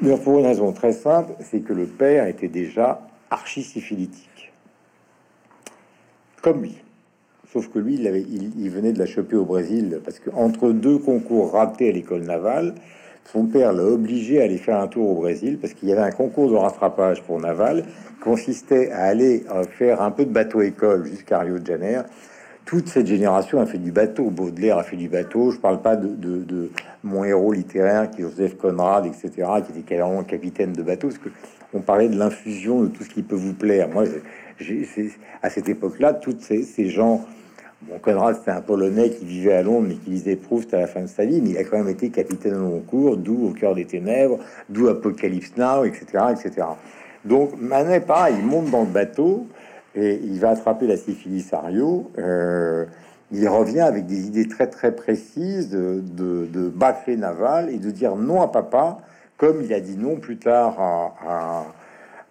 Mais 0.00 0.16
pour 0.18 0.38
une 0.38 0.46
raison 0.46 0.72
très 0.72 0.92
simple, 0.92 1.32
c'est 1.40 1.60
que 1.60 1.72
le 1.72 1.86
père 1.86 2.26
était 2.26 2.48
déjà 2.48 3.00
archi 3.30 3.62
syphilitique, 3.62 4.52
comme 6.42 6.62
lui. 6.62 6.76
Sauf 7.52 7.68
que 7.68 7.78
lui, 7.78 7.94
il, 7.94 8.70
venait 8.70 8.92
de 8.92 8.98
la 8.98 9.06
choper 9.06 9.36
au 9.36 9.44
Brésil 9.44 10.00
parce 10.04 10.18
que 10.18 10.28
entre 10.30 10.72
deux 10.72 10.98
concours 10.98 11.52
ratés 11.52 11.88
à 11.88 11.92
l'école 11.92 12.22
navale, 12.22 12.74
son 13.32 13.46
père 13.46 13.72
l'a 13.72 13.84
obligé 13.84 14.40
à 14.40 14.44
aller 14.44 14.58
faire 14.58 14.80
un 14.80 14.88
tour 14.88 15.10
au 15.10 15.14
Brésil 15.14 15.58
parce 15.60 15.72
qu'il 15.72 15.88
y 15.88 15.92
avait 15.92 16.02
un 16.02 16.10
concours 16.10 16.50
de 16.50 16.56
rattrapage 16.56 17.22
pour 17.22 17.40
Naval 17.40 17.84
qui 17.84 18.14
consistait 18.20 18.90
à 18.90 19.04
aller 19.04 19.44
euh, 19.52 19.62
faire 19.62 20.02
un 20.02 20.10
peu 20.10 20.24
de 20.24 20.32
bateau-école 20.32 21.06
jusqu'à 21.06 21.38
Rio 21.40 21.58
de 21.58 21.66
Janeiro. 21.66 22.04
Toute 22.64 22.88
cette 22.88 23.06
génération 23.06 23.60
a 23.60 23.66
fait 23.66 23.78
du 23.78 23.92
bateau. 23.92 24.30
Baudelaire 24.30 24.78
a 24.78 24.82
fait 24.82 24.96
du 24.96 25.08
bateau. 25.08 25.50
Je 25.50 25.58
parle 25.58 25.82
pas 25.82 25.96
de, 25.96 26.70
mon 27.02 27.24
héros 27.24 27.52
littéraire 27.52 28.10
qui 28.10 28.22
est 28.22 28.24
Joseph 28.24 28.56
Conrad, 28.56 29.06
etc., 29.06 29.30
qui 29.64 29.72
était 29.72 29.96
carrément 29.96 30.22
capitaine 30.22 30.72
de 30.72 30.82
bateau. 30.82 31.08
Parce 31.08 31.18
que 31.18 31.28
on 31.74 31.80
parlait 31.80 32.08
de 32.08 32.16
l'infusion 32.16 32.82
de 32.82 32.88
tout 32.88 33.02
ce 33.02 33.10
qui 33.10 33.22
peut 33.22 33.36
vous 33.36 33.52
plaire. 33.52 33.88
Moi, 33.88 34.04
j'ai, 34.58 34.88
à 35.42 35.50
cette 35.50 35.68
époque-là, 35.68 36.18
ces, 36.40 36.62
ces 36.62 36.88
gens 36.88 37.24
Bon, 37.88 37.98
Conrad, 37.98 38.36
c'était 38.36 38.52
un 38.52 38.62
Polonais 38.62 39.10
qui 39.10 39.26
vivait 39.26 39.52
à 39.52 39.62
Londres, 39.62 39.86
mais 39.88 39.96
qui 39.96 40.10
lisait 40.10 40.36
Proust 40.36 40.72
à 40.72 40.80
la 40.80 40.86
fin 40.86 41.02
de 41.02 41.06
sa 41.06 41.26
vie, 41.26 41.42
mais 41.42 41.50
il 41.50 41.58
a 41.58 41.64
quand 41.64 41.76
même 41.76 41.88
été 41.88 42.08
capitaine 42.08 42.52
de 42.52 42.58
long 42.58 42.80
cours, 42.80 43.18
d'où 43.18 43.48
Au 43.48 43.50
cœur 43.50 43.74
des 43.74 43.84
ténèbres, 43.84 44.38
d'où 44.70 44.88
Apocalypse 44.88 45.52
Now, 45.58 45.84
etc., 45.84 46.06
etc. 46.30 46.66
Donc, 47.26 47.50
Manet, 47.60 48.00
pareil, 48.00 48.36
il 48.38 48.46
monte 48.46 48.70
dans 48.70 48.84
le 48.84 48.90
bateau 48.90 49.46
et 49.94 50.20
il 50.22 50.40
va 50.40 50.50
attraper 50.50 50.86
la 50.86 50.96
syphilis 50.96 51.52
à 51.52 51.60
Rio. 51.60 52.10
Euh, 52.18 52.84
il 53.32 53.48
revient 53.48 53.80
avec 53.80 54.06
des 54.06 54.26
idées 54.26 54.48
très 54.48 54.68
très 54.68 54.94
précises 54.94 55.70
de, 55.70 56.00
de, 56.00 56.46
de 56.46 57.16
naval 57.16 57.70
et 57.70 57.78
de 57.78 57.90
dire 57.90 58.16
non 58.16 58.42
à 58.42 58.48
papa, 58.48 58.98
comme 59.36 59.62
il 59.62 59.72
a 59.72 59.80
dit 59.80 59.96
non 59.96 60.16
plus 60.16 60.38
tard 60.38 60.76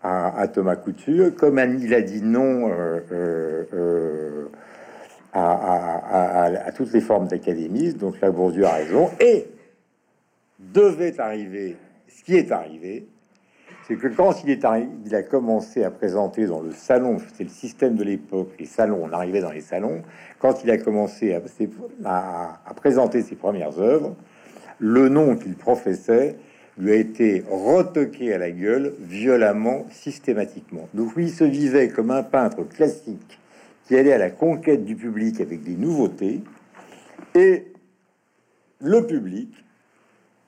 à, 0.04 0.48
Thomas 0.54 0.76
Couture, 0.76 1.34
comme 1.36 1.58
il 1.58 1.94
a 1.94 2.02
dit 2.02 2.22
non 2.22 2.70
euh, 2.70 3.00
euh 3.74 4.48
à, 5.36 6.72
toutes 6.76 6.94
les 6.94 7.02
formes 7.02 7.28
d'académisme. 7.28 7.98
Donc 7.98 8.22
la 8.22 8.32
Bourdieu 8.32 8.66
a 8.66 8.74
raison. 8.74 9.10
Et 9.20 9.48
devait 10.60 11.20
arriver 11.20 11.76
ce 12.08 12.24
qui 12.24 12.36
est 12.36 12.52
arrivé, 12.52 13.08
c'est 13.88 13.96
que 13.96 14.08
quand 14.08 14.44
il 14.44 14.50
est 14.50 14.64
arrivé, 14.64 14.90
il 15.06 15.14
a 15.14 15.24
commencé 15.24 15.84
à 15.84 15.92
présenter 15.92 16.46
dans 16.46 16.62
le 16.62 16.72
salon, 16.72 17.18
c'est 17.36 17.44
le 17.44 17.50
système 17.50 17.96
de 17.96 18.04
l'époque, 18.04 18.52
les 18.60 18.66
salons, 18.66 19.02
on 19.04 19.12
arrivait 19.12 19.42
dans 19.42 19.52
les 19.52 19.62
salons, 19.62 20.04
quand 20.40 20.64
il 20.64 20.72
a 20.72 20.78
commencé 20.78 21.38
à, 22.06 22.74
présenter 22.76 23.22
ses 23.22 23.36
premières 23.36 23.80
œuvres, 23.80 24.16
le 24.80 25.10
nom 25.10 25.36
qu'il 25.36 25.56
professait 25.56 26.38
lui 26.78 26.92
a 26.92 26.96
été 26.96 27.44
retoqué 27.50 28.34
à 28.34 28.40
la 28.40 28.50
gueule 28.50 28.96
violemment, 29.00 29.86
systématiquement. 29.92 30.88
Donc 30.94 31.16
oui, 31.16 31.26
il 31.26 31.32
se 31.32 31.44
vivait 31.44 31.90
comme 31.90 32.10
un 32.10 32.24
peintre 32.24 32.64
classique 32.64 33.40
qui 33.86 33.96
allait 33.96 34.14
à 34.14 34.18
la 34.18 34.32
conquête 34.32 34.84
du 34.84 34.96
public 34.96 35.40
avec 35.42 35.62
des 35.62 35.76
nouveautés, 35.76 36.42
et 37.36 37.66
le 38.80 39.06
public, 39.06 39.50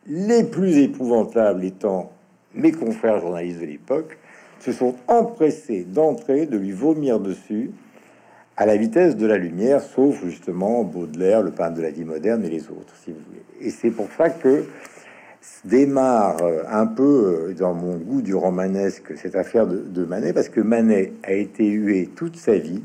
les 0.07 0.43
plus 0.43 0.77
épouvantables 0.77 1.63
étant 1.63 2.14
mes 2.55 2.71
confrères 2.71 3.19
journalistes 3.19 3.59
de 3.59 3.65
l'époque, 3.65 4.17
se 4.59 4.71
sont 4.71 4.95
empressés 5.07 5.83
d'entrer, 5.83 6.45
de 6.45 6.57
lui 6.57 6.71
vomir 6.71 7.19
dessus 7.19 7.71
à 8.57 8.65
la 8.65 8.77
vitesse 8.77 9.17
de 9.17 9.27
la 9.27 9.37
lumière, 9.37 9.81
sauf 9.81 10.23
justement 10.23 10.83
Baudelaire, 10.83 11.41
le 11.41 11.51
peintre 11.51 11.75
de 11.75 11.81
la 11.81 11.91
vie 11.91 12.05
moderne 12.05 12.43
et 12.45 12.49
les 12.49 12.69
autres, 12.69 12.95
si 13.03 13.11
vous 13.11 13.19
voulez. 13.27 13.43
Et 13.59 13.69
c'est 13.69 13.91
pour 13.91 14.07
ça 14.17 14.29
que 14.29 14.63
démarre 15.65 16.37
un 16.69 16.87
peu 16.87 17.53
dans 17.57 17.73
mon 17.73 17.97
goût 17.97 18.21
du 18.21 18.33
romanesque 18.33 19.17
cette 19.17 19.35
affaire 19.35 19.67
de, 19.67 19.77
de 19.77 20.05
Manet, 20.05 20.31
parce 20.31 20.49
que 20.49 20.61
Manet 20.61 21.13
a 21.23 21.33
été 21.33 21.67
hué 21.67 22.09
toute 22.15 22.37
sa 22.37 22.57
vie 22.57 22.81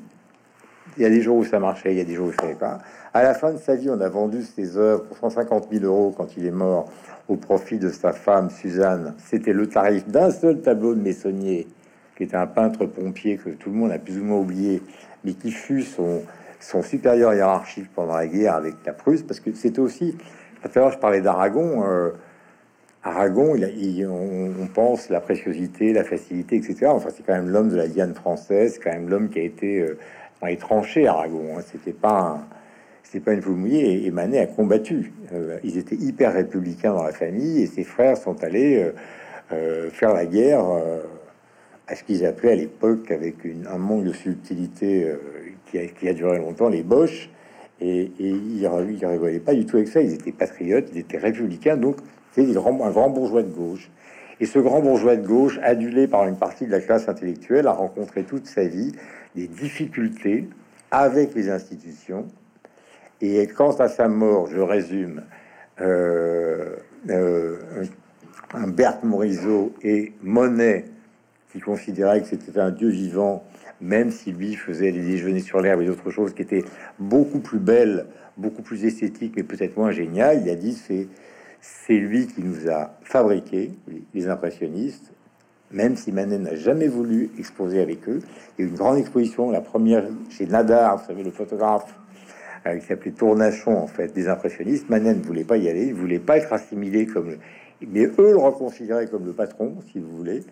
il 0.97 1.03
y 1.03 1.07
a 1.07 1.11
des 1.11 1.23
jours 1.23 1.37
où 1.37 1.45
ça 1.45 1.59
marchait, 1.59 1.93
il 1.93 1.99
y 1.99 2.01
a 2.01 2.05
des 2.05 2.15
jours 2.15 2.29
où 2.29 2.33
ça 2.33 2.47
ne 2.47 2.55
pas. 2.55 2.79
À 3.13 3.25
la 3.25 3.35
fin 3.35 3.53
de 3.53 3.59
sa 3.59 3.75
vie, 3.75 3.91
on 3.91 4.01
a 4.01 4.09
vendu 4.09 4.43
ses 4.43 4.77
œuvres 4.77 5.03
pour 5.03 5.17
150 5.17 5.67
000 5.73 5.85
euros 5.85 6.15
quand 6.17 6.37
il 6.37 6.47
est 6.47 6.53
mort 6.53 6.85
au 7.29 7.35
profit 7.35 7.79
de 7.79 7.89
sa 7.89 8.13
femme 8.13 8.51
Suzanne. 8.51 9.15
C'était 9.19 9.53
le 9.53 9.67
tarif 9.67 10.07
d'un 10.07 10.31
seul 10.31 10.61
tableau 10.61 10.95
de 10.95 11.01
Messonnier, 11.01 11.67
qui 12.17 12.23
était 12.23 12.37
un 12.37 12.47
peintre 12.47 12.87
pompier 12.87 13.37
que 13.37 13.51
tout 13.51 13.71
le 13.71 13.75
monde 13.75 13.91
a 13.91 13.99
plus 13.99 14.17
ou 14.21 14.25
moins 14.25 14.39
oublié, 14.39 14.81
mais 15.25 15.33
qui 15.33 15.51
fut 15.51 15.83
son, 15.83 16.23
supérieur 16.83 17.35
hiérarchique 17.35 17.93
pendant 17.97 18.15
la 18.15 18.29
guerre 18.29 18.55
avec 18.55 18.75
la 18.87 18.93
Prusse, 18.93 19.23
parce 19.25 19.41
que 19.41 19.53
c'était 19.55 19.81
aussi. 19.81 20.17
Tout 20.63 20.69
à 20.73 20.79
l'heure, 20.79 20.93
je 20.93 20.99
parlais 20.99 21.21
d'Aragon. 21.21 21.85
Euh, 21.85 22.11
Aragon, 23.03 23.57
il, 23.57 24.07
on, 24.07 24.53
on, 24.63 24.67
pense 24.69 25.09
la 25.09 25.21
préciosité, 25.21 25.93
la 25.93 26.05
facilité, 26.05 26.57
etc. 26.57 26.87
Enfin, 26.87 27.09
c'est 27.11 27.27
quand 27.27 27.33
même 27.33 27.49
l'homme 27.49 27.71
de 27.71 27.77
la 27.77 27.89
Diane 27.89 28.15
française, 28.15 28.75
c'est 28.75 28.81
quand 28.81 28.93
même 28.93 29.09
l'homme 29.09 29.31
qui 29.31 29.41
a 29.41 29.43
été 29.43 29.81
euh, 29.81 29.99
dans 30.41 30.47
les 30.47 30.59
tranchées 30.59 31.09
Aragon. 31.09 31.57
Hein. 31.57 31.63
C'était 31.67 31.93
pas 31.93 32.47
c'était 33.11 33.25
pas 33.25 33.33
une 33.33 33.43
foule. 33.43 33.67
Et 33.73 34.11
Manet 34.13 34.39
a 34.39 34.47
combattu. 34.47 35.13
Euh, 35.33 35.59
ils 35.65 35.79
étaient 35.79 35.97
hyper 35.97 36.33
républicains 36.33 36.95
dans 36.95 37.03
la 37.03 37.13
famille 37.13 37.63
et 37.63 37.67
ses 37.67 37.83
frères 37.83 38.17
sont 38.17 38.45
allés 38.45 38.85
euh, 38.85 38.93
euh, 39.53 39.91
faire 39.91 40.15
la 40.15 40.27
guerre 40.27 40.65
à 41.89 41.97
ce 41.97 42.05
qu'ils 42.05 42.25
appelaient 42.25 42.53
à 42.53 42.57
l'époque, 42.57 43.11
avec 43.11 43.35
un 43.69 43.79
manque 43.79 44.05
de 44.05 44.13
subtilité 44.13 45.13
qui 45.67 46.09
a, 46.09 46.13
duré 46.13 46.39
longtemps, 46.39 46.69
les 46.69 46.85
Boches. 46.85 47.31
Et, 47.81 48.13
il 48.21 48.59
ils 48.59 48.63
ne 48.63 49.07
rigolaient 49.07 49.41
pas 49.41 49.55
du 49.55 49.67
tout 49.67 49.77
avec 49.77 49.89
ça. 49.89 50.01
Ils 50.01 50.15
étaient 50.15 50.31
patriotes, 50.31 50.89
ils 50.93 50.99
étaient 50.99 51.19
républicains, 51.19 51.77
donc 51.77 51.97
c'est 52.31 52.43
un 52.49 52.91
grand 52.91 53.11
bourgeois 53.11 53.43
de 53.43 53.53
gauche. 53.53 53.91
Et 54.39 54.47
ce 54.47 54.61
grand 54.61 54.81
bourgeois 54.81 55.17
de 55.17 55.27
gauche, 55.27 55.59
adulé 55.65 56.07
par 56.07 56.29
une 56.29 56.37
partie 56.37 56.65
de 56.65 56.71
la 56.71 56.81
classe 56.81 57.09
intellectuelle, 57.09 57.67
a 57.67 57.73
rencontré 57.73 58.23
toute 58.23 58.47
sa 58.47 58.65
vie 58.65 58.93
des 59.35 59.49
difficultés 59.49 60.49
avec 60.93 61.35
les 61.35 61.51
institutions. 61.51 62.27
Et 63.21 63.47
quant 63.49 63.73
à 63.77 63.89
sa 63.89 64.09
mort, 64.09 64.47
je 64.47 64.61
résume, 64.61 65.23
euh, 65.81 66.77
euh, 67.09 67.57
Berthe 68.69 69.05
Morisot 69.05 69.73
et 69.83 70.13
Monet, 70.23 70.87
qui 71.53 71.61
considérait 71.61 72.23
que 72.23 72.29
c'était 72.29 72.59
un 72.59 72.71
dieu 72.71 72.89
vivant, 72.89 73.45
même 73.81 74.11
si 74.11 74.33
lui 74.33 74.55
faisait 74.55 74.93
des 74.93 75.03
déjeuners 75.03 75.41
sur 75.41 75.61
l'herbe 75.61 75.83
et 75.83 75.87
d'autres 75.87 76.11
choses 76.11 76.35
qui 76.35 76.43
étaient 76.43 76.65
beaucoup 76.99 77.41
plus 77.41 77.59
belles, 77.59 78.07
beaucoup 78.37 78.63
plus 78.63 78.85
esthétiques, 78.85 79.35
mais 79.37 79.43
peut-être 79.43 79.77
moins 79.77 79.91
géniales, 79.91 80.43
il 80.43 80.51
a 80.51 80.55
dit 80.55 80.75
c'est 80.75 81.09
c'est 81.61 81.97
lui 81.97 82.27
qui 82.27 82.43
nous 82.43 82.71
a 82.71 82.97
fabriqué 83.03 83.73
les 84.15 84.29
impressionnistes, 84.29 85.13
même 85.71 85.97
si 85.97 86.11
Manet 86.11 86.39
n'a 86.39 86.55
jamais 86.55 86.89
voulu 86.89 87.31
exposer 87.39 87.81
avec 87.81 88.09
eux. 88.09 88.21
Il 88.59 88.63
y 88.63 88.65
a 88.65 88.67
eu 88.67 88.71
une 88.71 88.79
grande 88.79 88.97
exposition, 88.97 89.51
la 89.51 89.61
première 89.61 90.05
chez 90.31 90.47
Nadar, 90.47 90.97
vous 90.99 91.07
savez, 91.07 91.23
le 91.23 91.31
photographe, 91.31 91.95
euh, 92.67 92.77
qui 92.79 92.87
s'appelait 92.87 93.13
Tournachon, 93.13 93.77
en 93.77 93.87
fait, 93.87 94.13
des 94.13 94.29
impressionnistes. 94.29 94.89
Manet 94.89 95.15
ne 95.15 95.23
voulait 95.23 95.45
pas 95.45 95.57
y 95.57 95.69
aller, 95.69 95.87
il 95.87 95.95
voulait 95.95 96.19
pas 96.19 96.39
être 96.39 96.53
assimilé 96.53 97.07
comme... 97.07 97.37
Mais 97.87 98.05
eux 98.05 98.33
le 98.33 98.37
reconsidéraient 98.37 99.07
comme 99.07 99.25
le 99.25 99.33
patron, 99.33 99.77
si 99.91 99.99
vous 99.99 100.15
voulez, 100.15 100.43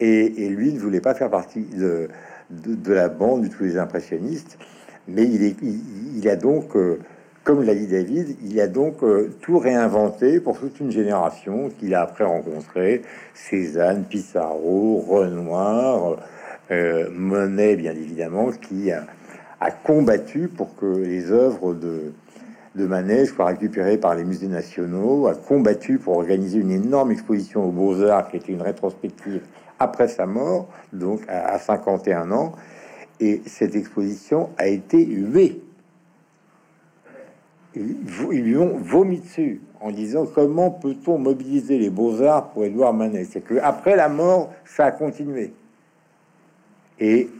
et, 0.00 0.48
lui 0.48 0.72
ne 0.72 0.78
voulait 0.78 1.02
pas 1.02 1.14
faire 1.14 1.28
partie 1.28 1.62
de, 1.62 2.08
de, 2.48 2.92
la 2.92 3.08
bande 3.08 3.42
de 3.42 3.48
tous 3.48 3.64
les 3.64 3.76
impressionnistes. 3.76 4.58
Mais 5.06 5.24
il, 5.24 5.42
est, 5.42 5.56
il, 5.62 6.28
a 6.28 6.36
donc... 6.36 6.76
Euh, 6.76 6.98
comme 7.42 7.62
l'a 7.62 7.74
dit 7.74 7.86
David, 7.86 8.36
il 8.44 8.60
a 8.60 8.68
donc 8.68 9.02
euh, 9.02 9.34
tout 9.40 9.58
réinventé 9.58 10.40
pour 10.40 10.58
toute 10.58 10.78
une 10.78 10.90
génération 10.90 11.70
qu'il 11.70 11.94
a 11.94 12.02
après 12.02 12.24
rencontré 12.24 13.02
Cézanne, 13.34 14.04
Pissarro, 14.04 14.98
Renoir, 14.98 16.18
euh, 16.70 17.08
Monet, 17.10 17.76
bien 17.76 17.92
évidemment, 17.92 18.50
qui 18.52 18.92
a, 18.92 19.04
combattu 19.70 20.48
pour 20.48 20.74
que 20.76 20.86
les 20.86 21.30
œuvres 21.32 21.74
de, 21.74 22.12
de 22.76 22.86
Manet 22.86 23.26
soient 23.26 23.46
récupérées 23.46 23.98
par 23.98 24.14
les 24.14 24.24
musées 24.24 24.48
nationaux, 24.48 25.26
a 25.26 25.34
combattu 25.34 25.98
pour 25.98 26.16
organiser 26.16 26.58
une 26.58 26.70
énorme 26.70 27.10
exposition 27.10 27.64
aux 27.64 27.72
Beaux-Arts 27.72 28.30
qui 28.30 28.36
était 28.38 28.52
une 28.52 28.62
rétrospective 28.62 29.42
après 29.78 30.08
sa 30.08 30.26
mort, 30.26 30.68
donc 30.92 31.20
à, 31.28 31.52
à 31.52 31.58
51 31.58 32.30
ans. 32.32 32.52
Et 33.18 33.42
cette 33.44 33.76
exposition 33.76 34.48
a 34.56 34.66
été 34.68 35.04
huée 35.04 35.60
ils 37.74 38.42
lui 38.42 38.56
ont 38.56 38.78
vomi 38.78 39.20
dessus 39.20 39.60
en 39.80 39.90
disant 39.90 40.26
comment 40.26 40.70
peut-on 40.70 41.18
mobiliser 41.18 41.78
les 41.78 41.90
beaux-arts 41.90 42.50
pour 42.50 42.64
Édouard 42.64 42.92
Manet? 42.92 43.24
C'est 43.24 43.40
que 43.40 43.58
après 43.62 43.96
la 43.96 44.08
mort, 44.08 44.52
ça 44.64 44.86
a 44.86 44.90
continué. 44.90 45.52
Et 46.98 47.30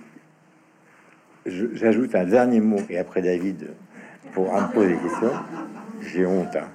j'ajoute 1.46 2.14
un 2.14 2.24
dernier 2.24 2.60
mot, 2.60 2.80
et 2.88 2.98
après 2.98 3.22
David, 3.22 3.68
pour 4.32 4.54
un 4.54 4.64
poser 4.64 4.88
des 4.88 4.96
questions, 4.96 5.32
j'ai 6.02 6.26
honte. 6.26 6.54
Hein. 6.56 6.68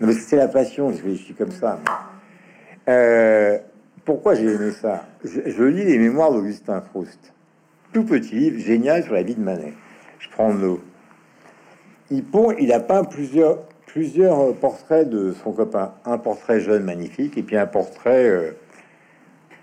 mais 0.00 0.12
c'est 0.12 0.36
la 0.36 0.48
passion, 0.48 0.92
je 0.92 1.14
suis 1.14 1.34
comme 1.34 1.52
ça. 1.52 1.80
Euh, 2.88 3.58
pourquoi 4.04 4.34
j'ai 4.34 4.52
aimé 4.52 4.70
ça? 4.70 5.06
Je, 5.24 5.64
lis 5.64 5.84
les 5.84 5.98
mémoires 5.98 6.32
d'Augustin 6.32 6.80
Proust. 6.80 7.32
Tout 7.92 8.04
petit 8.04 8.60
génial 8.60 9.02
sur 9.02 9.14
la 9.14 9.22
vie 9.22 9.34
de 9.34 9.40
Manet. 9.40 9.74
Je 10.18 10.28
prends 10.30 10.52
l'eau 10.52 10.80
il, 12.10 12.24
il 12.58 12.72
a 12.72 12.80
peint 12.80 13.04
plusieurs, 13.04 13.62
plusieurs 13.86 14.54
portraits 14.54 15.08
de 15.08 15.34
son 15.42 15.52
copain. 15.52 15.94
Un 16.04 16.18
portrait 16.18 16.60
jeune 16.60 16.84
magnifique 16.84 17.36
et 17.36 17.42
puis 17.42 17.56
un 17.56 17.66
portrait 17.66 18.28
euh, 18.28 18.50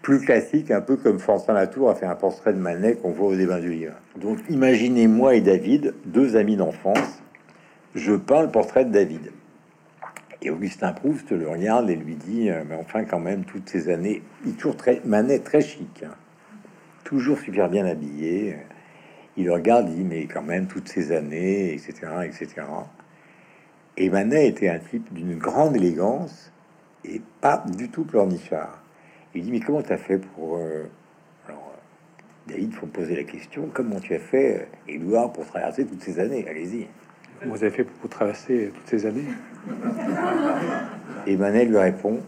plus 0.04 0.20
classique, 0.20 0.70
un 0.70 0.82
peu 0.82 0.98
comme 0.98 1.18
François 1.18 1.56
Latour 1.56 1.90
a 1.90 1.96
fait 1.96 2.06
un 2.06 2.14
portrait 2.14 2.54
de 2.54 2.60
Manet 2.60 2.96
qu'on 2.96 3.12
voit 3.12 3.30
au 3.30 3.36
débat 3.36 3.60
du 3.60 3.72
livre. 3.72 3.96
Donc 4.16 4.38
imaginez 4.50 5.08
moi 5.08 5.34
et 5.34 5.42
David, 5.42 5.96
deux 6.06 6.36
amis 6.36 6.56
d'enfance, 6.56 7.24
je 7.96 8.14
peins 8.14 8.44
le 8.44 8.50
portrait 8.50 8.86
de 8.86 8.92
David. 8.92 9.32
Et 10.44 10.52
Augustin 10.52 10.94
Proust 10.94 11.32
le 11.32 11.48
regarde 11.48 11.90
et 11.90 11.96
lui 11.96 12.16
dit, 12.16 12.52
euh, 12.52 12.64
mais 12.70 12.76
enfin 12.76 13.06
quand 13.06 13.20
même, 13.20 13.46
toutes 13.46 13.68
ces 13.68 13.90
années, 13.90 14.22
il 14.46 14.54
toujours 14.54 14.78
très, 14.78 15.02
Manet 15.06 15.40
très 15.40 15.62
chic, 15.62 16.04
hein. 16.06 16.14
toujours 17.04 17.40
super 17.40 17.68
bien 17.68 17.86
habillé 17.88 18.58
il 19.38 19.50
regarde, 19.50 19.90
il 19.90 19.96
dit, 19.96 20.04
mais 20.04 20.26
quand 20.26 20.44
même, 20.44 20.68
toutes 20.68 20.88
ces 20.88 21.12
années, 21.12 21.74
etc., 21.74 21.94
etc. 22.24 22.68
Et 23.98 24.10
Manet 24.10 24.48
était 24.48 24.70
un 24.70 24.80
type 24.80 25.12
d'une 25.14 25.38
grande 25.38 25.76
élégance 25.76 26.52
et 27.04 27.22
pas 27.42 27.64
du 27.76 27.90
tout 27.90 28.04
pleurnichard. 28.04 28.83
Il 29.36 29.44
dit, 29.44 29.52
mais 29.52 29.60
comment 29.60 29.82
tu 29.82 29.94
as 29.94 29.98
fait 29.98 30.18
pour... 30.18 30.58
Euh... 30.58 30.86
Alors, 31.48 31.74
David, 32.48 32.74
faut 32.74 32.88
poser 32.88 33.16
la 33.16 33.24
question, 33.24 33.70
comment 33.74 34.00
tu 34.00 34.14
as 34.14 34.20
fait, 34.20 34.68
Édouard, 34.88 35.34
pour 35.34 35.46
traverser 35.46 35.86
toutes 35.86 36.02
ces 36.02 36.20
années? 36.20 36.46
Allez-y. 36.48 36.88
Comment 37.40 37.56
vous 37.56 37.64
avez 37.64 37.74
fait 37.74 37.84
pour 37.84 38.10
traverser 38.10 38.72
toutes 38.74 38.88
ces 38.88 39.06
années? 39.06 39.26
Et 41.28 41.38
Manet 41.38 41.66
lui 41.66 41.78
répond, 41.78 42.20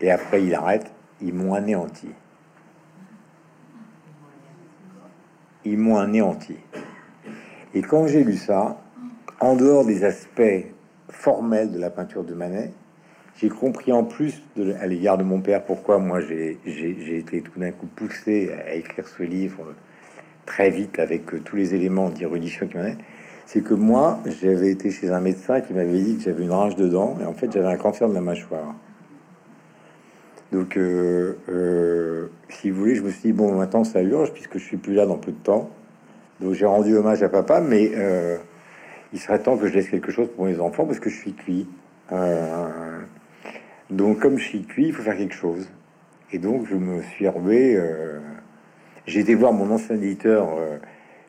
et 0.00 0.10
après 0.10 0.42
il 0.42 0.54
arrête, 0.54 0.90
ils 1.20 1.34
m'ont 1.34 1.52
anéanti. 1.52 2.08
ils 5.64 5.78
m'ont 5.78 5.98
anéanti. 5.98 6.56
Et 7.74 7.82
quand 7.82 8.06
j'ai 8.06 8.22
lu 8.22 8.36
ça, 8.36 8.78
en 9.40 9.56
dehors 9.56 9.84
des 9.84 10.04
aspects 10.04 10.66
formels 11.08 11.72
de 11.72 11.78
la 11.78 11.90
peinture 11.90 12.24
de 12.24 12.34
Manet, 12.34 12.72
j'ai 13.36 13.48
compris 13.48 13.92
en 13.92 14.04
plus 14.04 14.42
de, 14.56 14.74
à 14.74 14.86
l'égard 14.86 15.18
de 15.18 15.24
mon 15.24 15.40
père 15.40 15.64
pourquoi 15.64 15.98
moi 15.98 16.20
j'ai 16.20 16.58
été 17.16 17.40
tout 17.40 17.58
d'un 17.58 17.72
coup 17.72 17.86
poussé 17.86 18.52
à 18.66 18.74
écrire 18.74 19.08
ce 19.08 19.22
livre 19.22 19.74
très 20.46 20.70
vite 20.70 20.98
avec 20.98 21.32
euh, 21.34 21.40
tous 21.44 21.56
les 21.56 21.74
éléments 21.74 22.10
d'érudition 22.10 22.66
qui 22.66 22.76
m'en 22.76 22.84
c'est 23.46 23.62
que 23.62 23.74
moi 23.74 24.20
j'avais 24.40 24.70
été 24.70 24.90
chez 24.90 25.10
un 25.10 25.20
médecin 25.20 25.60
qui 25.60 25.74
m'avait 25.74 26.00
dit 26.00 26.16
que 26.16 26.22
j'avais 26.22 26.44
une 26.44 26.52
rage 26.52 26.76
dedans 26.76 27.16
et 27.20 27.24
en 27.24 27.34
fait 27.34 27.52
j'avais 27.52 27.68
un 27.68 27.76
cancer 27.76 28.08
de 28.08 28.14
la 28.14 28.20
mâchoire. 28.20 28.74
Donc, 30.54 30.76
euh, 30.76 31.36
euh, 31.48 32.28
si 32.48 32.70
vous 32.70 32.78
voulez, 32.78 32.94
je 32.94 33.02
me 33.02 33.10
suis 33.10 33.22
dit, 33.22 33.32
bon, 33.32 33.52
maintenant 33.56 33.82
ça 33.82 34.00
urge, 34.02 34.32
puisque 34.32 34.56
je 34.58 34.62
suis 34.62 34.76
plus 34.76 34.94
là 34.94 35.04
dans 35.04 35.16
peu 35.16 35.32
de 35.32 35.36
temps. 35.36 35.68
Donc, 36.40 36.52
j'ai 36.54 36.64
rendu 36.64 36.96
hommage 36.96 37.24
à 37.24 37.28
papa, 37.28 37.60
mais 37.60 37.90
euh, 37.96 38.36
il 39.12 39.18
serait 39.18 39.40
temps 39.40 39.56
que 39.56 39.66
je 39.66 39.74
laisse 39.74 39.88
quelque 39.88 40.12
chose 40.12 40.28
pour 40.34 40.44
mes 40.44 40.60
enfants, 40.60 40.86
parce 40.86 41.00
que 41.00 41.10
je 41.10 41.16
suis 41.16 41.32
cuit. 41.32 41.66
Donc, 43.94 44.20
comme 44.20 44.38
je 44.38 44.44
suis 44.44 44.62
cuit, 44.62 44.86
il 44.88 44.92
faut 44.92 45.02
faire 45.02 45.16
quelque 45.16 45.34
chose. 45.34 45.68
Et 46.32 46.38
donc, 46.38 46.66
je 46.66 46.74
me 46.74 47.02
suis 47.02 47.28
revé. 47.28 47.80
j'ai 49.06 49.20
été 49.20 49.34
voir 49.34 49.52
mon 49.52 49.70
ancien 49.70 49.96
éditeur 49.96 50.58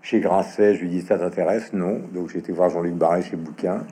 chez 0.06 0.19
Grasset, 0.19 0.75
je 0.75 0.82
lui 0.82 0.89
dis 0.89 1.01
ça 1.01 1.17
t'intéresse? 1.17 1.73
Non. 1.73 1.99
Donc 2.13 2.30
j'ai 2.30 2.38
été 2.38 2.51
voir 2.51 2.69
Jean-Luc 2.69 2.93
Barret 2.93 3.23
chez 3.23 3.36
Bouquin. 3.36 3.86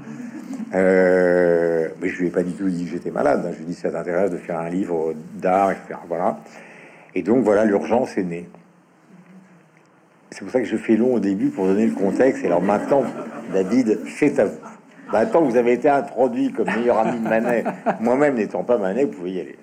Euh, 0.76 1.90
mais 2.00 2.08
je 2.08 2.20
lui 2.20 2.28
ai 2.28 2.30
pas 2.30 2.44
du 2.44 2.52
tout 2.54 2.70
dit 2.70 2.88
j'étais 2.88 3.10
malade. 3.10 3.44
Hein. 3.44 3.50
Je 3.52 3.58
lui 3.58 3.64
ai 3.64 3.68
dit 3.70 3.74
ça 3.74 3.90
t'intéresse 3.90 4.30
de 4.30 4.38
faire 4.38 4.60
un 4.60 4.70
livre 4.70 5.16
d'art, 5.34 5.72
etc. 5.72 5.96
Voilà. 6.08 6.40
Et 7.16 7.24
donc 7.24 7.44
voilà, 7.44 7.66
l'urgence 7.66 8.16
est 8.16 8.24
née. 8.24 8.48
C'est 10.30 10.42
pour 10.42 10.52
ça 10.52 10.60
que 10.60 10.68
je 10.68 10.78
fais 10.78 10.98
long 10.98 11.16
au 11.16 11.20
début 11.20 11.50
pour 11.50 11.66
donner 11.66 11.88
le 11.88 11.96
contexte. 11.96 12.44
Et 12.44 12.48
alors 12.48 12.62
maintenant, 12.62 13.04
David, 13.52 14.02
c'est 14.08 14.38
à 14.38 14.46
vous. 14.46 14.60
Maintenant, 15.14 15.42
vous 15.42 15.56
avez 15.56 15.74
été 15.74 15.88
introduit 15.88 16.52
comme 16.52 16.68
meilleur 16.76 16.98
ami 16.98 17.20
de 17.20 17.24
Manet. 17.24 17.64
Moi-même 18.02 18.36
n'étant 18.36 18.64
pas 18.64 18.78
Manet, 18.78 19.06
vous 19.06 19.12
pouvez 19.12 19.32
y 19.32 19.40
aller 19.40 19.58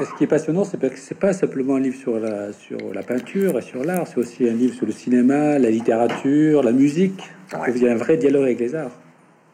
ce 0.00 0.14
qui 0.16 0.24
est 0.24 0.28
passionnant, 0.28 0.64
c'est 0.64 0.80
que 0.80 0.98
c'est 0.98 1.18
pas 1.18 1.32
simplement 1.32 1.76
un 1.76 1.80
livre 1.80 1.96
sur 1.96 2.18
la, 2.18 2.52
sur 2.52 2.78
la 2.92 3.02
peinture 3.02 3.58
et 3.58 3.62
sur 3.62 3.84
l'art, 3.84 4.06
c'est 4.06 4.18
aussi 4.18 4.48
un 4.48 4.52
livre 4.52 4.74
sur 4.74 4.86
le 4.86 4.92
cinéma, 4.92 5.58
la 5.58 5.70
littérature, 5.70 6.62
la 6.62 6.72
musique. 6.72 7.30
Il 7.68 7.82
y 7.82 7.88
a 7.88 7.92
un 7.92 7.96
vrai 7.96 8.16
dialogue 8.16 8.44
avec 8.44 8.58
les 8.58 8.74
arts. 8.74 8.90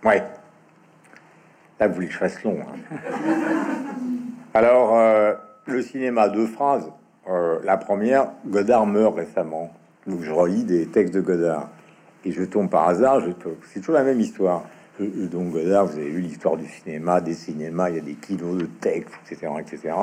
Ouais. 0.04 0.22
Là, 1.78 1.88
vous 1.88 1.94
voulez 1.94 2.06
que 2.06 2.12
je 2.12 2.18
fasse 2.18 2.42
long. 2.42 2.58
Hein. 2.60 2.96
Alors, 4.54 4.98
euh, 4.98 5.34
le 5.66 5.82
cinéma, 5.82 6.28
deux 6.28 6.46
phrases. 6.46 6.90
Euh, 7.28 7.58
la 7.64 7.76
première, 7.76 8.32
Godard 8.46 8.86
meurt 8.86 9.16
récemment. 9.16 9.72
Donc, 10.06 10.22
je 10.22 10.30
relis 10.30 10.64
des 10.64 10.86
textes 10.86 11.14
de 11.14 11.20
Godard. 11.20 11.68
Et 12.24 12.32
je 12.32 12.42
tombe 12.44 12.68
par 12.68 12.88
hasard, 12.88 13.20
je 13.20 13.30
c'est 13.72 13.80
toujours 13.80 13.94
la 13.94 14.04
même 14.04 14.20
histoire. 14.20 14.64
Donc 14.98 15.52
Godard, 15.52 15.86
vous 15.86 15.96
avez 15.96 16.10
vu 16.10 16.20
l'histoire 16.20 16.56
du 16.56 16.66
cinéma, 16.66 17.20
des 17.20 17.32
cinémas, 17.32 17.88
il 17.88 17.96
y 17.96 17.98
a 17.98 18.02
des 18.02 18.14
kilos 18.14 18.58
de 18.58 18.66
textes, 18.66 19.14
etc., 19.30 19.52
etc. 19.58 19.94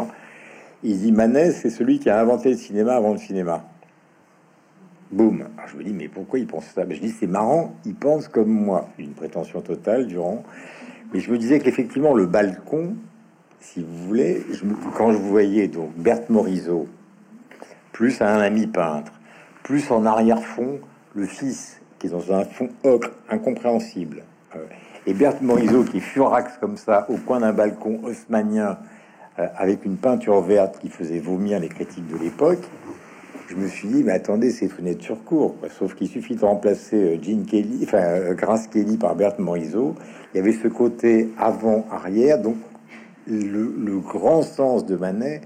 Il 0.83 0.99
dit 0.99 1.11
Manet, 1.11 1.51
c'est 1.51 1.69
celui 1.69 1.99
qui 1.99 2.09
a 2.09 2.19
inventé 2.19 2.49
le 2.49 2.57
cinéma 2.57 2.95
avant 2.95 3.11
le 3.11 3.19
cinéma. 3.19 3.63
Boum. 5.11 5.45
je 5.67 5.77
me 5.77 5.83
dis, 5.83 5.93
mais 5.93 6.07
pourquoi 6.07 6.39
il 6.39 6.47
pense 6.47 6.65
ça? 6.65 6.83
Je 6.89 6.99
dis, 6.99 7.11
c'est 7.11 7.27
marrant, 7.27 7.75
il 7.85 7.95
pense 7.95 8.27
comme 8.27 8.49
moi. 8.49 8.89
Une 8.97 9.13
prétention 9.13 9.61
totale, 9.61 10.07
Durand. 10.07 10.43
Mais 11.13 11.19
je 11.19 11.31
me 11.31 11.37
disais 11.37 11.59
qu'effectivement, 11.59 12.13
le 12.13 12.25
balcon, 12.25 12.95
si 13.59 13.81
vous 13.81 14.07
voulez, 14.07 14.45
quand 14.95 15.11
je 15.13 15.17
voyais 15.17 15.67
donc 15.67 15.95
Berthe 15.95 16.29
Morisot, 16.29 16.87
plus 17.93 18.21
un 18.21 18.39
ami 18.39 18.67
peintre, 18.67 19.13
plus 19.63 19.89
en 19.91 20.05
arrière-fond, 20.05 20.79
le 21.15 21.25
fils 21.25 21.76
qui 21.99 22.07
est 22.07 22.09
dans 22.09 22.31
un 22.31 22.45
fond 22.45 22.69
ocre, 22.83 23.11
incompréhensible. 23.29 24.23
Euh, 24.55 24.59
et 25.05 25.13
Berthe 25.13 25.41
Morisot 25.41 25.83
qui 25.85 25.99
furax 25.99 26.57
comme 26.59 26.77
ça 26.77 27.05
au 27.09 27.17
coin 27.17 27.39
d'un 27.39 27.53
balcon 27.53 28.01
haussmanien 28.03 28.77
euh, 29.39 29.47
avec 29.55 29.85
une 29.85 29.97
peinture 29.97 30.41
verte 30.41 30.79
qui 30.79 30.89
faisait 30.89 31.19
vomir 31.19 31.59
les 31.59 31.69
critiques 31.69 32.07
de 32.07 32.17
l'époque, 32.17 32.67
je 33.47 33.55
me 33.55 33.67
suis 33.67 33.87
dit, 33.87 34.03
mais 34.03 34.11
attendez, 34.11 34.49
c'est 34.51 34.67
fenêtre 34.67 35.01
sur 35.01 35.23
cours. 35.23 35.55
Sauf 35.79 35.95
qu'il 35.95 36.09
suffit 36.09 36.35
de 36.35 36.43
remplacer 36.43 36.97
euh, 36.97 37.17
Jean 37.21 37.45
Kelly, 37.45 37.79
enfin 37.83 38.33
Grace 38.33 38.67
Kelly 38.67 38.97
par 38.97 39.15
Berthe 39.15 39.39
Morisot. 39.39 39.95
Il 40.33 40.37
y 40.37 40.39
avait 40.41 40.51
ce 40.51 40.67
côté 40.67 41.29
avant-arrière, 41.37 42.41
donc 42.41 42.57
le, 43.27 43.99
grand 43.99 44.41
sens 44.41 44.85
de 44.85 44.95
Manet, 44.95 45.41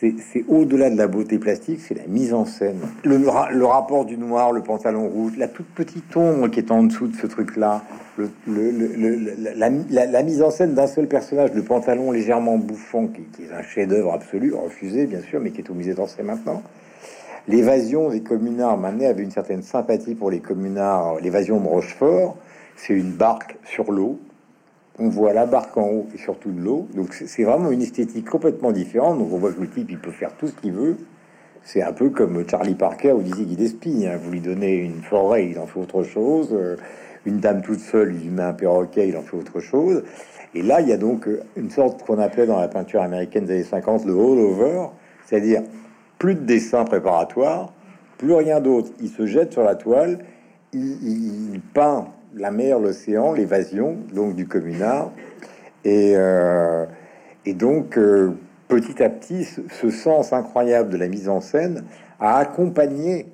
c'est 0.00 0.44
au-delà 0.46 0.90
de 0.90 0.96
la 0.96 1.08
beauté 1.08 1.38
plastique, 1.38 1.80
c'est 1.80 1.94
la 1.94 2.06
mise 2.06 2.32
en 2.32 2.44
scène. 2.44 2.78
Le, 3.02 3.66
rapport 3.66 4.04
du 4.04 4.16
noir, 4.16 4.52
le 4.52 4.62
pantalon 4.62 5.08
rouge, 5.08 5.32
la 5.36 5.48
toute 5.48 5.66
petite 5.66 6.16
ombre 6.16 6.48
qui 6.48 6.60
est 6.60 6.70
en 6.70 6.84
dessous 6.84 7.08
de 7.08 7.16
ce 7.16 7.26
truc-là, 7.26 7.82
la, 8.46 10.22
mise 10.22 10.42
en 10.42 10.50
scène 10.50 10.74
d'un 10.74 10.86
seul 10.86 11.08
personnage, 11.08 11.52
le 11.52 11.62
pantalon 11.62 12.12
légèrement 12.12 12.58
bouffon, 12.58 13.08
qui, 13.08 13.22
qui 13.22 13.42
est 13.42 13.52
un 13.52 13.62
chef-d'œuvre 13.62 14.12
absolu, 14.12 14.54
refusé 14.54 15.06
bien 15.06 15.20
sûr, 15.20 15.40
mais 15.40 15.50
qui 15.50 15.62
est 15.62 15.70
au 15.70 15.74
musée 15.74 15.94
d'Orsay 15.94 16.22
maintenant. 16.22 16.62
L'évasion 17.48 18.10
des 18.10 18.20
communards, 18.20 18.76
Manet 18.76 19.06
avait 19.06 19.24
une 19.24 19.30
certaine 19.30 19.62
sympathie 19.62 20.14
pour 20.14 20.30
les 20.30 20.40
communards. 20.40 21.18
L'évasion 21.20 21.58
de 21.58 21.66
Rochefort, 21.66 22.36
c'est 22.76 22.92
une 22.92 23.10
barque 23.10 23.56
sur 23.64 23.90
l'eau 23.90 24.20
on 24.98 25.08
voit 25.08 25.32
la 25.32 25.46
barque 25.46 25.76
en 25.76 25.88
haut 25.88 26.06
et 26.14 26.18
surtout 26.18 26.50
de 26.50 26.60
l'eau. 26.60 26.88
Donc 26.94 27.14
c'est 27.14 27.44
vraiment 27.44 27.70
une 27.70 27.82
esthétique 27.82 28.28
complètement 28.28 28.72
différente. 28.72 29.18
Donc 29.18 29.32
on 29.32 29.38
voit 29.38 29.52
que 29.52 29.60
le 29.60 29.68
type 29.68 29.90
il 29.90 29.98
peut 29.98 30.10
faire 30.10 30.32
tout 30.36 30.48
ce 30.48 30.54
qu'il 30.54 30.72
veut. 30.72 30.96
C'est 31.62 31.82
un 31.82 31.92
peu 31.92 32.10
comme 32.10 32.48
Charlie 32.48 32.74
Parker 32.74 33.12
ou 33.12 33.22
Dizzy 33.22 33.46
Gillespie. 33.48 34.06
Hein. 34.06 34.18
Vous 34.22 34.30
lui 34.30 34.40
donnez 34.40 34.76
une 34.76 35.02
forêt, 35.02 35.48
il 35.48 35.58
en 35.58 35.66
fait 35.66 35.78
autre 35.78 36.02
chose. 36.02 36.48
Euh, 36.52 36.76
une 37.26 37.38
dame 37.38 37.62
toute 37.62 37.80
seule, 37.80 38.14
il 38.14 38.22
lui 38.22 38.30
met 38.30 38.42
un 38.42 38.54
perroquet, 38.54 39.08
il 39.08 39.16
en 39.16 39.22
fait 39.22 39.36
autre 39.36 39.60
chose. 39.60 40.02
Et 40.54 40.62
là, 40.62 40.80
il 40.80 40.88
y 40.88 40.92
a 40.92 40.96
donc 40.96 41.28
euh, 41.28 41.42
une 41.56 41.70
sorte 41.70 42.04
qu'on 42.04 42.18
appelait 42.18 42.46
dans 42.46 42.58
la 42.58 42.68
peinture 42.68 43.02
américaine 43.02 43.44
des 43.44 43.54
années 43.54 43.64
50 43.64 44.06
le 44.06 44.12
all-over, 44.12 44.86
c'est-à-dire 45.26 45.62
plus 46.18 46.34
de 46.34 46.40
dessin 46.40 46.84
préparatoire, 46.84 47.72
plus 48.16 48.32
rien 48.32 48.60
d'autre. 48.60 48.90
Il 49.00 49.10
se 49.10 49.26
jette 49.26 49.52
sur 49.52 49.62
la 49.62 49.74
toile, 49.74 50.20
il 50.72 51.60
peint 51.74 52.08
la 52.34 52.50
mer, 52.50 52.78
l'océan, 52.78 53.32
l'évasion 53.32 53.96
donc 54.12 54.34
du 54.34 54.46
communard. 54.46 55.10
Et, 55.84 56.12
euh, 56.16 56.86
donc, 57.46 57.96
euh, 57.96 58.32
petit 58.68 59.02
à 59.02 59.08
petit, 59.08 59.44
ce, 59.44 59.90
sens 59.90 60.32
incroyable 60.32 60.90
de 60.90 60.98
la 60.98 61.08
mise 61.08 61.28
en 61.28 61.40
scène 61.40 61.84
a 62.20 62.36
accompagné 62.36 63.26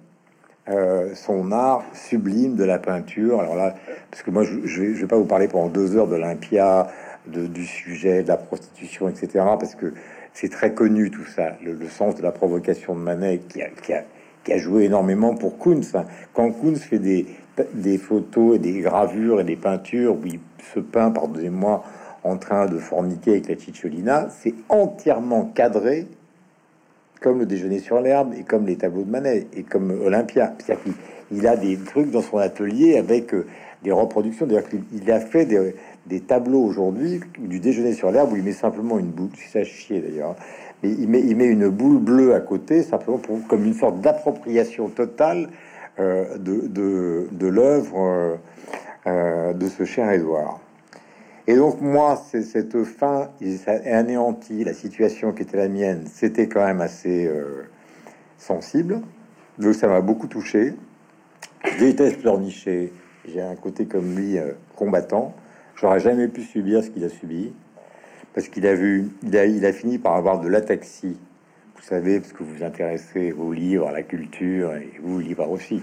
euh, 0.68 1.14
son 1.14 1.50
art 1.50 1.84
sublime 1.92 2.54
de 2.54 2.64
la 2.64 2.78
peinture. 2.78 3.40
Alors 3.40 3.56
là, 3.56 3.74
parce 4.10 4.22
que 4.22 4.30
moi, 4.30 4.44
je 4.44 4.82
ne 4.82 4.94
vais, 4.94 5.06
pas 5.06 5.16
vous 5.16 5.24
parler 5.24 5.48
pendant 5.48 5.68
deux 5.68 5.96
heures 5.96 6.06
de, 6.06 7.46
du 7.46 7.66
sujet, 7.66 8.22
de 8.22 8.28
la 8.28 8.36
prostitution, 8.36 9.08
etc., 9.08 9.28
parce 9.58 9.74
que 9.74 9.92
c'est 10.32 10.50
très 10.50 10.74
connu 10.74 11.10
tout 11.10 11.24
ça, 11.24 11.56
le, 11.62 11.88
sens 11.88 12.14
de 12.14 12.22
la 12.22 12.32
provocation 12.32 12.94
de 12.94 13.00
Manet 13.00 13.38
qui 13.48 13.62
a, 13.62 13.68
qui 13.68 13.92
a, 13.92 14.04
qui 14.44 14.52
a 14.52 14.58
joué 14.58 14.84
énormément 14.84 15.34
pour 15.34 15.58
Kunz. 15.58 15.92
Quand 16.32 16.50
Kunz 16.52 16.78
fait 16.78 16.98
des, 16.98 17.26
des 17.74 17.98
photos 17.98 18.56
et 18.56 18.58
des 18.58 18.80
gravures 18.80 19.40
et 19.40 19.44
des 19.44 19.56
peintures 19.56 20.14
où 20.14 20.26
il 20.26 20.40
se 20.74 20.80
peint, 20.80 21.10
pardonnez-moi, 21.10 21.84
en 22.24 22.38
train 22.38 22.66
de 22.66 22.78
forniquer 22.78 23.32
avec 23.32 23.48
la 23.48 23.56
Cicciolina, 23.56 24.28
c'est 24.30 24.54
entièrement 24.68 25.44
cadré 25.54 26.06
comme 27.20 27.38
le 27.38 27.46
déjeuner 27.46 27.78
sur 27.78 28.00
l'herbe 28.00 28.34
et 28.38 28.42
comme 28.42 28.66
les 28.66 28.76
tableaux 28.76 29.02
de 29.02 29.10
Manet 29.10 29.46
et 29.54 29.62
comme 29.62 29.90
Olympia. 29.90 30.54
il 31.30 31.46
a 31.46 31.56
des 31.56 31.76
trucs 31.78 32.10
dans 32.10 32.22
son 32.22 32.38
atelier 32.38 32.98
avec 32.98 33.32
euh, 33.32 33.46
des 33.82 33.92
reproductions. 33.92 34.46
D'ailleurs, 34.46 34.64
il 34.92 35.10
a 35.10 35.20
fait 35.20 35.46
des, 35.46 36.20
tableaux 36.20 36.62
aujourd'hui 36.62 37.20
du 37.38 37.60
déjeuner 37.60 37.92
sur 37.92 38.10
l'herbe 38.10 38.32
où 38.32 38.36
il 38.36 38.42
met 38.42 38.52
simplement 38.52 38.98
une 38.98 39.10
boule, 39.10 39.30
c'est 39.36 39.58
ça 39.58 39.64
chier 39.64 40.00
d'ailleurs, 40.00 40.36
mais 40.82 40.90
il 40.90 41.08
met, 41.08 41.20
il 41.20 41.36
met 41.36 41.46
une 41.46 41.68
boule 41.68 41.98
bleue 41.98 42.34
à 42.34 42.40
côté 42.40 42.82
simplement 42.82 43.18
pour, 43.18 43.38
comme 43.46 43.64
une 43.64 43.74
sorte 43.74 44.00
d'appropriation 44.00 44.88
totale 44.88 45.48
euh, 46.00 46.38
de, 46.38 47.28
de, 47.30 47.46
l'œuvre 47.46 47.98
euh, 47.98 48.36
euh, 49.06 49.52
de 49.52 49.68
ce 49.68 49.84
cher 49.84 50.10
Édouard. 50.10 50.60
Et 51.46 51.54
donc 51.54 51.80
moi, 51.80 52.20
c'est 52.30 52.42
cette 52.42 52.82
fin, 52.82 53.30
ça 53.64 53.72
anéanti 53.84 54.64
la 54.64 54.74
situation 54.74 55.32
qui 55.32 55.42
était 55.42 55.56
la 55.56 55.68
mienne. 55.68 56.04
C'était 56.12 56.48
quand 56.48 56.66
même 56.66 56.80
assez 56.80 57.30
sensible. 58.38 59.02
Donc 59.58 59.74
ça 59.74 59.86
m'a 59.86 60.00
beaucoup 60.00 60.26
touché. 60.26 60.74
Je 61.64 61.78
déteste 61.78 62.20
pleurnicher. 62.20 62.92
J'ai 63.26 63.42
un 63.42 63.56
côté 63.56 63.84
comme 63.84 64.16
lui 64.16 64.38
combattant. 64.74 65.34
J'aurais 65.76 66.00
jamais 66.00 66.28
pu 66.28 66.42
subir 66.42 66.82
ce 66.82 66.88
qu'il 66.88 67.04
a 67.04 67.10
subi 67.10 67.52
parce 68.32 68.48
qu'il 68.48 68.66
a 68.66 68.74
vu, 68.74 69.10
il 69.22 69.36
a, 69.36 69.44
il 69.44 69.64
a 69.66 69.72
fini 69.72 69.98
par 69.98 70.16
avoir 70.16 70.40
de 70.40 70.48
l'ataxie 70.48 71.18
vous 71.76 71.82
savez, 71.82 72.20
parce 72.20 72.32
que 72.32 72.42
vous 72.42 72.54
vous 72.56 72.64
intéressez 72.64 73.32
aux 73.32 73.52
livres, 73.52 73.88
à 73.88 73.92
la 73.92 74.02
culture, 74.02 74.74
et 74.74 74.92
vous, 75.02 75.18
livre 75.18 75.48
aussi. 75.50 75.82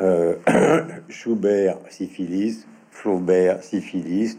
Euh, 0.00 0.36
Schubert, 1.08 1.78
syphilis, 1.88 2.66
Flaubert, 2.90 3.62
syphilis, 3.62 4.38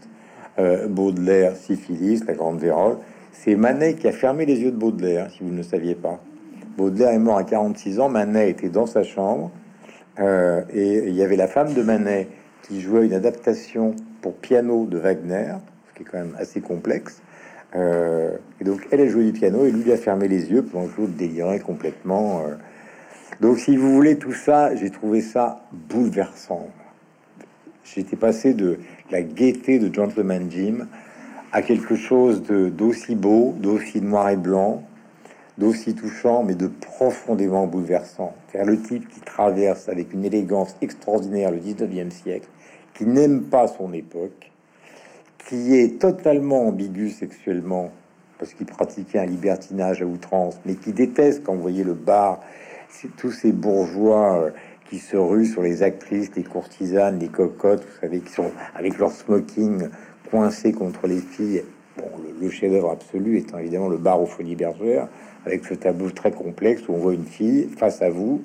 euh, 0.58 0.88
Baudelaire, 0.88 1.56
syphilis, 1.56 2.24
la 2.26 2.34
grande 2.34 2.58
vérole. 2.58 2.98
C'est 3.32 3.54
Manet 3.54 3.94
qui 3.94 4.08
a 4.08 4.12
fermé 4.12 4.44
les 4.44 4.60
yeux 4.60 4.70
de 4.70 4.76
Baudelaire, 4.76 5.30
si 5.30 5.42
vous 5.42 5.50
ne 5.50 5.58
le 5.58 5.62
saviez 5.62 5.94
pas. 5.94 6.20
Baudelaire 6.76 7.10
est 7.10 7.18
mort 7.18 7.38
à 7.38 7.44
46 7.44 8.00
ans, 8.00 8.08
Manet 8.08 8.50
était 8.50 8.68
dans 8.68 8.86
sa 8.86 9.02
chambre, 9.02 9.50
euh, 10.18 10.62
et 10.70 11.08
il 11.08 11.14
y 11.14 11.22
avait 11.22 11.36
la 11.36 11.48
femme 11.48 11.72
de 11.74 11.82
Manet 11.82 12.28
qui 12.62 12.80
jouait 12.80 13.06
une 13.06 13.12
adaptation 13.12 13.94
pour 14.20 14.34
piano 14.34 14.86
de 14.86 14.98
Wagner, 14.98 15.52
ce 15.88 15.94
qui 15.94 16.02
est 16.02 16.06
quand 16.06 16.18
même 16.18 16.36
assez 16.38 16.60
complexe. 16.60 17.22
Euh, 17.76 18.36
et 18.60 18.64
donc, 18.64 18.86
elle 18.90 19.02
a 19.02 19.06
joué 19.06 19.24
du 19.24 19.32
piano 19.32 19.66
et 19.66 19.70
lui 19.70 19.92
a 19.92 19.96
fermé 19.96 20.28
les 20.28 20.50
yeux 20.50 20.62
pendant 20.62 20.86
que 20.86 21.00
l'autre 21.00 21.12
délirait 21.12 21.60
complètement. 21.60 22.40
Euh. 22.40 22.54
Donc, 23.40 23.58
si 23.58 23.76
vous 23.76 23.92
voulez 23.92 24.16
tout 24.16 24.32
ça, 24.32 24.74
j'ai 24.74 24.90
trouvé 24.90 25.20
ça 25.20 25.62
bouleversant. 25.72 26.68
J'étais 27.84 28.16
passé 28.16 28.54
de 28.54 28.78
la 29.10 29.22
gaieté 29.22 29.78
de 29.78 29.92
Gentleman 29.92 30.50
Jim 30.50 30.86
à 31.52 31.62
quelque 31.62 31.94
chose 31.94 32.42
d'aussi 32.42 33.14
beau, 33.14 33.54
d'aussi 33.58 34.00
noir 34.00 34.30
et 34.30 34.36
blanc, 34.36 34.82
d'aussi 35.58 35.94
touchant, 35.94 36.42
mais 36.42 36.54
de 36.54 36.66
profondément 36.66 37.66
bouleversant. 37.66 38.34
C'est 38.50 38.64
le 38.64 38.80
type 38.80 39.08
qui 39.08 39.20
traverse 39.20 39.88
avec 39.88 40.12
une 40.12 40.24
élégance 40.24 40.76
extraordinaire 40.80 41.50
le 41.50 41.58
19e 41.58 42.10
siècle, 42.10 42.48
qui 42.94 43.06
n'aime 43.06 43.42
pas 43.42 43.68
son 43.68 43.92
époque, 43.92 44.50
qui 45.48 45.76
est 45.76 46.00
totalement 46.00 46.68
ambigu 46.68 47.10
sexuellement, 47.10 47.90
parce 48.38 48.52
qu'il 48.54 48.66
pratiquait 48.66 49.18
un 49.18 49.26
libertinage 49.26 50.02
à 50.02 50.06
outrance, 50.06 50.60
mais 50.66 50.74
qui 50.74 50.92
déteste 50.92 51.44
quand 51.44 51.54
vous 51.54 51.62
voyez 51.62 51.84
le 51.84 51.94
bar, 51.94 52.40
tous 53.16 53.30
ces 53.30 53.52
bourgeois 53.52 54.42
euh, 54.42 54.50
qui 54.88 54.98
se 54.98 55.16
ruent 55.16 55.46
sur 55.46 55.62
les 55.62 55.82
actrices, 55.82 56.30
les 56.36 56.42
courtisanes, 56.42 57.18
les 57.18 57.28
cocottes, 57.28 57.82
vous 57.82 58.00
savez, 58.00 58.20
qui 58.20 58.32
sont 58.32 58.50
avec 58.74 58.98
leur 58.98 59.10
smoking 59.10 59.88
coincés 60.30 60.72
contre 60.72 61.06
les 61.06 61.18
filles. 61.18 61.62
Bon, 61.96 62.04
le, 62.40 62.50
chef-d'œuvre 62.50 62.90
absolu 62.90 63.38
étant 63.38 63.58
évidemment 63.58 63.88
le 63.88 63.96
bar 63.96 64.20
aux 64.20 64.26
Folies 64.26 64.56
Bergères, 64.56 65.08
avec 65.44 65.64
ce 65.64 65.74
tableau 65.74 66.10
très 66.10 66.32
complexe 66.32 66.88
où 66.88 66.92
on 66.92 66.98
voit 66.98 67.14
une 67.14 67.24
fille 67.24 67.68
face 67.76 68.02
à 68.02 68.10
vous, 68.10 68.42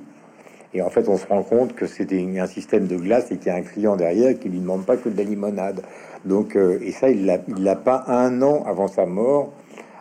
et 0.73 0.81
en 0.81 0.89
fait, 0.89 1.09
on 1.09 1.17
se 1.17 1.27
rend 1.27 1.43
compte 1.43 1.75
que 1.75 1.85
c'était 1.85 2.25
un 2.39 2.47
système 2.47 2.87
de 2.87 2.95
glace 2.95 3.29
et 3.31 3.37
qu'il 3.37 3.47
y 3.47 3.49
a 3.49 3.55
un 3.55 3.61
client 3.61 3.97
derrière 3.97 4.37
qui 4.39 4.47
lui 4.47 4.59
demande 4.59 4.85
pas 4.85 4.95
que 4.95 5.09
de 5.09 5.17
la 5.17 5.23
limonade. 5.23 5.81
Donc, 6.23 6.55
euh, 6.55 6.79
et 6.81 6.91
ça, 6.91 7.09
il 7.09 7.25
l'a, 7.25 7.39
il 7.47 7.63
l'a 7.63 7.75
pas 7.75 8.05
un 8.07 8.41
an 8.41 8.63
avant 8.65 8.87
sa 8.87 9.05
mort 9.05 9.51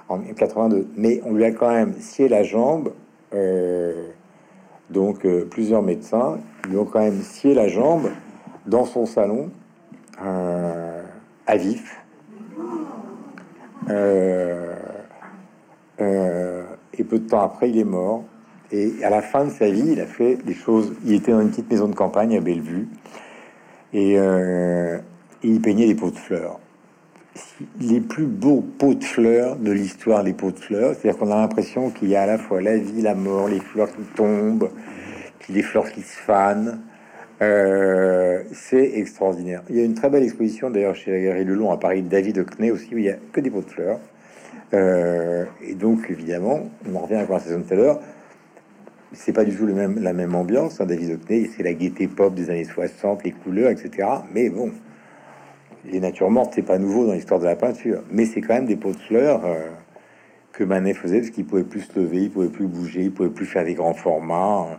en 0.09 0.21
82. 0.21 0.87
Mais 0.97 1.21
on 1.25 1.35
lui 1.35 1.45
a 1.45 1.51
quand 1.51 1.71
même 1.71 1.95
scié 1.99 2.29
la 2.29 2.45
jambe. 2.45 2.93
Euh, 3.35 4.11
donc, 4.91 5.25
euh, 5.25 5.45
plusieurs 5.51 5.83
médecins 5.83 6.39
lui 6.69 6.77
ont 6.77 6.85
quand 6.85 7.01
même 7.01 7.21
scié 7.21 7.53
la 7.55 7.67
jambe 7.67 8.09
dans 8.67 8.85
son 8.85 9.07
salon 9.07 9.51
à 10.19 11.57
vif. 11.57 11.97
et 16.99 17.05
peu 17.05 17.19
de 17.19 17.27
temps 17.27 17.41
après, 17.41 17.71
il 17.71 17.79
est 17.79 17.85
mort. 17.85 18.25
Et 18.73 18.93
à 19.03 19.11
la 19.11 19.23
fin 19.23 19.45
de 19.45 19.51
sa 19.51 19.69
vie, 19.71 19.93
il 19.93 20.01
a 20.01 20.07
fait 20.07 20.37
des 20.45 20.55
choses. 20.55 20.95
Il 21.05 21.15
était 21.15 21.33
dans 21.33 21.41
une 21.41 21.51
petite 21.51 21.71
maison 21.71 21.89
de 21.89 21.95
campagne 21.95 22.37
à 22.37 22.41
Bellevue. 22.41 22.89
Et, 23.93 24.17
il 25.43 25.61
peignait 25.61 25.87
des 25.87 25.95
pots 25.95 26.11
de 26.11 26.17
fleurs. 26.17 26.61
Les 27.81 28.01
plus 28.01 28.27
beaux 28.27 28.65
pots 28.79 28.95
de 28.95 29.05
fleurs 29.05 29.57
de 29.57 29.73
l'histoire 29.73 30.23
des 30.23 30.33
pots 30.33 30.51
de 30.51 30.59
fleurs, 30.59 30.95
c'est-à-dire 30.95 31.19
qu'on 31.19 31.31
a 31.31 31.37
l'impression 31.37 31.91
qu'il 31.91 32.09
y 32.09 32.17
a 32.17 32.23
à 32.23 32.27
la 32.27 32.39
fois 32.39 32.61
la 32.61 32.77
vie, 32.77 33.03
la 33.03 33.15
mort, 33.15 33.49
les 33.49 33.61
fleurs 33.61 33.89
qui 33.89 34.03
tombent, 34.15 34.69
les 35.49 35.63
fleurs 35.63 35.91
qui 35.91 36.03
se 36.03 36.17
fanent. 36.19 36.81
Euh, 37.43 38.43
c'est 38.53 38.99
extraordinaire. 38.99 39.63
Il 39.71 39.77
y 39.77 39.81
a 39.81 39.85
une 39.85 39.95
très 39.95 40.11
belle 40.11 40.25
exposition 40.25 40.69
d'ailleurs 40.69 40.95
chez 40.95 41.11
la 41.11 41.21
Galerie 41.21 41.45
Lelon 41.45 41.73
à 41.73 41.79
Paris, 41.79 42.03
David 42.03 42.39
Hockney 42.39 42.71
aussi, 42.71 42.95
où 42.95 42.99
il 42.99 43.05
y 43.05 43.11
a 43.11 43.17
que 43.33 43.41
des 43.41 43.51
pots 43.51 43.63
de 43.63 43.71
fleurs. 43.71 43.99
Euh, 44.75 45.45
et 45.67 45.75
donc 45.75 46.11
évidemment, 46.11 46.69
on 46.89 46.95
en 46.97 47.01
revient 47.01 47.15
à 47.15 47.21
la 47.21 47.27
conversation 47.27 47.59
de 47.59 47.65
tout 47.65 47.75
à 47.75 47.77
l'heure, 47.77 48.01
c'est 49.13 49.33
pas 49.33 49.45
du 49.45 49.55
tout 49.57 49.67
la 49.67 50.13
même 50.13 50.35
ambiance. 50.35 50.81
Hein, 50.81 50.87
David 50.87 51.13
Hockney, 51.13 51.51
c'est 51.57 51.63
la 51.63 51.73
gaieté 51.73 52.07
pop 52.07 52.35
des 52.35 52.51
années 52.51 52.65
60, 52.65 53.25
les 53.25 53.33
couleurs, 53.33 53.71
etc. 53.71 54.09
Mais 54.33 54.51
bon, 54.51 54.71
les 55.85 56.01
natures 56.01 56.31
mortes, 56.31 56.53
c'est 56.55 56.63
pas 56.63 56.79
nouveau 56.79 57.07
dans 57.07 57.15
l'histoire 57.15 57.41
de 57.41 57.47
la 57.47 57.57
peinture. 57.57 58.03
Mais 58.11 58.25
c'est 58.25 58.41
quand 58.41 58.55
même 58.55 58.67
des 58.67 58.77
pots 58.77 58.93
de 58.93 58.99
fleurs 58.99 59.45
euh, 59.45 59.69
que 60.53 60.63
Manet 60.63 60.95
faisait 60.95 61.19
parce 61.19 61.31
qu'il 61.31 61.45
pouvait 61.45 61.65
plus 61.65 61.81
se 61.81 61.99
lever, 61.99 62.23
il 62.23 62.31
pouvait 62.31 62.49
plus 62.49 62.67
bouger, 62.67 63.03
il 63.03 63.13
pouvait 63.13 63.31
plus 63.31 63.47
faire 63.47 63.65
des 63.65 63.75
grands 63.75 63.95
formats. 63.95 64.79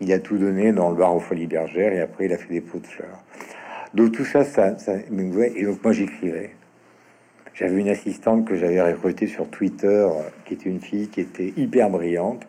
Il 0.00 0.12
a 0.12 0.18
tout 0.18 0.38
donné 0.38 0.72
dans 0.72 0.90
le 0.90 0.96
bar 0.96 1.14
aux 1.14 1.20
Folies 1.20 1.46
Bergères 1.46 1.92
et 1.92 2.00
après 2.00 2.26
il 2.26 2.32
a 2.32 2.38
fait 2.38 2.52
des 2.52 2.60
pots 2.60 2.78
de 2.78 2.86
fleurs. 2.86 3.22
Donc 3.94 4.12
tout 4.12 4.24
ça, 4.24 4.44
ça, 4.44 4.76
ça 4.78 4.94
et 4.96 5.64
donc 5.64 5.82
moi 5.82 5.92
j'écrivais. 5.92 6.50
J'avais 7.54 7.80
une 7.80 7.88
assistante 7.88 8.46
que 8.46 8.54
j'avais 8.54 8.80
recrutée 8.80 9.26
sur 9.26 9.48
Twitter, 9.48 9.86
euh, 9.86 10.22
qui 10.44 10.54
était 10.54 10.68
une 10.68 10.80
fille 10.80 11.08
qui 11.08 11.20
était 11.20 11.52
hyper 11.56 11.90
brillante 11.90 12.46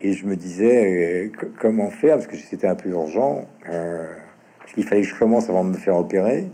et 0.00 0.12
je 0.12 0.26
me 0.26 0.36
disais 0.36 1.26
euh, 1.26 1.48
comment 1.58 1.90
faire 1.90 2.16
parce 2.16 2.26
que 2.26 2.36
c'était 2.36 2.66
un 2.66 2.74
peu 2.74 2.90
urgent. 2.90 3.46
Euh, 3.70 4.06
il 4.76 4.84
fallait 4.84 5.02
que 5.02 5.08
je 5.08 5.18
commence 5.18 5.48
avant 5.48 5.64
de 5.64 5.70
me 5.70 5.76
faire 5.76 5.96
opérer. 5.96 6.46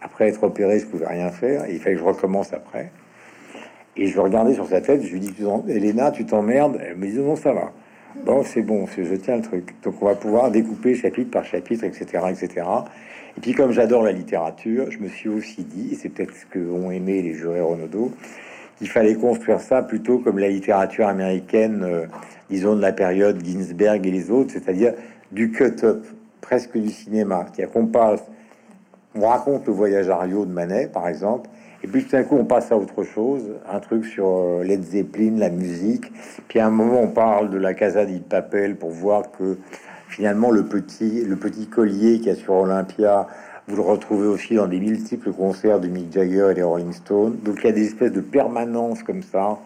Après 0.00 0.28
être 0.28 0.42
opéré, 0.42 0.80
je 0.80 0.86
pouvais 0.86 1.06
rien 1.06 1.30
faire. 1.30 1.68
il 1.68 1.78
fallait 1.78 1.94
que 1.94 2.00
je 2.00 2.06
recommence 2.06 2.52
après. 2.52 2.90
Et 3.96 4.06
je 4.06 4.18
regardais 4.18 4.54
sur 4.54 4.66
sa 4.66 4.80
tête. 4.80 5.02
Je 5.02 5.12
lui 5.12 5.20
dis 5.20 5.34
Elena, 5.68 6.10
tu 6.10 6.24
t'emmerdes 6.26 6.80
Elle 6.84 6.96
me 6.96 7.06
dit 7.06 7.18
non, 7.18 7.36
ça 7.36 7.52
va. 7.52 7.72
Bon, 8.24 8.42
c'est 8.42 8.62
bon, 8.62 8.86
je 8.86 9.14
tiens 9.14 9.36
le 9.36 9.42
truc. 9.42 9.74
Donc 9.82 10.02
on 10.02 10.06
va 10.06 10.14
pouvoir 10.14 10.50
découper 10.50 10.94
chapitre 10.94 11.30
par 11.30 11.44
chapitre, 11.44 11.84
etc., 11.84 12.04
etc. 12.30 12.66
Et 13.36 13.40
puis 13.40 13.54
comme 13.54 13.72
j'adore 13.72 14.02
la 14.02 14.12
littérature, 14.12 14.90
je 14.90 14.98
me 14.98 15.08
suis 15.08 15.28
aussi 15.28 15.64
dit, 15.64 15.94
c'est 15.94 16.10
peut-être 16.10 16.34
ce 16.34 16.44
que 16.46 16.58
ont 16.58 16.90
aimé 16.90 17.22
les 17.22 17.32
jurés 17.32 17.62
Renaudot, 17.62 18.12
qu'il 18.82 18.90
fallait 18.90 19.14
construire 19.14 19.60
ça 19.60 19.80
plutôt 19.80 20.18
comme 20.18 20.40
la 20.40 20.48
littérature 20.48 21.06
américaine. 21.06 21.84
Euh, 21.84 22.06
disons, 22.50 22.74
de 22.74 22.82
la 22.82 22.90
période 22.90 23.40
Ginsberg 23.40 24.04
et 24.04 24.10
les 24.10 24.28
autres, 24.28 24.50
c'est-à-dire 24.52 24.94
du 25.30 25.52
cut-up, 25.52 26.04
presque 26.40 26.76
du 26.76 26.90
cinéma, 26.90 27.46
qui 27.54 27.62
qu'on 27.62 27.88
on 29.14 29.26
raconte 29.28 29.68
le 29.68 29.72
voyage 29.72 30.10
à 30.10 30.18
Rio 30.18 30.44
de 30.44 30.52
Manet, 30.52 30.88
par 30.88 31.06
exemple, 31.06 31.48
et 31.84 31.86
puis 31.86 32.02
tout 32.02 32.10
d'un 32.10 32.24
coup, 32.24 32.36
on 32.36 32.44
passe 32.44 32.72
à 32.72 32.76
autre 32.76 33.04
chose, 33.04 33.54
un 33.70 33.78
truc 33.78 34.04
sur 34.04 34.26
euh, 34.26 34.64
Led 34.64 34.82
Zeppelin, 34.82 35.38
la 35.38 35.50
musique, 35.50 36.12
puis 36.48 36.58
à 36.58 36.66
un 36.66 36.70
moment, 36.70 37.02
on 37.02 37.08
parle 37.08 37.50
de 37.50 37.58
la 37.58 37.74
Casa 37.74 38.04
di 38.04 38.18
Papel 38.18 38.74
pour 38.74 38.90
voir 38.90 39.30
que 39.30 39.58
finalement, 40.08 40.50
le 40.50 40.64
petit, 40.64 41.24
le 41.24 41.36
petit 41.36 41.68
collier 41.68 42.18
qu'il 42.18 42.26
y 42.26 42.30
a 42.30 42.34
sur 42.34 42.54
Olympia, 42.54 43.28
vous 43.68 43.76
le 43.76 43.82
retrouvez 43.82 44.26
aussi 44.26 44.56
dans 44.56 44.66
des 44.66 44.80
multiples 44.80 45.32
concerts 45.32 45.78
de 45.78 45.86
Mick 45.86 46.12
Jagger 46.12 46.48
et 46.50 46.54
des 46.54 46.62
Rolling 46.62 46.92
Stones. 46.92 47.38
Donc 47.44 47.58
il 47.60 47.66
y 47.66 47.68
a 47.68 47.72
des 47.72 47.86
espèces 47.86 48.12
de 48.12 48.20
permanence 48.20 49.02
comme 49.02 49.22
ça 49.22 49.58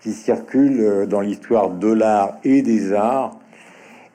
qui 0.00 0.12
circule 0.12 0.80
euh, 0.80 1.06
dans 1.06 1.20
l'histoire 1.20 1.70
de 1.70 1.92
l'art 1.92 2.38
et 2.44 2.62
des 2.62 2.92
arts. 2.92 3.38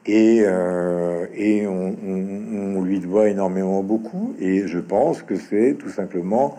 Et, 0.05 0.41
euh, 0.45 1.27
et 1.33 1.65
on, 1.65 2.81
lui 2.81 2.99
doit 2.99 3.29
énormément 3.29 3.83
beaucoup. 3.83 4.35
Et 4.39 4.67
je 4.67 4.79
pense 4.79 5.21
que 5.21 5.35
c'est 5.35 5.75
tout 5.79 5.89
simplement 5.89 6.57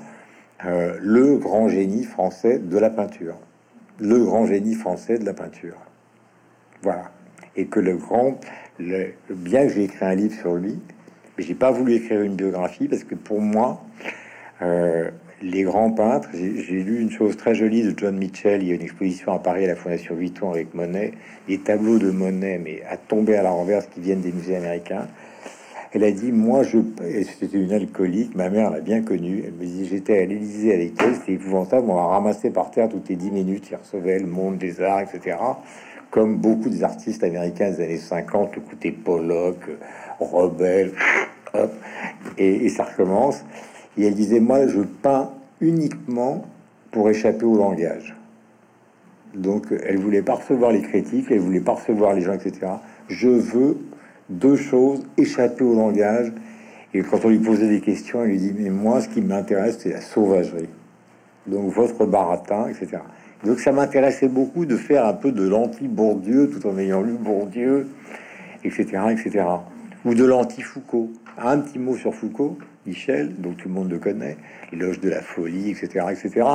euh, 0.64 0.96
le 1.00 1.36
grand 1.36 1.68
génie 1.68 2.04
français 2.04 2.58
de 2.58 2.78
la 2.78 2.88
peinture. 2.88 3.36
Le 4.00 4.24
grand 4.24 4.46
génie 4.46 4.74
français 4.74 5.18
de 5.18 5.26
la 5.26 5.34
peinture. 5.34 5.76
Voilà. 6.82 7.10
Et 7.56 7.66
que 7.66 7.80
le 7.80 7.96
grand, 7.96 8.40
le, 8.78 9.12
bien 9.28 9.66
que 9.66 9.74
j'ai 9.74 9.84
écrit 9.84 10.06
un 10.06 10.14
livre 10.14 10.34
sur 10.34 10.54
lui, 10.54 10.78
j'ai 11.38 11.54
pas 11.54 11.70
voulu 11.70 11.94
écrire 11.94 12.22
une 12.22 12.34
biographie 12.34 12.88
parce 12.88 13.04
que 13.04 13.14
pour 13.14 13.40
moi, 13.40 13.82
les 15.44 15.62
grands 15.62 15.90
peintres. 15.90 16.30
J'ai 16.32 16.82
lu 16.82 17.00
une 17.00 17.10
chose 17.10 17.36
très 17.36 17.54
jolie 17.54 17.82
de 17.82 17.94
John 17.96 18.16
Mitchell. 18.16 18.62
Il 18.62 18.68
y 18.68 18.72
a 18.72 18.74
une 18.74 18.82
exposition 18.82 19.32
à 19.32 19.38
Paris 19.38 19.64
à 19.64 19.68
la 19.68 19.76
Fondation 19.76 20.14
Vuitton 20.14 20.50
avec 20.50 20.74
Monet. 20.74 21.12
Des 21.48 21.58
tableaux 21.58 21.98
de 21.98 22.10
Monet, 22.10 22.58
mais 22.58 22.82
à 22.88 22.96
tomber 22.96 23.36
à 23.36 23.42
la 23.42 23.50
renverse, 23.50 23.86
qui 23.86 24.00
viennent 24.00 24.22
des 24.22 24.32
musées 24.32 24.56
américains. 24.56 25.06
Elle 25.92 26.02
a 26.02 26.10
dit, 26.10 26.32
moi, 26.32 26.62
je... 26.64 26.78
C'était 27.38 27.58
une 27.58 27.72
alcoolique, 27.72 28.34
ma 28.34 28.50
mère 28.50 28.70
l'a 28.70 28.80
bien 28.80 29.02
connue. 29.02 29.44
Elle 29.46 29.52
me 29.52 29.64
dit, 29.64 29.86
j'étais 29.86 30.18
à 30.18 30.24
l'Élysée 30.24 30.74
avec 30.74 30.92
elle, 31.00 31.14
c'était 31.14 31.34
épouvantable. 31.34 31.88
On 31.88 31.98
a 31.98 32.06
ramassé 32.06 32.50
par 32.50 32.70
terre 32.70 32.88
toutes 32.88 33.08
les 33.08 33.16
dix 33.16 33.30
minutes. 33.30 33.68
Il 33.70 33.76
recevait 33.76 34.18
le 34.18 34.26
monde 34.26 34.58
des 34.58 34.80
arts, 34.80 35.02
etc. 35.02 35.36
Comme 36.14 36.36
beaucoup 36.36 36.68
des 36.68 36.84
artistes 36.84 37.24
américains 37.24 37.72
des 37.72 37.82
années 37.82 37.96
50, 37.98 38.52
le 38.54 38.92
Pollock, 38.92 39.58
Rebelle, 40.20 40.92
et, 42.38 42.66
et 42.66 42.68
ça 42.68 42.84
recommence. 42.84 43.44
Et 43.98 44.06
elle 44.06 44.14
disait, 44.14 44.38
moi, 44.38 44.68
je 44.68 44.82
peins 44.82 45.32
uniquement 45.60 46.44
pour 46.92 47.10
échapper 47.10 47.44
au 47.44 47.56
langage. 47.56 48.14
Donc, 49.34 49.66
elle 49.84 49.98
voulait 49.98 50.22
pas 50.22 50.34
recevoir 50.34 50.70
les 50.70 50.82
critiques, 50.82 51.26
elle 51.30 51.40
voulait 51.40 51.58
pas 51.58 51.72
recevoir 51.72 52.14
les 52.14 52.20
gens, 52.20 52.34
etc. 52.34 52.60
Je 53.08 53.28
veux 53.28 53.78
deux 54.28 54.54
choses, 54.54 55.04
échapper 55.16 55.64
au 55.64 55.74
langage. 55.74 56.32
Et 56.92 57.02
quand 57.02 57.24
on 57.24 57.28
lui 57.28 57.40
posait 57.40 57.68
des 57.68 57.80
questions, 57.80 58.22
elle 58.22 58.30
lui 58.30 58.38
dit, 58.38 58.54
mais 58.56 58.70
moi, 58.70 59.00
ce 59.00 59.08
qui 59.08 59.20
m'intéresse, 59.20 59.78
c'est 59.80 59.90
la 59.90 60.00
sauvagerie. 60.00 60.68
Donc, 61.48 61.72
votre 61.72 62.06
baratin, 62.06 62.68
etc. 62.68 62.98
Donc, 63.44 63.60
ça 63.60 63.72
m'intéressait 63.72 64.28
beaucoup 64.28 64.66
de 64.66 64.76
faire 64.76 65.06
un 65.06 65.14
peu 65.14 65.32
de 65.32 65.46
l'anti-Bourdieu, 65.46 66.50
tout 66.50 66.66
en 66.66 66.78
ayant 66.78 67.02
lu 67.02 67.12
Bourdieu, 67.12 67.88
etc., 68.64 68.84
etc. 69.10 69.44
Ou 70.04 70.14
de 70.14 70.24
l'anti-Foucault. 70.24 71.10
Un 71.38 71.58
petit 71.58 71.78
mot 71.78 71.96
sur 71.96 72.14
Foucault. 72.14 72.58
Michel, 72.86 73.34
dont 73.38 73.52
tout 73.52 73.68
le 73.68 73.74
monde 73.74 73.90
le 73.90 73.98
connaît, 73.98 74.36
l'éloge 74.72 75.00
de 75.00 75.08
la 75.08 75.22
folie, 75.22 75.70
etc., 75.70 76.06
etc. 76.10 76.46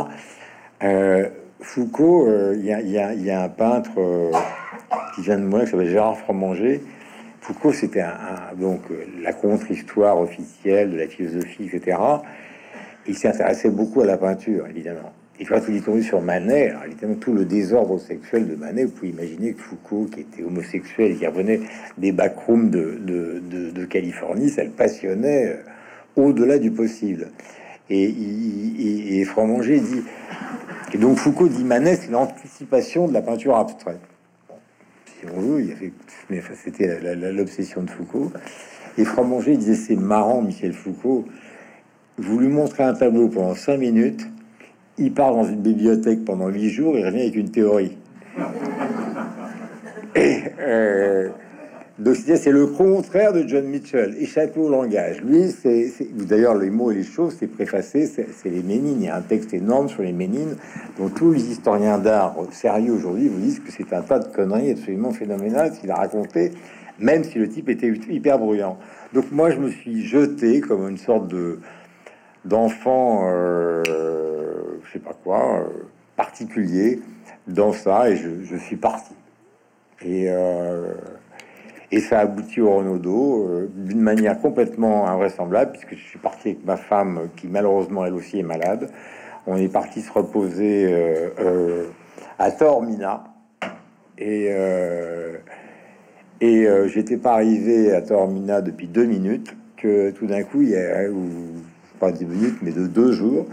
Euh, 0.84 1.30
Foucault, 1.62 2.28
euh, 2.28 2.56
il 2.56 2.66
y, 2.66 3.32
a 3.32 3.44
un 3.44 3.50
peintre 3.50 3.92
euh, 3.98 4.32
qui 5.16 5.22
vient 5.22 5.38
de 5.38 5.44
moi, 5.44 5.62
qui 5.62 5.72
s'appelle 5.72 5.90
Gérard 5.90 6.18
Fromanger. 6.18 6.82
Foucault, 7.42 7.74
c'était 7.74 8.02
un, 8.02 8.56
donc 8.58 8.82
la 9.22 9.34
contre-histoire 9.34 10.20
officielle 10.20 10.92
de 10.92 10.98
la 10.98 11.08
philosophie, 11.08 11.70
etc. 11.72 11.98
Il 13.08 13.18
s'intéressait 13.18 13.72
beaucoup 13.72 14.02
à 14.02 14.06
la 14.06 14.18
peinture, 14.18 14.68
évidemment. 14.68 15.14
Et 15.40 15.46
quand 15.46 15.62
il 15.70 15.78
est 15.78 15.86
tombé 15.86 16.02
sur 16.02 16.22
Manet, 16.22 16.74
évidemment, 16.86 17.16
tout 17.16 17.34
le 17.34 17.46
désordre 17.46 17.98
sexuel 17.98 18.48
de 18.48 18.56
Manet, 18.56 18.86
vous 18.86 18.92
pouvez 18.92 19.10
imaginer 19.10 19.54
que 19.54 19.62
Foucault, 19.62 20.10
qui 20.14 20.22
était 20.22 20.44
homosexuel 20.44 21.12
et 21.12 21.16
qui 21.16 21.26
revenait 21.26 21.62
des 21.98 22.12
backrooms 22.12 22.70
de, 22.70 23.86
Californie, 23.90 24.50
ça 24.50 24.64
le 24.64 24.72
passionnait 24.72 25.60
au-delà 26.16 26.60
du 26.60 26.72
possible. 26.72 27.30
Et, 27.90 28.04
et, 28.04 29.20
et 29.20 29.26
Fromanger 29.26 29.80
dit, 29.80 30.04
et 30.94 30.98
donc 30.98 31.18
Foucault 31.18 31.48
dit 31.48 31.64
Manet, 31.64 31.96
c'est 31.96 32.12
l'anticipation 32.12 33.08
de 33.08 33.14
la 33.14 33.22
peinture 33.22 33.56
abstraite. 33.56 34.00
Si 35.06 35.26
on 35.34 35.40
veut, 35.40 35.62
il 35.62 35.70
y 35.70 35.72
avait, 35.72 35.94
mais 36.30 36.42
c'était 36.56 37.00
l'obsession 37.32 37.84
de 37.84 37.90
Foucault. 37.90 38.32
Et 38.98 39.06
Fromanger 39.06 39.56
disait, 39.56 39.76
c'est 39.76 39.96
marrant, 39.96 40.42
Michel 40.42 40.74
Foucault, 40.74 41.26
vous 42.18 42.40
lui 42.40 42.48
montrez 42.48 42.84
un 42.84 42.94
tableau 42.94 43.30
pendant 43.30 43.56
cinq 43.56 43.78
minutes, 43.78 44.28
il 45.00 45.14
part 45.14 45.34
dans 45.34 45.46
une 45.46 45.62
bibliothèque 45.62 46.26
pendant 46.26 46.50
huit 46.50 46.70
jours, 46.70 46.98
il 46.98 47.06
revient 47.06 47.22
avec 47.22 47.36
une 47.36 47.50
théorie. 47.50 47.98
Et 50.16 50.42
euh, 50.60 51.30
c'est 52.16 52.52
le 52.52 52.68
contraire 52.68 53.34
de 53.34 53.48
John 53.48 53.66
Mitchell, 53.66 54.16
échapper 54.20 54.60
au 54.60 54.70
langage. 54.70 55.22
Lui, 55.22 55.52
c'est 55.52 55.92
d'ailleurs 56.14 56.56
les 56.56 56.70
mots 56.70 56.92
et 56.92 56.96
les 56.96 57.04
choses, 57.04 57.36
c'est 57.40 57.48
préfacé, 57.48 58.06
c'est 58.08 58.50
les 58.50 58.64
Ménines. 58.64 58.98
Il 59.00 59.06
y 59.06 59.10
a 59.10 59.16
un 59.16 59.22
texte 59.22 59.54
énorme 59.54 59.90
sur 59.90 60.04
les 60.04 60.14
Ménines, 60.14 60.56
dont 60.98 61.10
tous 61.10 61.32
les 61.32 61.52
historiens 61.52 61.98
d'art 61.98 62.36
sérieux 62.52 62.94
aujourd'hui 62.94 63.28
vous 63.28 63.40
disent 63.40 63.60
que 63.60 63.72
c'est 63.72 63.94
un 63.94 64.02
tas 64.02 64.20
de 64.20 64.28
conneries 64.34 64.72
absolument 64.72 65.12
phénoménales 65.12 65.72
qu'il 65.72 65.92
a 65.92 65.96
raconté, 65.96 66.52
même 67.00 67.24
si 67.24 67.38
le 67.38 67.48
type 67.48 67.70
était 67.70 67.94
hyper 68.10 68.40
bruyant. 68.40 68.78
Donc 69.14 69.32
moi, 69.32 69.50
je 69.52 69.58
me 69.58 69.70
suis 69.70 70.06
jeté 70.06 70.62
comme 70.62 70.90
une 70.90 70.98
sorte 70.98 71.28
de 71.28 71.60
d'enfant, 72.46 73.24
euh, 73.26 73.84
je 74.90 74.94
sais 74.94 75.00
pas 75.00 75.14
quoi, 75.14 75.60
euh, 75.60 75.84
particulier 76.16 77.00
dans 77.48 77.72
ça, 77.72 78.10
et 78.10 78.16
je, 78.16 78.56
suis 78.56 78.76
parti. 78.76 79.14
Et 80.02 80.26
euh, 80.28 80.94
ça 82.00 82.20
aboutit 82.20 82.62
au 82.62 82.76
Renaudot 82.76 83.48
euh, 83.48 83.72
d'une 83.76 84.02
manière 84.02 84.40
complètement 84.40 85.08
invraisemblable, 85.08 85.72
puisque 85.72 85.96
je 85.96 86.10
suis 86.10 86.20
parti 86.20 86.50
avec 86.50 86.66
ma 86.66 86.78
femme, 86.78 87.30
qui 87.36 87.48
malheureusement 87.48 88.06
elle 88.06 88.14
aussi 88.14 88.40
est 88.40 88.44
malade. 88.44 88.90
On 89.48 89.58
est 89.58 89.70
parti 89.70 90.02
se 90.02 90.12
reposer 90.12 90.86
euh, 90.90 91.86
à 92.38 92.52
Taormina. 92.52 93.24
Et, 94.18 94.52
j'étais 96.88 97.18
pas 97.18 97.34
arrivé 97.34 97.94
à 97.94 98.02
Taormina 98.02 98.62
depuis 98.62 98.88
deux 98.88 99.06
minutes, 99.06 99.56
que 99.78 100.12
tout 100.12 100.28
d'un 100.28 100.44
coup, 100.44 100.62
il 100.62 100.70
y 100.70 100.76
a, 100.76 101.10
ou 101.10 101.30
pas 102.00 102.12
dix 102.12 102.26
minutes, 102.26 102.58
mais 102.62 102.72
de 102.72 102.88
deux 102.88 103.14
jours, 103.14 103.46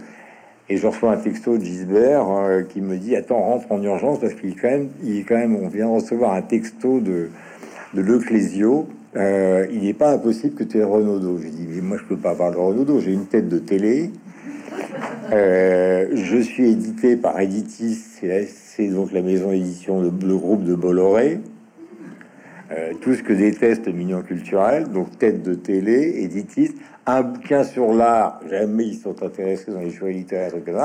et 0.68 0.76
je 0.76 0.86
reçois 0.86 1.12
un 1.12 1.16
texto 1.16 1.58
de 1.58 1.64
Gisbert 1.64 2.26
qui 2.68 2.80
me 2.80 2.96
dit 2.96 3.14
Attends, 3.16 3.40
rentre 3.40 3.70
en 3.70 3.82
urgence 3.82 4.20
parce 4.20 4.34
qu'il 4.34 4.56
quand 4.56 4.68
même, 4.68 4.88
il 5.02 5.18
est 5.18 5.22
quand 5.22 5.36
même, 5.36 5.56
on 5.56 5.68
vient 5.68 5.86
de 5.86 5.92
recevoir 5.92 6.32
un 6.32 6.42
texto 6.42 7.00
de 7.00 7.30
de 7.94 8.02
l'Ecclésio, 8.02 8.86
euh, 9.16 9.66
il 9.72 9.82
n'est 9.82 9.94
pas 9.94 10.12
impossible 10.12 10.54
que 10.54 10.64
tu 10.64 10.78
aies 10.78 10.84
Renaudot. 10.84 11.38
Je 11.38 11.48
dis, 11.48 11.66
mais 11.68 11.80
moi, 11.80 11.96
je 11.96 12.04
peux 12.04 12.16
pas 12.16 12.30
avoir 12.30 12.50
le 12.50 12.58
Renaudot, 12.58 13.00
j'ai 13.00 13.12
une 13.12 13.26
tête 13.26 13.48
de 13.48 13.58
télé. 13.58 14.10
Euh, 15.32 16.08
je 16.12 16.38
suis 16.38 16.70
édité 16.70 17.16
par 17.16 17.40
Editis, 17.40 17.94
c'est 17.94 18.88
donc 18.88 19.12
la 19.12 19.22
maison 19.22 19.50
d'édition, 19.50 20.00
le, 20.00 20.12
le, 20.24 20.36
groupe 20.36 20.64
de 20.64 20.74
Bolloré. 20.74 21.40
Euh, 22.72 22.92
tout 23.00 23.14
ce 23.14 23.22
que 23.22 23.32
déteste 23.32 23.86
mignon 23.88 24.22
culturel, 24.22 24.88
donc 24.88 25.18
tête 25.18 25.42
de 25.42 25.54
télé, 25.54 26.22
éditiste, 26.22 26.76
un 27.06 27.22
bouquin 27.22 27.62
sur 27.62 27.92
l'art, 27.92 28.40
jamais 28.50 28.86
ils 28.86 28.98
sont 28.98 29.22
intéressés 29.22 29.70
dans 29.70 29.80
les 29.80 29.92
choix 29.92 30.10
littéraires, 30.10 30.52
etc. 30.54 30.76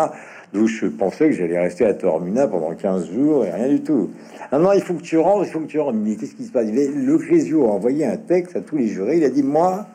Donc 0.53 0.67
je 0.67 0.85
pensais 0.85 1.29
que 1.29 1.35
j'allais 1.35 1.59
rester 1.59 1.85
à 1.85 1.95
Tormina 1.95 2.47
pendant 2.47 2.75
15 2.75 3.11
jours 3.11 3.45
et 3.45 3.51
rien 3.51 3.69
du 3.69 3.81
tout. 3.81 4.11
Non, 4.51 4.59
non, 4.59 4.73
il 4.73 4.81
faut 4.81 4.93
que 4.93 5.01
tu 5.01 5.17
rentres, 5.17 5.47
il 5.47 5.51
faut 5.51 5.61
que 5.61 5.65
tu 5.65 5.79
rentres. 5.79 5.97
Mais 5.97 6.15
qu'est-ce 6.15 6.35
qui 6.35 6.45
se 6.45 6.51
passe? 6.51 6.67
Le 6.67 7.17
Clésio 7.17 7.65
a 7.65 7.71
envoyé 7.71 8.05
un 8.05 8.17
texte 8.17 8.55
à 8.55 8.61
tous 8.61 8.77
les 8.77 8.87
jurés. 8.87 9.17
Il 9.17 9.23
a 9.23 9.29
dit, 9.29 9.41
moi, 9.41 9.87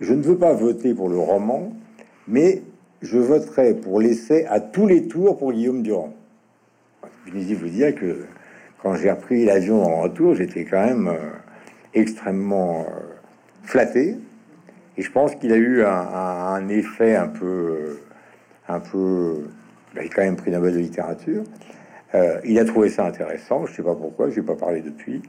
je 0.00 0.12
ne 0.12 0.22
veux 0.22 0.36
pas 0.36 0.52
voter 0.52 0.94
pour 0.94 1.08
le 1.08 1.18
roman, 1.18 1.72
mais 2.26 2.62
je 3.02 3.18
voterai 3.18 3.74
pour 3.74 4.00
l'essai 4.00 4.46
à 4.46 4.58
tous 4.58 4.88
les 4.88 5.06
tours 5.06 5.36
pour 5.36 5.52
Guillaume 5.52 5.82
Durand. 5.82 6.14
Je 7.26 7.54
vous 7.54 7.68
dire 7.68 7.94
que 7.94 8.24
quand 8.84 8.96
j'ai 8.96 9.10
repris 9.10 9.46
l'avion 9.46 9.82
en 9.82 10.02
retour, 10.02 10.34
j'étais 10.34 10.66
quand 10.66 10.84
même 10.84 11.08
euh, 11.08 11.30
extrêmement 11.94 12.80
euh, 12.80 13.00
flatté. 13.62 14.18
Et 14.98 15.02
je 15.02 15.10
pense 15.10 15.34
qu'il 15.36 15.52
a 15.52 15.56
eu 15.56 15.82
un, 15.82 16.68
effet 16.68 17.16
un 17.16 17.28
peu, 17.28 17.46
euh, 17.46 18.00
un 18.68 18.80
peu, 18.80 19.48
il 19.94 20.00
a 20.00 20.04
quand 20.04 20.22
même 20.22 20.36
pris 20.36 20.50
Nobel 20.50 20.74
de 20.74 20.80
littérature. 20.80 21.44
il 22.44 22.58
a 22.58 22.64
trouvé 22.66 22.90
ça 22.90 23.06
intéressant. 23.06 23.64
Je 23.64 23.74
sais 23.74 23.82
pas 23.82 23.94
pourquoi, 23.94 24.28
je 24.28 24.38
n'ai 24.38 24.46
pas 24.46 24.54
parlé 24.54 24.82
depuis, 24.82 25.22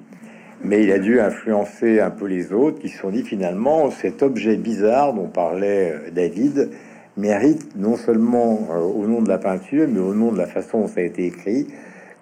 mais 0.62 0.84
il 0.84 0.92
a 0.92 1.00
dû 1.00 1.22
influencer 1.22 2.02
un 2.02 2.12
peu 2.12 2.26
les 2.26 2.52
autres 2.52 2.80
qui 2.80 2.90
se 2.90 3.00
sont 3.00 3.10
dit 3.10 3.24
finalement 3.24 3.90
cet 3.90 4.22
objet 4.22 4.58
bizarre 4.58 5.14
dont 5.14 5.30
parlait 5.30 5.96
David 6.12 6.72
mérite 7.16 7.76
non 7.78 7.96
seulement 7.96 8.68
au 8.70 9.08
nom 9.08 9.22
de 9.22 9.30
la 9.30 9.38
peinture, 9.38 9.88
mais 9.90 10.00
au 10.00 10.14
nom 10.14 10.34
de 10.34 10.38
la 10.38 10.48
façon 10.48 10.82
dont 10.82 10.88
ça 10.88 11.00
a 11.00 11.04
été 11.04 11.26
écrit, 11.26 11.68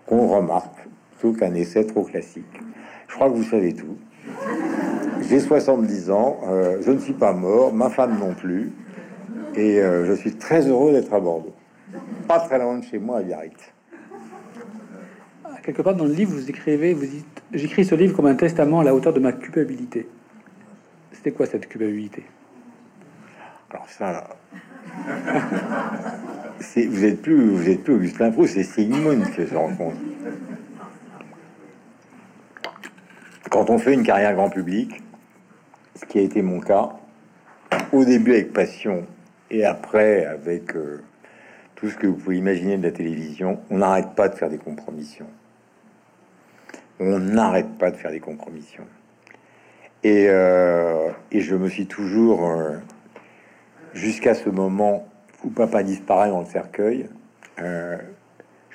qu'on 0.05 0.27
remarque 0.27 0.82
qu'un 1.31 1.53
essai 1.53 1.85
trop 1.85 2.03
classique. 2.03 2.59
Je 3.07 3.15
crois 3.15 3.29
que 3.29 3.35
vous 3.35 3.43
savez 3.43 3.73
tout. 3.73 3.97
J'ai 5.29 5.39
70 5.39 6.11
ans, 6.11 6.41
euh, 6.47 6.81
je 6.81 6.91
ne 6.91 6.97
suis 6.97 7.13
pas 7.13 7.33
mort, 7.33 7.73
ma 7.73 7.89
femme 7.89 8.17
non 8.19 8.33
plus, 8.33 8.71
et 9.55 9.79
euh, 9.79 10.05
je 10.05 10.13
suis 10.13 10.33
très 10.33 10.67
heureux 10.67 10.91
d'être 10.91 11.13
à 11.13 11.19
Bordeaux. 11.19 11.53
Pas 12.27 12.39
très 12.39 12.59
loin 12.59 12.77
de 12.77 12.83
chez 12.83 12.99
moi, 12.99 13.19
à 13.19 13.21
Biarritz. 13.21 13.71
Quelque 15.63 15.81
part 15.81 15.95
dans 15.95 16.03
le 16.03 16.11
livre, 16.11 16.33
vous 16.33 16.49
écrivez, 16.49 16.93
vous 16.93 17.05
dites 17.05 17.41
J'écris 17.53 17.85
ce 17.85 17.95
livre 17.95 18.13
comme 18.13 18.25
un 18.25 18.35
testament 18.35 18.81
à 18.81 18.83
la 18.83 18.93
hauteur 18.93 19.13
de 19.13 19.21
ma 19.21 19.31
culpabilité. 19.31 20.09
C'était 21.13 21.31
quoi 21.31 21.45
cette 21.45 21.69
culpabilité? 21.69 22.23
Alors, 23.69 23.87
ça, 23.87 24.27
vous 26.75 27.05
êtes 27.05 27.21
plus, 27.21 27.49
vous 27.49 27.69
êtes 27.69 27.83
plus 27.83 27.93
Augustin 27.93 28.31
Proust, 28.31 28.55
c'est 28.55 28.63
Sigmund 28.63 29.23
que 29.31 29.45
je 29.45 29.55
rencontre. 29.55 29.97
Quand 33.53 33.69
on 33.69 33.77
fait 33.77 33.93
une 33.93 34.01
carrière 34.01 34.33
grand 34.33 34.49
public, 34.49 35.03
ce 35.93 36.05
qui 36.05 36.17
a 36.17 36.23
été 36.23 36.41
mon 36.41 36.59
cas, 36.59 36.89
au 37.91 38.03
début 38.03 38.31
avec 38.31 38.51
passion 38.51 39.05
et 39.51 39.63
après 39.63 40.25
avec 40.25 40.75
euh, 40.75 41.03
tout 41.75 41.87
ce 41.87 41.95
que 41.95 42.07
vous 42.07 42.15
pouvez 42.15 42.37
imaginer 42.37 42.79
de 42.79 42.83
la 42.83 42.91
télévision, 42.91 43.59
on 43.69 43.77
n'arrête 43.77 44.15
pas 44.15 44.27
de 44.27 44.33
faire 44.33 44.49
des 44.49 44.57
compromissions. 44.57 45.27
On 46.99 47.19
n'arrête 47.19 47.77
pas 47.77 47.91
de 47.91 47.95
faire 47.95 48.09
des 48.09 48.19
compromissions. 48.19 48.87
Et, 50.01 50.25
euh, 50.29 51.11
je 51.31 51.55
me 51.55 51.69
suis 51.69 51.85
toujours, 51.85 52.49
euh, 52.49 52.77
jusqu'à 53.93 54.33
ce 54.33 54.49
moment 54.49 55.07
où 55.43 55.51
papa 55.51 55.83
disparaît 55.83 56.29
dans 56.29 56.39
le 56.39 56.47
cercueil, 56.47 57.07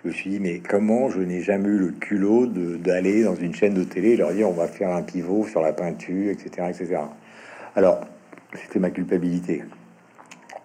je 0.02 0.08
me 0.08 0.12
suis 0.12 0.30
dit, 0.30 0.40
mais 0.40 0.60
comment 0.60 1.10
je 1.10 1.20
n'ai 1.20 1.40
jamais 1.40 1.68
eu 1.68 1.78
le 1.78 1.90
culot 1.90 2.46
d'aller 2.46 3.24
dans 3.24 3.34
une 3.34 3.54
chaîne 3.54 3.74
de 3.74 3.82
télé 3.82 4.10
et 4.10 4.16
leur 4.16 4.32
dire, 4.32 4.48
on 4.48 4.52
va 4.52 4.68
faire 4.68 4.90
un 4.90 5.02
pivot 5.02 5.46
sur 5.46 5.60
la 5.60 5.72
peinture, 5.72 6.30
etc., 6.30 6.68
etc. 6.68 7.00
Alors, 7.74 8.00
c'était 8.54 8.78
ma 8.78 8.90
culpabilité. 8.90 9.64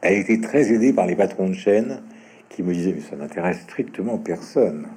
Elle 0.01 0.19
était 0.19 0.39
très 0.39 0.71
aidée 0.71 0.93
par 0.93 1.07
les 1.07 1.15
patrons 1.15 1.47
de 1.47 1.53
chaîne 1.53 2.01
qui 2.49 2.61
me 2.61 2.73
disaient, 2.73 2.93
mais 2.93 3.01
ça 3.01 3.15
n'intéresse 3.15 3.61
strictement 3.61 4.17
personne. 4.17 4.87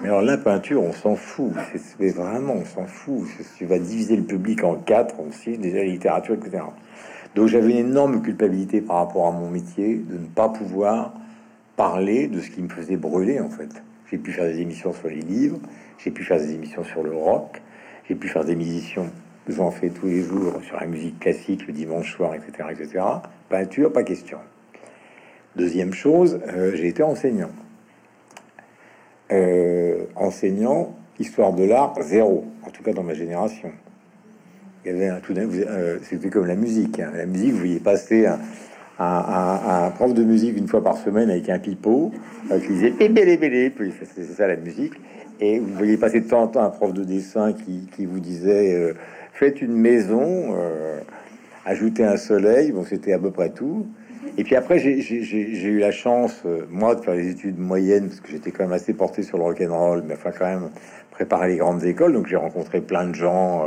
Mais 0.00 0.08
alors 0.08 0.22
la 0.22 0.38
peinture, 0.38 0.82
on 0.82 0.92
s'en 0.92 1.16
fout. 1.16 1.52
C'est 1.98 2.10
vraiment, 2.10 2.54
on 2.54 2.64
s'en 2.64 2.86
fout. 2.86 3.26
Tu 3.56 3.66
vas 3.66 3.78
diviser 3.78 4.16
le 4.16 4.22
public 4.22 4.62
en 4.64 4.76
quatre, 4.76 5.16
on 5.18 5.32
sait 5.32 5.56
déjà 5.56 5.82
littérature, 5.82 6.36
etc. 6.36 6.62
Donc 7.34 7.48
j'avais 7.48 7.72
une 7.72 7.88
énorme 7.88 8.22
culpabilité 8.22 8.80
par 8.80 8.96
rapport 8.96 9.26
à 9.26 9.32
mon 9.32 9.50
métier 9.50 9.96
de 9.96 10.18
ne 10.18 10.26
pas 10.26 10.48
pouvoir 10.48 11.14
parler 11.78 12.26
de 12.26 12.40
ce 12.40 12.50
qui 12.50 12.60
me 12.60 12.68
faisait 12.68 12.96
brûler 12.96 13.40
en 13.40 13.48
fait. 13.48 13.82
J'ai 14.10 14.18
pu 14.18 14.32
faire 14.32 14.46
des 14.46 14.60
émissions 14.60 14.92
sur 14.92 15.08
les 15.08 15.20
livres, 15.20 15.60
j'ai 15.98 16.10
pu 16.10 16.24
faire 16.24 16.38
des 16.38 16.52
émissions 16.52 16.82
sur 16.82 17.04
le 17.04 17.12
rock, 17.12 17.62
j'ai 18.08 18.16
pu 18.16 18.26
faire 18.26 18.44
des 18.44 18.52
émissions, 18.52 19.08
j'en 19.46 19.70
fais 19.70 19.88
tous 19.90 20.06
les 20.06 20.22
jours 20.22 20.60
sur 20.62 20.76
la 20.78 20.86
musique 20.86 21.20
classique 21.20 21.66
le 21.68 21.72
dimanche 21.72 22.14
soir, 22.14 22.34
etc., 22.34 22.68
etc. 22.72 23.04
Peinture, 23.48 23.92
pas 23.92 24.02
question. 24.02 24.38
Deuxième 25.54 25.92
chose, 25.92 26.40
euh, 26.48 26.74
j'ai 26.74 26.88
été 26.88 27.04
enseignant. 27.04 27.50
Euh, 29.30 30.04
enseignant, 30.16 30.96
histoire 31.20 31.52
de 31.52 31.62
l'art, 31.62 31.94
zéro, 32.02 32.44
en 32.66 32.70
tout 32.70 32.82
cas 32.82 32.92
dans 32.92 33.04
ma 33.04 33.14
génération. 33.14 33.70
Il 34.84 34.92
y 34.92 34.94
avait 34.96 35.08
un 35.08 35.20
tout 35.20 35.34
euh, 35.36 35.98
c'était 36.02 36.30
comme 36.30 36.46
la 36.46 36.56
musique. 36.56 36.98
Hein. 36.98 37.12
La 37.14 37.26
musique, 37.26 37.52
vous 37.52 37.58
voyez 37.58 37.78
passer 37.78 38.26
un, 38.26 38.40
un, 38.98 39.90
prof 39.94 40.14
de 40.14 40.24
musique 40.24 40.56
une 40.56 40.68
fois 40.68 40.82
par 40.82 40.96
semaine 40.96 41.30
avec 41.30 41.48
un 41.48 41.58
pipeau 41.58 42.12
euh, 42.50 42.58
qui 42.60 42.68
disait 42.68 42.90
bébé 42.90 43.72
c'est 44.14 44.24
ça 44.24 44.46
la 44.46 44.56
musique. 44.56 44.94
Et 45.40 45.60
vous 45.60 45.72
voyez 45.74 45.96
passer 45.96 46.20
de 46.20 46.28
temps 46.28 46.42
en 46.42 46.48
temps 46.48 46.64
un 46.64 46.70
prof 46.70 46.92
de 46.92 47.04
dessin 47.04 47.52
qui, 47.52 48.06
vous 48.06 48.18
disait 48.18 48.74
euh, 48.74 48.94
faites 49.32 49.62
une 49.62 49.74
maison, 49.74 50.54
euh, 50.56 51.00
ajoutez 51.64 52.04
un 52.04 52.16
soleil. 52.16 52.72
Bon, 52.72 52.84
c'était 52.84 53.12
à 53.12 53.18
peu 53.18 53.30
près 53.30 53.50
tout. 53.50 53.86
Et 54.36 54.44
puis 54.44 54.56
après, 54.56 54.78
j'ai 54.78 55.68
eu 55.68 55.78
la 55.78 55.90
chance, 55.90 56.42
moi, 56.70 56.94
de 56.94 57.00
faire 57.00 57.14
des 57.14 57.30
études 57.30 57.58
moyennes, 57.58 58.08
parce 58.08 58.20
que 58.20 58.30
j'étais 58.30 58.50
quand 58.50 58.64
même 58.64 58.72
assez 58.72 58.92
porté 58.94 59.22
sur 59.22 59.38
le 59.38 59.44
rock 59.44 59.60
and 59.60 59.76
roll, 59.76 60.04
mais 60.06 60.14
enfin 60.14 60.30
quand 60.36 60.44
même 60.44 60.70
préparer 61.10 61.48
les 61.48 61.56
grandes 61.56 61.84
écoles. 61.84 62.12
Donc 62.12 62.26
j'ai 62.26 62.36
rencontré 62.36 62.80
plein 62.80 63.06
de 63.06 63.14
gens 63.14 63.64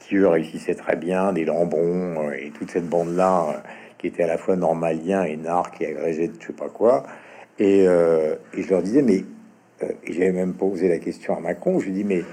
qui 0.00 0.16
eux 0.16 0.28
réussissaient 0.28 0.74
très 0.74 0.96
bien, 0.96 1.32
des 1.32 1.44
Lambrons 1.44 2.30
et 2.32 2.50
toute 2.50 2.70
cette 2.70 2.88
bande-là 2.88 3.62
qui 4.00 4.06
était 4.06 4.22
à 4.22 4.26
la 4.26 4.38
fois 4.38 4.56
normalien 4.56 5.24
et 5.24 5.36
narc 5.36 5.78
et 5.82 5.88
agrégé 5.88 6.28
de 6.28 6.32
je 6.40 6.46
sais 6.46 6.52
pas 6.54 6.70
quoi. 6.70 7.02
Et, 7.58 7.86
euh, 7.86 8.34
et 8.54 8.62
je 8.62 8.70
leur 8.70 8.82
disais, 8.82 9.02
mais 9.02 9.24
euh, 9.82 9.92
j'avais 10.08 10.32
même 10.32 10.54
posé 10.54 10.88
la 10.88 10.98
question 10.98 11.36
à 11.36 11.40
Macron, 11.40 11.78
je 11.78 11.86
lui 11.86 11.92
dis, 11.92 12.04
mais 12.04 12.24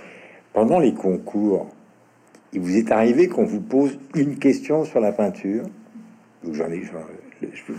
pendant 0.54 0.80
les 0.80 0.94
concours, 0.94 1.70
il 2.54 2.62
vous 2.62 2.78
est 2.78 2.90
arrivé 2.90 3.28
qu'on 3.28 3.44
vous 3.44 3.60
pose 3.60 4.00
une 4.16 4.40
question 4.40 4.86
sur 4.86 5.02
la 5.02 5.12
peinture? 5.12 5.66
Donc 6.42 6.54
j'en 6.54 6.72
ai, 6.72 6.84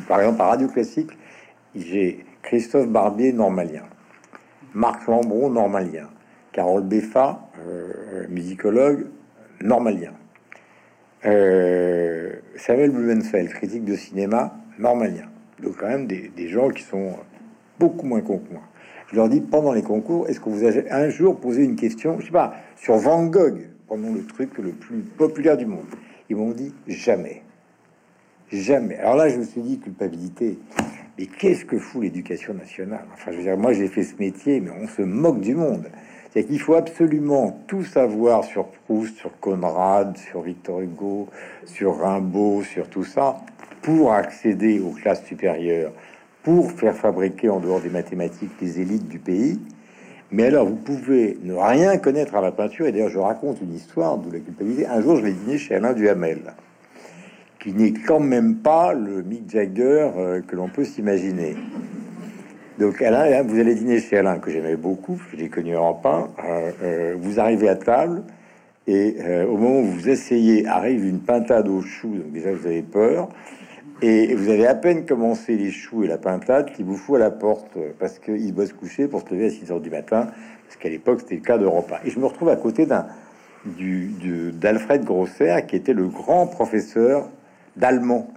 par 0.06 0.20
exemple, 0.20 0.36
par 0.36 0.48
Radio 0.50 0.68
Classique, 0.68 1.10
j'ai 1.74 2.26
Christophe 2.42 2.88
Barbier, 2.88 3.32
normalien, 3.32 3.84
Marc 4.74 5.06
Lambron, 5.06 5.48
normalien, 5.48 6.10
Carole 6.52 6.82
Beffa, 6.84 7.48
euh, 7.66 8.26
musicologue, 8.28 9.06
normalien. 9.62 10.12
Samuel 12.58 12.90
Blumenfeld, 12.90 13.50
critique 13.50 13.84
de 13.84 13.94
cinéma, 13.94 14.52
normalien. 14.78 15.26
Donc 15.62 15.76
quand 15.78 15.88
même 15.88 16.06
des, 16.06 16.48
gens 16.48 16.70
qui 16.70 16.82
sont 16.82 17.12
beaucoup 17.78 18.04
moins 18.04 18.20
cons 18.20 18.38
que 18.38 18.52
moi. 18.52 18.62
Je 19.10 19.16
leur 19.16 19.28
dis 19.28 19.40
pendant 19.40 19.72
les 19.72 19.82
concours, 19.82 20.28
est-ce 20.28 20.40
que 20.40 20.50
vous 20.50 20.64
avez 20.64 20.90
un 20.90 21.08
jour 21.08 21.38
posé 21.38 21.64
une 21.64 21.76
question, 21.76 22.18
je 22.20 22.26
sais 22.26 22.32
pas, 22.32 22.54
sur 22.76 22.96
Van 22.96 23.26
Gogh, 23.26 23.60
pendant 23.86 24.12
le 24.12 24.24
truc 24.24 24.58
le 24.58 24.72
plus 24.72 24.98
populaire 24.98 25.56
du 25.56 25.66
monde? 25.66 25.86
Ils 26.28 26.36
m'ont 26.36 26.50
dit 26.50 26.74
jamais. 26.88 27.42
Jamais. 28.50 28.96
Alors 28.96 29.16
là, 29.16 29.28
je 29.28 29.36
me 29.36 29.44
suis 29.44 29.60
dit 29.60 29.78
culpabilité. 29.78 30.58
Mais 31.16 31.26
qu'est-ce 31.26 31.64
que 31.64 31.78
fout 31.78 32.02
l'éducation 32.02 32.54
nationale? 32.54 33.04
Enfin, 33.12 33.32
je 33.32 33.38
veux 33.38 33.42
dire, 33.42 33.56
moi 33.56 33.72
j'ai 33.72 33.88
fait 33.88 34.02
ce 34.02 34.16
métier, 34.16 34.60
mais 34.60 34.70
on 34.70 34.86
se 34.86 35.02
moque 35.02 35.40
du 35.40 35.54
monde 35.54 35.88
c'est 36.32 36.44
qu'il 36.44 36.60
faut 36.60 36.74
absolument 36.74 37.60
tout 37.66 37.84
savoir 37.84 38.44
sur 38.44 38.66
Proust, 38.66 39.16
sur 39.16 39.38
Conrad, 39.40 40.16
sur 40.16 40.42
Victor 40.42 40.80
Hugo, 40.80 41.28
sur 41.64 41.98
Rimbaud, 41.98 42.62
sur 42.62 42.88
tout 42.88 43.04
ça, 43.04 43.38
pour 43.82 44.12
accéder 44.12 44.80
aux 44.80 44.90
classes 44.90 45.24
supérieures, 45.24 45.92
pour 46.42 46.72
faire 46.72 46.94
fabriquer 46.94 47.48
en 47.48 47.60
dehors 47.60 47.80
des 47.80 47.90
mathématiques 47.90 48.52
les 48.60 48.80
élites 48.80 49.08
du 49.08 49.18
pays. 49.18 49.58
Mais 50.30 50.44
alors, 50.44 50.66
vous 50.66 50.76
pouvez 50.76 51.38
ne 51.42 51.54
rien 51.54 51.96
connaître 51.96 52.34
à 52.34 52.42
la 52.42 52.52
peinture. 52.52 52.86
Et 52.86 52.92
d'ailleurs, 52.92 53.08
je 53.08 53.18
raconte 53.18 53.62
une 53.62 53.74
histoire 53.74 54.18
de 54.18 54.30
la 54.30 54.40
culpabilité. 54.40 54.86
Un 54.86 55.00
jour, 55.00 55.16
je 55.16 55.22
vais 55.22 55.32
dîner 55.32 55.56
chez 55.56 55.74
Alain 55.74 55.94
Duhamel, 55.94 56.52
qui 57.58 57.72
n'est 57.72 57.94
quand 57.94 58.20
même 58.20 58.56
pas 58.56 58.92
le 58.92 59.22
Mick 59.22 59.48
Jagger 59.50 60.10
euh, 60.16 60.40
que 60.42 60.54
l'on 60.54 60.68
peut 60.68 60.84
s'imaginer. 60.84 61.56
Donc 62.78 63.02
Alain, 63.02 63.42
vous 63.42 63.58
allez 63.58 63.74
dîner 63.74 63.98
chez 63.98 64.18
Alain, 64.18 64.38
que 64.38 64.52
j'aimais 64.52 64.76
beaucoup, 64.76 65.20
je 65.32 65.36
l'ai 65.36 65.48
connu 65.48 65.76
en 65.76 65.94
pain. 65.94 66.28
Euh, 66.44 66.70
euh, 66.80 67.14
vous 67.18 67.40
arrivez 67.40 67.68
à 67.68 67.74
table, 67.74 68.22
et 68.86 69.16
euh, 69.18 69.46
au 69.48 69.56
moment 69.56 69.80
où 69.80 69.84
vous 69.86 70.08
essayez, 70.08 70.64
arrive 70.64 71.04
une 71.04 71.18
pintade 71.18 71.66
aux 71.66 71.82
choux, 71.82 72.14
donc 72.14 72.30
déjà 72.30 72.52
vous 72.52 72.64
avez 72.68 72.82
peur, 72.82 73.30
et 74.00 74.32
vous 74.32 74.48
avez 74.48 74.64
à 74.64 74.76
peine 74.76 75.06
commencé 75.06 75.56
les 75.56 75.72
choux 75.72 76.04
et 76.04 76.06
la 76.06 76.18
pintade 76.18 76.70
qui 76.70 76.84
vous 76.84 76.96
fout 76.96 77.16
à 77.16 77.18
la 77.18 77.32
porte, 77.32 77.76
parce 77.98 78.20
qu'il 78.20 78.54
doit 78.54 78.66
se 78.66 78.74
coucher 78.74 79.08
pour 79.08 79.22
se 79.22 79.34
lever 79.34 79.46
à 79.46 79.50
6 79.50 79.72
heures 79.72 79.80
du 79.80 79.90
matin, 79.90 80.28
parce 80.64 80.76
qu'à 80.78 80.88
l'époque 80.88 81.22
c'était 81.22 81.34
le 81.34 81.40
cas 81.40 81.58
de 81.58 81.66
repas. 81.66 81.98
Et 82.04 82.10
je 82.10 82.20
me 82.20 82.26
retrouve 82.26 82.48
à 82.48 82.56
côté 82.56 82.86
d'un 82.86 83.06
du, 83.64 84.52
d'Alfred 84.52 85.02
Grosser, 85.02 85.56
qui 85.66 85.74
était 85.74 85.94
le 85.94 86.06
grand 86.06 86.46
professeur 86.46 87.28
d'allemand. 87.76 88.28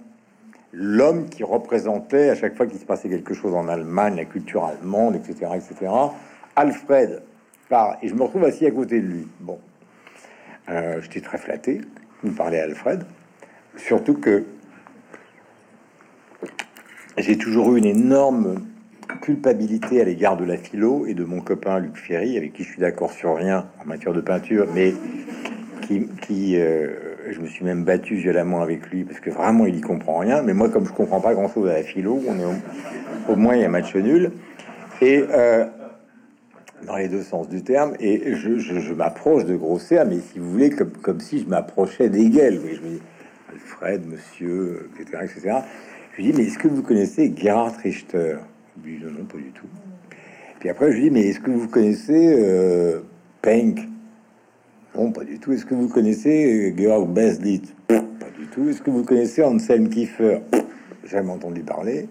L'homme 0.72 1.28
qui 1.28 1.44
représentait 1.44 2.30
à 2.30 2.34
chaque 2.34 2.56
fois 2.56 2.66
qu'il 2.66 2.78
se 2.78 2.84
passait 2.84 3.08
quelque 3.08 3.34
chose 3.34 3.54
en 3.54 3.68
Allemagne, 3.68 4.16
la 4.16 4.24
culture 4.24 4.64
allemande, 4.64 5.16
etc., 5.16 5.52
etc. 5.54 5.92
Alfred, 6.56 7.22
par, 7.68 7.98
et 8.02 8.08
je 8.08 8.14
me 8.14 8.22
retrouve 8.22 8.44
assis 8.44 8.66
à 8.66 8.70
côté 8.70 9.00
de 9.00 9.06
lui. 9.06 9.28
Bon, 9.40 9.58
euh, 10.70 11.00
j'étais 11.02 11.20
très 11.20 11.38
flatté 11.38 11.82
de 12.24 12.30
parler 12.30 12.58
à 12.58 12.64
Alfred, 12.64 13.04
surtout 13.76 14.14
que 14.14 14.44
j'ai 17.18 17.36
toujours 17.36 17.74
eu 17.74 17.78
une 17.78 17.84
énorme 17.84 18.64
culpabilité 19.20 20.00
à 20.00 20.04
l'égard 20.04 20.36
de 20.36 20.44
la 20.44 20.56
philo 20.56 21.06
et 21.06 21.14
de 21.14 21.24
mon 21.24 21.40
copain 21.40 21.78
Luc 21.78 21.96
Ferry, 21.96 22.36
avec 22.36 22.54
qui 22.54 22.64
je 22.64 22.70
suis 22.70 22.80
d'accord 22.80 23.12
sur 23.12 23.36
rien 23.36 23.68
en 23.80 23.84
matière 23.86 24.14
de 24.14 24.20
peinture, 24.20 24.66
mais 24.74 24.94
qui, 26.22 26.56
euh, 26.56 27.11
je 27.30 27.40
me 27.40 27.46
suis 27.46 27.64
même 27.64 27.84
battu 27.84 28.16
violemment 28.16 28.62
avec 28.62 28.90
lui 28.90 29.04
parce 29.04 29.20
que 29.20 29.30
vraiment 29.30 29.66
il 29.66 29.76
y 29.76 29.80
comprend 29.80 30.18
rien. 30.18 30.42
Mais 30.42 30.54
moi, 30.54 30.68
comme 30.68 30.86
je 30.86 30.92
comprends 30.92 31.20
pas 31.20 31.34
grand 31.34 31.48
chose 31.48 31.68
à 31.68 31.74
la 31.74 31.82
philo, 31.82 32.20
au, 33.28 33.36
moins 33.36 33.54
il 33.54 33.62
y 33.62 33.64
a 33.64 33.68
match 33.68 33.94
nul 33.94 34.32
et 35.00 35.24
euh, 35.30 35.66
dans 36.86 36.96
les 36.96 37.08
deux 37.08 37.22
sens 37.22 37.48
du 37.48 37.62
terme. 37.62 37.94
Et 38.00 38.34
je, 38.34 38.92
m'approche 38.92 39.44
de 39.44 39.54
Grosser, 39.56 40.02
mais 40.08 40.18
si 40.18 40.38
vous 40.38 40.50
voulez, 40.50 40.70
comme, 40.70 41.20
si 41.20 41.40
je 41.40 41.46
m'approchais 41.46 42.08
d'Hegel. 42.08 42.60
Mais 42.64 42.74
je 42.74 42.80
me 42.82 42.88
dis 42.88 43.02
Alfred, 43.50 44.06
Monsieur, 44.06 44.90
etc., 45.00 45.18
etc. 45.24 45.56
Je 46.12 46.22
lui 46.22 46.32
dis 46.32 46.38
mais 46.38 46.44
est-ce 46.44 46.58
que 46.58 46.68
vous 46.68 46.82
connaissez 46.82 47.32
Gerhard 47.36 47.76
Richter? 47.76 48.36
Lui 48.84 48.98
non, 49.00 49.24
pas 49.24 49.38
du 49.38 49.50
tout. 49.50 49.66
Puis 50.62 50.68
après, 50.68 50.92
je 50.92 50.96
lui 50.96 51.02
dis, 51.04 51.10
mais 51.10 51.22
est-ce 51.22 51.40
que 51.40 51.50
vous 51.50 51.66
connaissez 51.66 52.36
euh, 52.38 53.00
Non, 54.94 55.10
pas 55.10 55.24
du 55.24 55.38
tout. 55.38 55.52
Est-ce 55.52 55.64
que 55.64 55.74
vous 55.74 55.88
connaissez 55.88 56.70
euh, 56.70 56.76
Georg 56.76 57.08
Beslit? 57.08 57.62
Pas 57.88 58.28
du 58.38 58.46
tout. 58.52 58.68
Est-ce 58.68 58.82
que 58.82 58.90
vous 58.90 59.04
connaissez 59.04 59.42
Anselm 59.42 59.88
Kiefer? 59.88 60.40
Jamais 61.04 61.30
entendu 61.30 61.62
parler. 61.62 62.08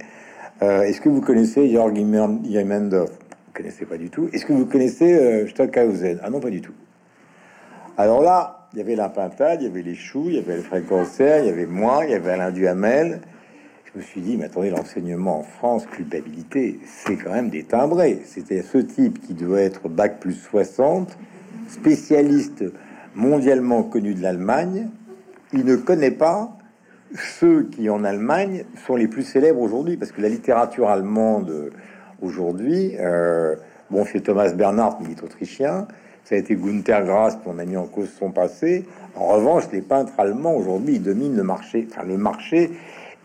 Euh, 0.64 0.82
est-ce 0.82 1.00
que 1.00 1.10
vous 1.10 1.22
connaissez 1.22 1.70
Jörg 1.70 1.96
Yemendorf 1.96 3.12
Vous 3.12 3.54
connaissez 3.54 3.86
pas 3.86 3.98
du 3.98 4.10
tout. 4.10 4.30
Est-ce 4.34 4.46
que 4.46 4.54
vous 4.54 4.66
connaissez 4.66 5.14
euh, 5.14 5.48
Stockhausen? 5.48 6.20
Ah 6.24 6.30
non, 6.32 6.40
pas 6.40 6.50
du 6.50 6.62
tout. 6.62 6.74
Alors 7.98 8.22
là, 8.22 8.68
il 8.74 8.80
y 8.80 8.82
avait 8.82 8.96
la 8.96 9.10
Pintade, 9.10 9.62
il 9.62 9.68
y 9.68 9.70
avait 9.70 9.84
les 9.84 9.96
choux, 9.96 10.26
il 10.28 10.36
y 10.36 10.40
avait 10.40 10.54
Alfred 10.54 10.86
Grosser, 10.86 11.40
il 11.42 11.46
y 11.46 11.50
avait 11.50 11.68
moi, 11.68 12.06
il 12.06 12.12
y 12.12 12.14
avait 12.16 12.32
Alain 12.32 12.52
Duhamel, 12.52 13.22
je 13.94 14.00
me 14.00 14.04
suis 14.04 14.22
dit, 14.22 14.38
mais 14.38 14.46
attendez, 14.46 14.70
l'enseignement 14.70 15.40
en 15.40 15.44
France, 15.44 15.86
culpabilité, 15.86 16.80
c'est 16.86 17.18
quand 17.18 17.34
même 17.34 17.50
des 17.50 17.64
timbrés. 17.64 18.22
C'était 18.26 18.62
ce 18.62 18.78
type 18.78 19.20
qui 19.20 19.34
doit 19.34 19.62
être 19.62 19.90
bac 19.90 20.20
plus 20.20 20.34
60, 20.34 21.18
spécialiste 21.70 22.64
mondialement 23.16 23.84
connu 23.84 24.14
de 24.14 24.22
l'Allemagne. 24.22 24.90
Il 25.54 25.66
ne 25.66 25.76
connaît 25.76 26.12
pas 26.12 26.58
ceux 27.16 27.64
qui 27.64 27.90
en 27.90 28.04
Allemagne 28.04 28.64
sont 28.86 28.96
les 28.96 29.08
plus 29.08 29.24
célèbres 29.24 29.62
aujourd'hui, 29.62 29.98
parce 29.98 30.12
que 30.12 30.22
la 30.22 30.30
littérature 30.30 30.90
allemande 30.90 31.72
aujourd'hui, 32.22 32.96
euh, 33.00 33.56
bon, 33.90 34.06
c'est 34.06 34.22
Thomas 34.22 34.52
Bernhard, 34.54 35.00
il 35.04 35.12
est 35.12 35.24
autrichien, 35.24 35.88
ça 36.24 36.36
a 36.36 36.38
été 36.38 36.56
Gunther 36.56 37.04
Grass, 37.06 37.38
qu'on 37.44 37.60
a 37.60 37.66
mis 37.66 37.76
en 37.76 37.88
cause 37.88 38.10
son 38.18 38.32
passé. 38.32 38.86
En 39.16 39.28
revanche, 39.28 39.64
les 39.74 39.82
peintres 39.82 40.14
allemands 40.18 40.56
aujourd'hui, 40.56 41.00
dominent 41.00 41.36
le 41.36 41.44
marché, 41.44 41.88
enfin 41.92 42.04
le 42.08 42.18
marché, 42.18 42.72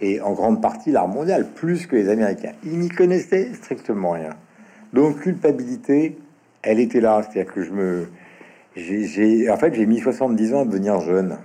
et 0.00 0.20
en 0.20 0.32
grande 0.32 0.60
partie 0.60 0.90
l'art 0.90 1.08
mondial, 1.08 1.46
plus 1.54 1.86
que 1.86 1.96
les 1.96 2.08
Américains. 2.08 2.52
Ils 2.64 2.78
n'y 2.78 2.88
connaissaient 2.88 3.52
strictement 3.54 4.12
rien. 4.12 4.30
Donc 4.92 5.20
culpabilité, 5.20 6.18
elle 6.62 6.80
était 6.80 7.00
là. 7.00 7.22
C'est-à-dire 7.22 7.52
que 7.52 7.62
je 7.62 7.70
me... 7.70 8.06
J'ai, 8.76 9.50
en 9.50 9.56
fait, 9.56 9.74
j'ai 9.74 9.86
mis 9.86 10.00
70 10.00 10.54
ans 10.54 10.60
à 10.60 10.64
devenir 10.66 11.00
jeune 11.00 11.38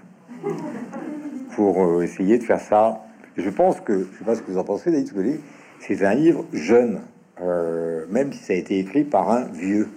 pour 1.55 1.81
euh, 1.81 2.01
essayer 2.01 2.37
de 2.37 2.43
faire 2.43 2.59
ça. 2.59 3.05
Je 3.37 3.49
pense 3.49 3.79
que, 3.79 4.07
je 4.11 4.17
sais 4.17 4.25
pas 4.25 4.35
ce 4.35 4.41
que 4.41 4.51
vous 4.51 4.57
en 4.57 4.65
pensez, 4.65 4.91
David, 4.91 5.39
c'est 5.79 6.03
un 6.03 6.13
livre 6.13 6.45
jeune, 6.51 7.01
euh, 7.41 8.05
même 8.09 8.33
si 8.33 8.43
ça 8.43 8.51
a 8.51 8.57
été 8.57 8.79
écrit 8.79 9.05
par 9.05 9.31
un 9.31 9.45
vieux. 9.45 9.87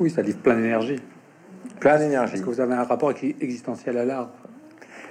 Oui, 0.00 0.08
ça 0.10 0.22
livre 0.22 0.38
plein 0.38 0.56
d'énergie. 0.56 0.96
Plein 1.78 1.98
d'énergie. 1.98 2.34
Est-ce 2.34 2.42
que 2.42 2.48
vous 2.48 2.60
avez 2.60 2.74
un 2.74 2.84
rapport 2.84 3.10
existentiel 3.10 3.98
à 3.98 4.06
l'art? 4.06 4.30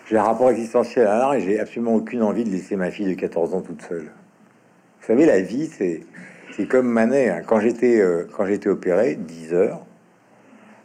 J'ai 0.09 0.17
un 0.17 0.23
rapport 0.23 0.49
existentiel 0.49 1.05
à 1.05 1.17
l'art 1.19 1.35
et 1.35 1.41
j'ai 1.41 1.59
absolument 1.59 1.93
aucune 1.93 2.23
envie 2.23 2.43
de 2.43 2.49
laisser 2.49 2.75
ma 2.75 2.89
fille 2.89 3.07
de 3.07 3.13
14 3.13 3.53
ans 3.53 3.61
toute 3.61 3.83
seule. 3.83 4.11
Vous 4.99 5.07
savez, 5.07 5.27
la 5.27 5.41
vie, 5.41 5.67
c'est 5.67 6.01
c'est 6.51 6.67
comme 6.67 6.87
Manet. 6.87 7.29
Hein. 7.29 7.41
Quand 7.45 7.59
j'étais 7.59 8.01
euh, 8.01 8.27
quand 8.35 8.45
j'étais 8.45 8.69
opéré, 8.69 9.15
10 9.15 9.53
heures, 9.53 9.85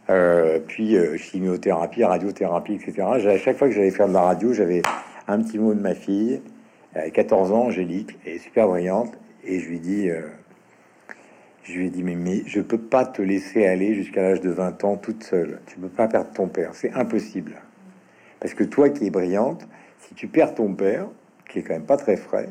euh, 0.09 0.59
puis 0.65 0.95
euh, 0.95 1.17
chimiothérapie, 1.17 2.03
radiothérapie, 2.03 2.75
etc. 2.75 3.01
À 3.01 3.37
chaque 3.37 3.57
fois 3.57 3.67
que 3.67 3.73
j'allais 3.73 3.91
faire 3.91 4.07
de 4.07 4.13
la 4.13 4.21
radio, 4.21 4.53
j'avais 4.53 4.81
un 5.27 5.41
petit 5.41 5.59
mot 5.59 5.73
de 5.73 5.81
ma 5.81 5.93
fille, 5.93 6.41
14 7.13 7.51
ans, 7.51 7.65
Angélique, 7.65 8.17
et 8.25 8.39
super 8.39 8.67
brillante, 8.67 9.13
et 9.43 9.59
je 9.59 9.69
lui 9.69 9.79
dis, 9.79 10.09
je 11.63 11.73
lui 11.73 11.87
ai 11.87 11.89
dit, 11.89 12.01
mais, 12.01 12.15
mais 12.15 12.43
je 12.45 12.61
peux 12.61 12.77
pas 12.77 13.05
te 13.05 13.21
laisser 13.21 13.65
aller 13.67 13.93
jusqu'à 13.93 14.21
l'âge 14.21 14.41
de 14.41 14.49
20 14.49 14.83
ans 14.85 14.95
toute 14.95 15.23
seule. 15.23 15.59
Tu 15.67 15.77
peux 15.77 15.89
pas 15.89 16.07
perdre 16.07 16.31
ton 16.31 16.47
père, 16.47 16.71
c'est 16.73 16.93
impossible. 16.93 17.55
Parce 18.39 18.53
que 18.53 18.63
toi 18.63 18.89
qui 18.89 19.07
es 19.07 19.09
brillante, 19.09 19.67
si 19.99 20.15
tu 20.15 20.27
perds 20.27 20.55
ton 20.55 20.73
père, 20.73 21.07
qui 21.49 21.59
est 21.59 21.63
quand 21.63 21.73
même 21.73 21.85
pas 21.85 21.97
très 21.97 22.15
frais, 22.15 22.49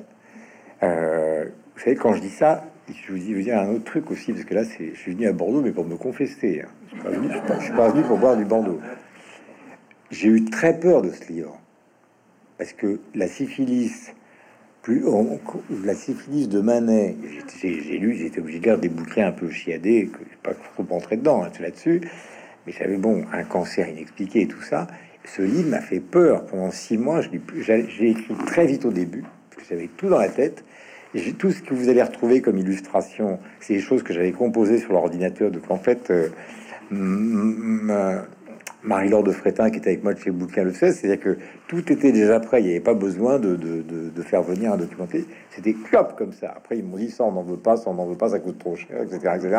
euh, 0.82 1.46
vous 1.74 1.80
savez, 1.80 1.96
quand 1.96 2.12
je 2.12 2.20
dis 2.20 2.30
ça, 2.30 2.64
je 2.88 3.12
vous 3.12 3.18
dis, 3.18 3.34
vous 3.34 3.42
dire 3.42 3.58
un 3.58 3.68
autre 3.70 3.84
truc 3.84 4.10
aussi, 4.10 4.32
parce 4.32 4.44
que 4.44 4.54
là, 4.54 4.64
c'est, 4.64 4.94
je 4.94 4.98
suis 4.98 5.12
venu 5.12 5.26
à 5.26 5.32
Bordeaux, 5.32 5.60
mais 5.60 5.72
pour 5.72 5.84
me 5.84 5.96
confesser. 5.96 6.62
Hein. 6.64 6.68
Je, 6.92 7.62
suis 7.62 7.72
pas 7.72 7.88
venu, 7.90 8.02
pour 8.04 8.18
boire 8.18 8.36
du 8.36 8.44
Bordeaux. 8.44 8.80
J'ai 10.10 10.28
eu 10.28 10.44
très 10.44 10.78
peur 10.78 11.02
de 11.02 11.10
ce 11.10 11.32
livre, 11.32 11.58
parce 12.58 12.72
que 12.72 13.00
la 13.14 13.26
syphilis, 13.26 14.12
plus 14.82 15.04
la 15.84 15.94
syphilis 15.94 16.48
de 16.48 16.60
Manet, 16.60 17.16
j'ai, 17.60 17.98
lu, 17.98 18.24
été 18.24 18.40
obligé 18.40 18.60
de 18.60 18.64
lire 18.64 18.78
des 18.78 18.88
bouquins 18.88 19.26
un 19.26 19.32
peu 19.32 19.50
chiadés, 19.50 20.08
que 20.12 20.18
je 20.18 20.36
pas 20.42 20.54
trop 20.54 20.86
entrer 20.94 21.16
dedans 21.16 21.42
hein, 21.42 21.50
là-dessus, 21.60 22.02
mais 22.66 22.72
j'avais 22.72 22.96
bon 22.96 23.24
un 23.32 23.42
cancer 23.42 23.88
inexpliqué 23.88 24.42
et 24.42 24.46
tout 24.46 24.62
ça 24.62 24.86
ce 25.26 25.42
livre 25.42 25.70
m'a 25.70 25.80
fait 25.80 26.00
peur. 26.00 26.46
Pendant 26.46 26.70
six 26.70 26.98
mois, 26.98 27.20
j'ai 27.20 28.10
écrit 28.10 28.34
très 28.46 28.66
vite 28.66 28.84
au 28.84 28.92
début, 28.92 29.24
j'avais 29.68 29.88
tout 29.88 30.08
dans 30.08 30.18
la 30.18 30.28
tête. 30.28 30.64
Tout 31.38 31.50
ce 31.50 31.62
que 31.62 31.74
vous 31.74 31.88
allez 31.88 32.02
retrouver 32.02 32.40
comme 32.40 32.58
illustration, 32.58 33.38
c'est 33.60 33.74
des 33.74 33.80
choses 33.80 34.02
que 34.02 34.12
j'avais 34.12 34.32
composées 34.32 34.78
sur 34.78 34.92
l'ordinateur. 34.92 35.50
Donc 35.50 35.70
en 35.70 35.78
fait, 35.78 36.10
euh, 36.10 36.28
Marie-Laure 38.82 39.24
de 39.24 39.32
Frétin, 39.32 39.70
qui 39.70 39.78
était 39.78 39.90
avec 39.90 40.04
moi 40.04 40.14
chez 40.14 40.30
Bouquin 40.30 40.62
le 40.62 40.72
16, 40.72 40.96
c'est-à-dire 40.96 41.22
que 41.22 41.38
tout 41.66 41.92
était 41.92 42.12
déjà 42.12 42.38
prêt, 42.38 42.60
il 42.60 42.66
n'y 42.66 42.70
avait 42.70 42.80
pas 42.80 42.94
besoin 42.94 43.38
de, 43.38 43.56
faire 44.22 44.42
venir 44.42 44.72
un 44.72 44.76
documentaire, 44.76 45.22
c'était 45.50 45.72
clop 45.72 46.14
comme 46.16 46.32
ça. 46.32 46.54
Après, 46.56 46.78
ils 46.78 46.84
m'ont 46.84 46.96
dit 46.96 47.10
ça, 47.10 47.24
on 47.24 47.32
n'en 47.32 47.42
veut 47.42 47.56
pas, 47.56 47.76
ça, 47.76 47.90
on 47.90 47.94
n'en 47.94 48.06
veut 48.06 48.16
pas, 48.16 48.30
ça 48.30 48.38
coûte 48.38 48.58
trop 48.58 48.76
cher, 48.76 49.02
etc. 49.02 49.34
etc. 49.36 49.58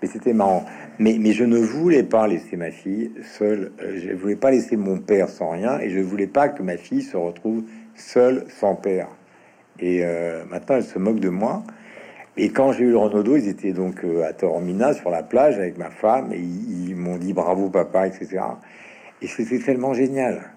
Mais 0.00 0.08
c'était 0.08 0.32
marrant. 0.32 0.64
Mais, 0.98 1.16
mais 1.18 1.32
je 1.32 1.44
ne 1.44 1.58
voulais 1.58 2.04
pas 2.04 2.28
laisser 2.28 2.56
ma 2.56 2.70
fille 2.70 3.10
seule, 3.22 3.72
euh, 3.82 3.98
je 4.00 4.10
ne 4.10 4.14
voulais 4.14 4.36
pas 4.36 4.50
laisser 4.50 4.76
mon 4.76 4.98
père 4.98 5.28
sans 5.28 5.50
rien, 5.50 5.80
et 5.80 5.90
je 5.90 5.98
ne 5.98 6.04
voulais 6.04 6.28
pas 6.28 6.48
que 6.48 6.62
ma 6.62 6.76
fille 6.76 7.02
se 7.02 7.16
retrouve 7.16 7.64
seule 7.96 8.44
sans 8.48 8.76
père. 8.76 9.08
Et 9.80 10.04
euh, 10.04 10.44
maintenant, 10.50 10.76
elle 10.76 10.84
se 10.84 10.98
moque 10.98 11.20
de 11.20 11.28
moi. 11.28 11.62
Et 12.36 12.50
quand 12.50 12.72
j'ai 12.72 12.84
eu 12.84 12.90
le 12.90 12.96
Renaudot, 12.96 13.36
ils 13.36 13.48
étaient 13.48 13.72
donc 13.72 14.04
euh, 14.04 14.24
à 14.24 14.32
Tormina 14.32 14.92
sur 14.92 15.10
la 15.10 15.22
plage 15.22 15.56
avec 15.56 15.78
ma 15.78 15.90
femme 15.90 16.32
et 16.32 16.40
ils, 16.40 16.96
m'ont 16.96 17.16
dit 17.16 17.32
bravo 17.32 17.68
papa, 17.68 18.08
etc. 18.08 18.40
Et 19.22 19.28
c'était 19.28 19.58
tellement 19.58 19.94
génial. 19.94 20.50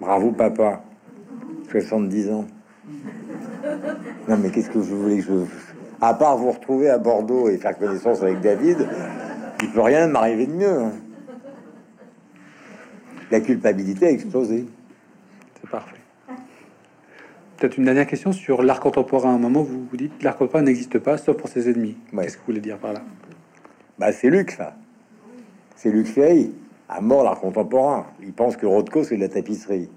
Bravo 0.00 0.30
papa, 0.30 0.82
70 1.70 2.30
ans. 2.30 2.46
Non 4.28 4.38
mais 4.38 4.50
qu'est-ce 4.50 4.70
que 4.70 4.80
je 4.80 4.94
voulais 4.94 5.18
que 5.18 5.22
je... 5.22 5.32
À 6.00 6.14
part 6.14 6.36
vous 6.36 6.50
retrouver 6.50 6.88
à 6.88 6.98
Bordeaux 6.98 7.48
et 7.48 7.58
faire 7.58 7.76
connaissance 7.76 8.22
avec 8.22 8.40
David, 8.40 8.78
il 9.62 9.70
peut 9.70 9.82
rien 9.82 10.06
m'arriver 10.06 10.46
de 10.46 10.52
mieux. 10.52 10.78
Hein. 10.78 10.92
La 13.30 13.40
culpabilité 13.40 14.06
a 14.06 14.10
explosé. 14.10 14.66
C'est 15.60 15.70
parfait. 15.70 15.99
Peut-être 17.60 17.76
une 17.76 17.84
dernière 17.84 18.06
question 18.06 18.32
sur 18.32 18.62
l'art 18.62 18.80
contemporain. 18.80 19.32
À 19.32 19.34
un 19.34 19.38
moment, 19.38 19.62
vous 19.62 19.84
vous 19.84 19.96
dites 19.98 20.22
l'art 20.22 20.38
contemporain 20.38 20.62
n'existe 20.64 20.98
pas, 20.98 21.18
sauf 21.18 21.36
pour 21.36 21.50
ses 21.50 21.68
ennemis. 21.68 21.94
Qu'est-ce 22.10 22.36
que 22.36 22.40
vous 22.40 22.46
voulez 22.46 22.60
dire 22.60 22.78
par 22.78 22.94
là? 22.94 23.02
Bah, 23.98 24.12
c'est 24.12 24.30
Luc, 24.30 24.52
ça. 24.52 24.74
C'est 25.76 25.90
Luc 25.90 26.06
Ferry. 26.06 26.54
À 26.88 27.02
mort 27.02 27.22
l'art 27.22 27.38
contemporain. 27.38 28.06
Il 28.22 28.32
pense 28.32 28.56
que 28.56 28.64
Rothko, 28.64 29.04
c'est 29.04 29.16
de 29.16 29.20
la 29.20 29.28
tapisserie. 29.28 29.90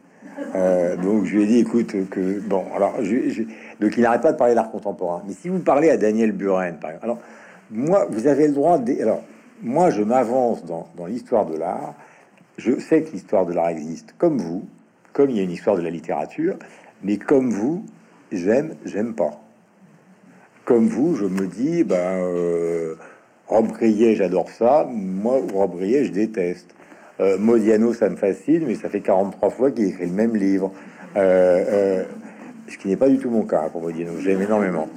Euh, 0.56 0.98
donc, 0.98 1.24
je 1.24 1.38
lui 1.38 1.44
ai 1.44 1.48
dit, 1.48 1.60
écoute, 1.60 1.96
que 2.10 2.42
bon, 2.42 2.66
alors, 2.76 2.96
donc 3.80 3.94
il 3.96 4.02
n'arrête 4.02 4.22
pas 4.22 4.34
de 4.34 4.38
parler 4.38 4.56
d'art 4.56 4.70
contemporain. 4.70 5.24
Mais 5.26 5.32
si 5.34 5.48
vous 5.48 5.60
parlez 5.60 5.90
à 5.90 5.96
Daniel 5.96 6.34
Buren, 6.34 6.76
par 6.82 6.90
exemple, 6.90 7.06
alors, 7.06 7.20
moi, 7.72 8.08
vous 8.10 8.28
avez 8.28 8.48
le 8.48 8.54
droit. 8.54 8.78
De, 8.78 9.02
alors, 9.02 9.24
moi, 9.62 9.90
je 9.90 10.04
m'avance 10.04 10.66
dans, 10.66 10.90
dans 10.98 11.06
l'histoire 11.06 11.46
de 11.46 11.56
l'art. 11.56 11.94
Je 12.58 12.78
sais 12.78 13.04
que 13.04 13.12
l'histoire 13.12 13.46
de 13.46 13.54
l'art 13.54 13.70
existe, 13.70 14.16
comme 14.18 14.40
vous, 14.40 14.66
comme 15.14 15.30
il 15.30 15.38
y 15.38 15.40
a 15.40 15.44
une 15.44 15.52
histoire 15.52 15.78
de 15.78 15.82
la 15.82 15.90
littérature. 15.90 16.58
Mais 17.04 17.18
comme 17.18 17.50
vous, 17.50 17.86
j'aime, 18.32 18.76
j'aime 18.86 19.14
pas. 19.14 19.42
Comme 20.66 20.88
vous, 20.88 21.16
je 21.16 21.26
me 21.26 21.48
dis, 21.48 21.84
ben, 21.84 21.96
euh, 21.96 22.96
j'adore 24.16 24.50
ça. 24.50 24.88
Moi, 24.90 25.42
Rob 25.54 25.76
je 25.82 26.12
déteste. 26.12 26.74
Euh, 27.20 27.38
Modiano, 27.38 27.94
ça 27.94 28.10
me 28.10 28.16
fascine, 28.16 28.66
mais 28.68 28.76
ça 28.76 28.90
fait 28.90 29.02
43 29.02 29.50
fois 29.50 29.72
qu'il 29.72 29.86
écrit 29.86 30.08
le 30.08 30.14
même 30.14 30.36
livre. 30.36 30.72
Euh, 31.16 31.64
euh, 31.68 32.04
ce 32.68 32.78
qui 32.78 32.88
n'est 32.88 32.96
pas 32.96 33.10
du 33.10 33.18
tout 33.18 33.30
mon 33.30 33.44
cas 33.44 33.70
pour 33.70 33.82
Modiano. 33.82 34.14
J'aime 34.20 34.42
énormément. 34.42 34.90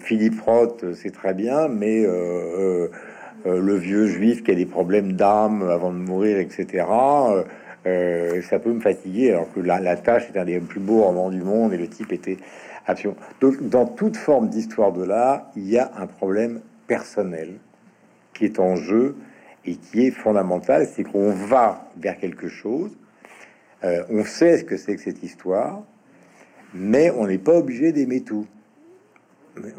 Philippe 0.00 0.40
Roth, 0.42 0.84
c'est 0.94 1.12
très 1.12 1.34
bien, 1.34 1.66
mais 1.66 2.04
le 2.04 3.74
vieux 3.74 4.06
juif 4.06 4.44
qui 4.44 4.52
a 4.52 4.54
des 4.54 4.66
problèmes 4.66 5.14
d'âme 5.14 5.62
avant 5.68 5.92
de 5.92 5.98
mourir, 5.98 6.38
etc. 6.38 6.84
ça 7.84 8.58
peut 8.58 8.72
me 8.72 8.80
fatiguer, 8.80 9.30
alors 9.30 9.52
que 9.52 9.60
la, 9.60 9.80
la 9.80 9.96
tâche 9.96 10.24
est 10.32 10.38
un 10.38 10.44
des 10.44 10.60
plus 10.60 10.80
beaux 10.80 11.02
romans 11.02 11.30
du 11.30 11.42
monde 11.42 11.72
et 11.72 11.76
le 11.76 11.88
type 11.88 12.12
était 12.12 12.36
absolument. 12.86 13.20
Donc, 13.40 13.68
dans 13.68 13.86
toute 13.86 14.16
forme 14.16 14.48
d'histoire 14.48 14.92
de 14.92 15.04
l'art, 15.04 15.50
il 15.56 15.68
y 15.68 15.78
a 15.78 15.90
un 15.96 16.06
problème 16.06 16.60
personnel 16.86 17.54
qui 18.34 18.44
est 18.44 18.58
en 18.58 18.76
jeu 18.76 19.16
et 19.64 19.76
qui 19.76 20.06
est 20.06 20.10
fondamental, 20.10 20.86
c'est 20.86 21.04
qu'on 21.04 21.30
va 21.30 21.88
vers 21.96 22.18
quelque 22.18 22.48
chose, 22.48 22.96
euh, 23.84 24.02
on 24.10 24.24
sait 24.24 24.58
ce 24.58 24.64
que 24.64 24.76
c'est 24.76 24.96
que 24.96 25.02
cette 25.02 25.22
histoire, 25.22 25.82
mais 26.74 27.10
on 27.10 27.26
n'est 27.26 27.38
pas 27.38 27.56
obligé 27.56 27.92
d'aimer 27.92 28.22
tout. 28.22 28.46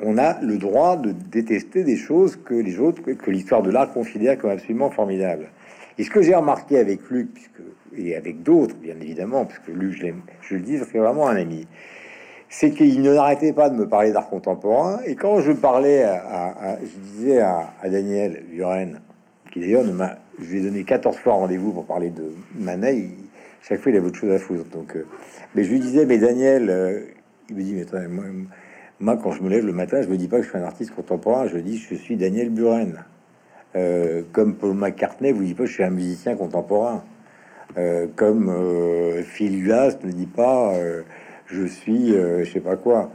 On 0.04 0.18
a 0.18 0.39
le 0.41 0.58
droit 0.58 0.97
de 0.97 1.12
détester 1.12 1.84
des 1.84 1.97
choses 1.97 2.36
que 2.36 2.54
les 2.54 2.80
autres, 2.80 3.01
que 3.01 3.32
l'histoire 3.32 3.64
de 3.64 3.72
l'art 3.72 3.91
considère 3.91 4.38
comme 4.38 4.51
absolument 4.51 4.91
formidables. 4.91 5.49
Et 5.97 6.04
ce 6.04 6.12
que 6.12 6.22
j'ai 6.22 6.36
remarqué 6.36 6.78
avec 6.78 7.10
Luc, 7.10 7.34
puisque, 7.34 7.62
et 7.98 8.16
avec 8.16 8.44
d'autres, 8.44 8.76
bien 8.76 8.96
évidemment, 9.02 9.46
parce 9.46 9.60
que 9.60 9.72
Luc, 9.72 9.94
je, 9.94 10.08
je 10.41 10.56
le 10.56 10.62
dis, 10.62 10.78
c'est 10.80 10.98
vraiment 10.98 11.28
un 11.28 11.36
ami, 11.36 11.68
c'est 12.50 12.72
qu'il 12.72 13.02
ne 13.02 13.14
n'arrêtait 13.14 13.52
pas 13.52 13.70
de 13.70 13.76
me 13.76 13.88
parler 13.88 14.12
d'art 14.12 14.30
contemporain. 14.30 15.00
Et 15.06 15.16
quand 15.16 15.39
je 15.41 15.52
parlais, 15.52 16.04
à, 16.04 16.78
je 16.82 17.00
disais 17.00 17.39
à, 17.39 17.74
Daniel 17.84 18.44
Buren, 18.52 19.00
qui 19.52 19.60
d'ailleurs 19.60 19.84
je 20.39 20.52
lui 20.52 20.60
ai 20.60 20.62
donné 20.62 20.84
14 20.84 21.18
fois 21.18 21.34
rendez-vous 21.34 21.72
pour 21.72 21.86
parler 21.86 22.12
de 22.12 22.32
Manet, 22.56 23.10
chaque 23.64 23.80
fois 23.80 23.91
il 23.91 23.98
avait 23.98 24.06
autre 24.06 24.20
chose 24.20 24.32
à 24.32 24.38
foutre. 24.38 24.70
Donc, 24.70 24.96
euh, 24.96 25.08
mais 25.56 25.64
je 25.64 25.72
lui 25.72 25.80
disais, 25.80 26.06
mais 26.06 26.20
Daniel, 26.20 26.70
euh, 26.70 27.02
il 27.50 27.56
me 27.56 27.62
dit, 27.62 27.74
mais 27.74 27.86
moi, 29.00 29.18
quand 29.18 29.32
je 29.32 29.41
me 29.41 29.50
lève 29.50 29.66
le 29.66 29.74
matin, 29.74 30.02
je 30.02 30.08
me 30.08 30.18
dis 30.18 30.28
pas 30.28 30.38
que 30.38 30.44
je 30.44 30.50
suis 30.50 30.58
un 30.58 30.64
artiste 30.64 30.94
contemporain, 30.94 31.48
je 31.48 31.58
dis, 31.58 31.78
je 31.78 31.96
suis 31.96 32.18
Daniel 32.18 32.50
Buren. 32.50 33.04
Euh, 33.76 34.22
comme 34.32 34.56
Paul 34.56 34.76
McCartney, 34.76 35.32
vous 35.32 35.44
dites 35.44 35.58
pas, 35.58 35.66
je 35.66 35.74
suis 35.74 35.84
un 35.84 35.89
musicien 35.89 36.36
contemporain. 36.36 37.04
Comme 38.15 39.24
Phil 39.24 39.63
Glass 39.63 39.97
ne 40.03 40.11
dit 40.11 40.28
pas 40.28 40.74
je 41.53 41.65
suis 41.65 42.15
euh, 42.15 42.43
je 42.43 42.51
sais 42.51 42.59
pas 42.59 42.76
quoi. 42.76 43.11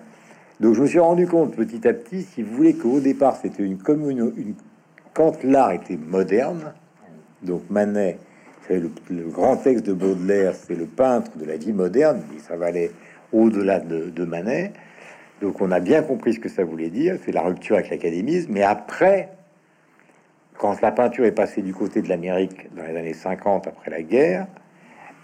Donc 0.61 0.75
je 0.75 0.83
me 0.83 0.87
suis 0.87 0.99
rendu 0.99 1.27
compte 1.27 1.55
petit 1.55 1.87
à 1.87 1.93
petit, 1.93 2.23
si 2.23 2.43
vous 2.43 2.55
voulez, 2.57 2.75
qu'au 2.75 3.01
départ 3.01 3.37
c'était 3.37 3.63
une 3.63 3.79
commune, 3.79 4.33
une... 4.37 4.55
quand 5.15 5.43
l'art 5.45 5.73
était 5.73 5.97
moderne, 5.97 6.73
donc 7.43 7.63
Manet, 7.71 8.19
c'est 8.67 8.81
le, 8.81 8.91
grand 9.29 9.57
texte 9.57 9.87
de 9.87 9.93
Baudelaire, 9.93 10.55
c'est 10.55 10.75
le 10.75 10.87
peintre 10.87 11.31
de 11.37 11.45
la 11.45 11.57
vie 11.57 11.73
moderne, 11.73 12.23
et 12.37 12.41
ça 12.41 12.57
va 12.57 12.67
aller 12.67 12.91
au-delà 13.33 13.79
de, 13.79 14.25
Manet. 14.25 14.73
Donc 15.41 15.61
on 15.61 15.71
a 15.71 15.79
bien 15.79 16.03
compris 16.03 16.35
ce 16.35 16.41
que 16.41 16.49
ça 16.49 16.65
voulait 16.65 16.91
dire, 16.91 17.19
c'est 17.25 17.33
la 17.33 17.43
rupture 17.43 17.77
avec 17.77 17.91
l'académisme, 17.91 18.51
mais 18.53 18.65
après, 18.65 19.31
quand 20.59 20.81
la 20.81 20.93
peinture 20.93 21.25
est 21.25 21.33
passée 21.33 21.63
du 21.63 21.73
côté 21.73 22.03
de 22.03 22.09
l'Amérique 22.09 22.69
dans 22.75 22.83
les 22.83 22.97
années 22.97 23.15
50 23.15 23.69
après 23.69 23.91
la 23.91 24.03
guerre, 24.03 24.47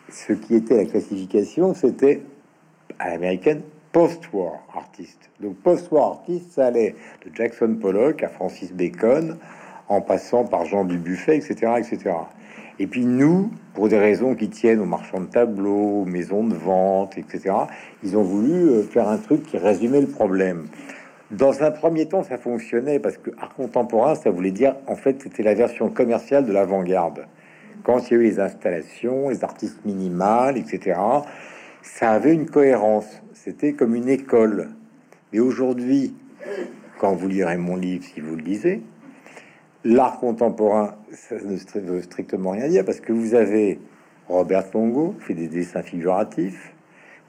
ce 0.09 0.33
qui 0.33 0.55
était 0.55 0.77
la 0.77 0.85
classification, 0.85 1.75
c'était 1.75 2.23
à 2.99 3.11
l'américaine 3.11 3.63
post-war 3.93 4.65
artiste. 4.75 5.31
Donc 5.41 5.57
post-war 5.57 6.13
artiste, 6.13 6.53
ça 6.53 6.67
allait 6.67 6.95
de 7.25 7.35
Jackson 7.35 7.77
Pollock 7.81 8.23
à 8.23 8.29
Francis 8.29 8.73
Bacon, 8.73 9.37
en 9.89 10.01
passant 10.01 10.45
par 10.45 10.65
Jean 10.65 10.85
Dubuffet, 10.85 11.37
etc., 11.37 11.73
etc. 11.79 12.15
Et 12.79 12.87
puis 12.87 13.05
nous, 13.05 13.51
pour 13.75 13.89
des 13.89 13.99
raisons 13.99 14.35
qui 14.35 14.49
tiennent 14.49 14.81
aux 14.81 14.87
marchands 14.87 15.21
de 15.21 15.27
tableaux, 15.27 16.03
aux 16.03 16.05
maisons 16.05 16.45
de 16.45 16.55
vente, 16.55 17.19
etc., 17.19 17.55
ils 18.03 18.17
ont 18.17 18.23
voulu 18.23 18.53
euh, 18.53 18.83
faire 18.83 19.09
un 19.09 19.19
truc 19.19 19.45
qui 19.45 19.59
résumait 19.59 20.01
le 20.01 20.09
problème. 20.09 20.67
Dans 21.35 21.65
un 21.65 21.73
premier 21.73 22.07
temps, 22.07 22.23
ça 22.23 22.39
fonctionnait 22.39 23.01
parce 23.01 23.17
que 23.17 23.31
art 23.41 23.53
contemporain, 23.57 24.15
ça 24.15 24.31
voulait 24.31 24.53
dire, 24.53 24.77
en 24.87 24.95
fait, 24.95 25.21
c'était 25.21 25.43
la 25.43 25.55
version 25.55 25.89
commerciale 25.89 26.47
de 26.47 26.53
l'avant-garde. 26.53 27.27
Quand 27.83 27.99
il 27.99 28.13
y 28.13 28.17
a 28.17 28.21
eu 28.21 28.23
les 28.23 28.39
installations, 28.39 29.31
les 29.31 29.43
artistes 29.43 29.85
minimales, 29.85 30.57
etc., 30.57 30.97
ça 31.83 32.11
avait 32.11 32.33
une 32.33 32.47
cohérence. 32.47 33.21
C'était 33.33 33.73
comme 33.73 33.97
une 33.97 34.09
école. 34.09 34.69
Mais 35.33 35.41
aujourd'hui, 35.41 36.15
quand 37.01 37.17
vous 37.17 37.27
lirez 37.27 37.57
mon 37.57 37.75
livre, 37.75 38.05
si 38.05 38.21
vous 38.21 38.37
le 38.37 38.43
lisez, 38.43 38.83
l'art 39.83 40.21
contemporain, 40.21 40.95
ça 41.11 41.35
ne 41.35 41.81
veut 41.81 42.03
strictement 42.03 42.51
rien 42.51 42.69
dire 42.69 42.85
parce 42.85 43.01
que 43.01 43.13
vous 43.13 43.35
avez 43.35 43.81
Robert 44.29 44.67
Longo 44.73 45.17
qui 45.19 45.25
fait 45.25 45.35
des 45.35 45.49
dessins 45.49 45.83
figuratifs. 45.83 46.73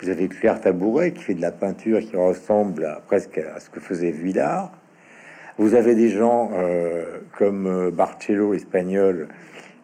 Vous 0.02 0.10
avez 0.10 0.28
Claire 0.28 0.60
Tabouret 0.60 1.14
qui 1.14 1.24
fait 1.24 1.34
de 1.34 1.42
la 1.42 1.52
peinture 1.52 2.02
qui 2.02 2.18
ressemble 2.18 3.00
presque 3.08 3.38
à 3.38 3.60
ce 3.60 3.70
que 3.70 3.80
faisait 3.80 4.12
Vuillard. 4.12 4.72
Vous 5.58 5.74
avez 5.74 5.96
des 5.96 6.10
gens 6.10 6.52
euh, 6.54 7.20
comme 7.38 7.66
euh, 7.66 7.92
Barcello, 7.92 8.54
espagnol, 8.54 9.30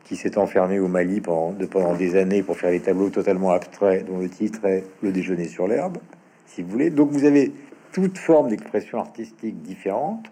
qui 0.03 0.17
s'est 0.17 0.37
enfermé 0.37 0.79
au 0.79 0.89
Mali 0.89 1.21
pendant, 1.21 1.55
pendant 1.67 1.95
des 1.95 2.17
années 2.17 2.43
pour 2.43 2.57
faire 2.57 2.71
des 2.71 2.81
tableaux 2.81 3.09
totalement 3.09 3.51
abstraits 3.51 4.05
dont 4.05 4.19
le 4.19 4.27
titre 4.27 4.65
est 4.65 4.83
Le 5.01 5.13
déjeuner 5.13 5.45
sur 5.45 5.65
l'herbe, 5.65 5.97
si 6.45 6.61
vous 6.61 6.69
voulez. 6.69 6.89
Donc 6.89 7.11
vous 7.11 7.23
avez 7.23 7.53
toute 7.93 8.17
forme 8.17 8.49
d'expression 8.49 8.99
artistique 8.99 9.61
différente 9.61 10.25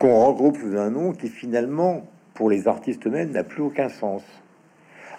qu'on 0.00 0.24
regroupe 0.26 0.56
sous 0.56 0.76
un 0.76 0.90
nom 0.90 1.12
qui 1.12 1.28
finalement, 1.28 2.04
pour 2.34 2.50
les 2.50 2.66
artistes 2.66 3.06
eux-mêmes, 3.06 3.30
n'a 3.30 3.44
plus 3.44 3.62
aucun 3.62 3.88
sens. 3.88 4.24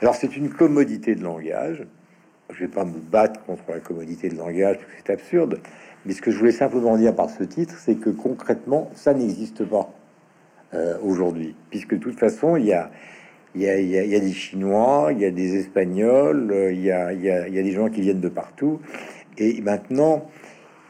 Alors 0.01 0.15
c'est 0.15 0.35
une 0.35 0.49
commodité 0.49 1.15
de 1.15 1.23
langage. 1.23 1.85
Je 2.51 2.61
vais 2.61 2.71
pas 2.71 2.85
me 2.85 2.99
battre 2.99 3.43
contre 3.45 3.63
la 3.69 3.79
commodité 3.79 4.29
de 4.29 4.35
langage, 4.35 4.77
c'est 4.97 5.13
absurde. 5.13 5.59
Mais 6.05 6.13
ce 6.13 6.21
que 6.21 6.31
je 6.31 6.37
voulais 6.37 6.51
simplement 6.51 6.97
dire 6.97 7.15
par 7.15 7.29
ce 7.29 7.43
titre, 7.43 7.75
c'est 7.77 7.95
que 7.95 8.09
concrètement, 8.09 8.89
ça 8.95 9.13
n'existe 9.13 9.65
pas 9.65 9.89
euh, 10.73 10.97
aujourd'hui, 11.03 11.55
puisque 11.69 11.95
de 11.95 11.99
toute 11.99 12.17
façon, 12.19 12.55
il 12.55 12.65
y 12.65 12.73
a 12.73 12.89
des 13.55 14.31
Chinois, 14.31 15.09
il 15.11 15.19
y 15.19 15.25
a 15.25 15.31
des 15.31 15.57
Espagnols, 15.57 16.51
euh, 16.51 16.71
il 16.71 16.81
y 16.81 16.91
a, 16.91 17.13
des 17.49 17.71
gens 17.71 17.89
qui 17.89 18.01
viennent 18.01 18.21
de 18.21 18.29
partout. 18.29 18.79
Et 19.37 19.61
maintenant, 19.61 20.29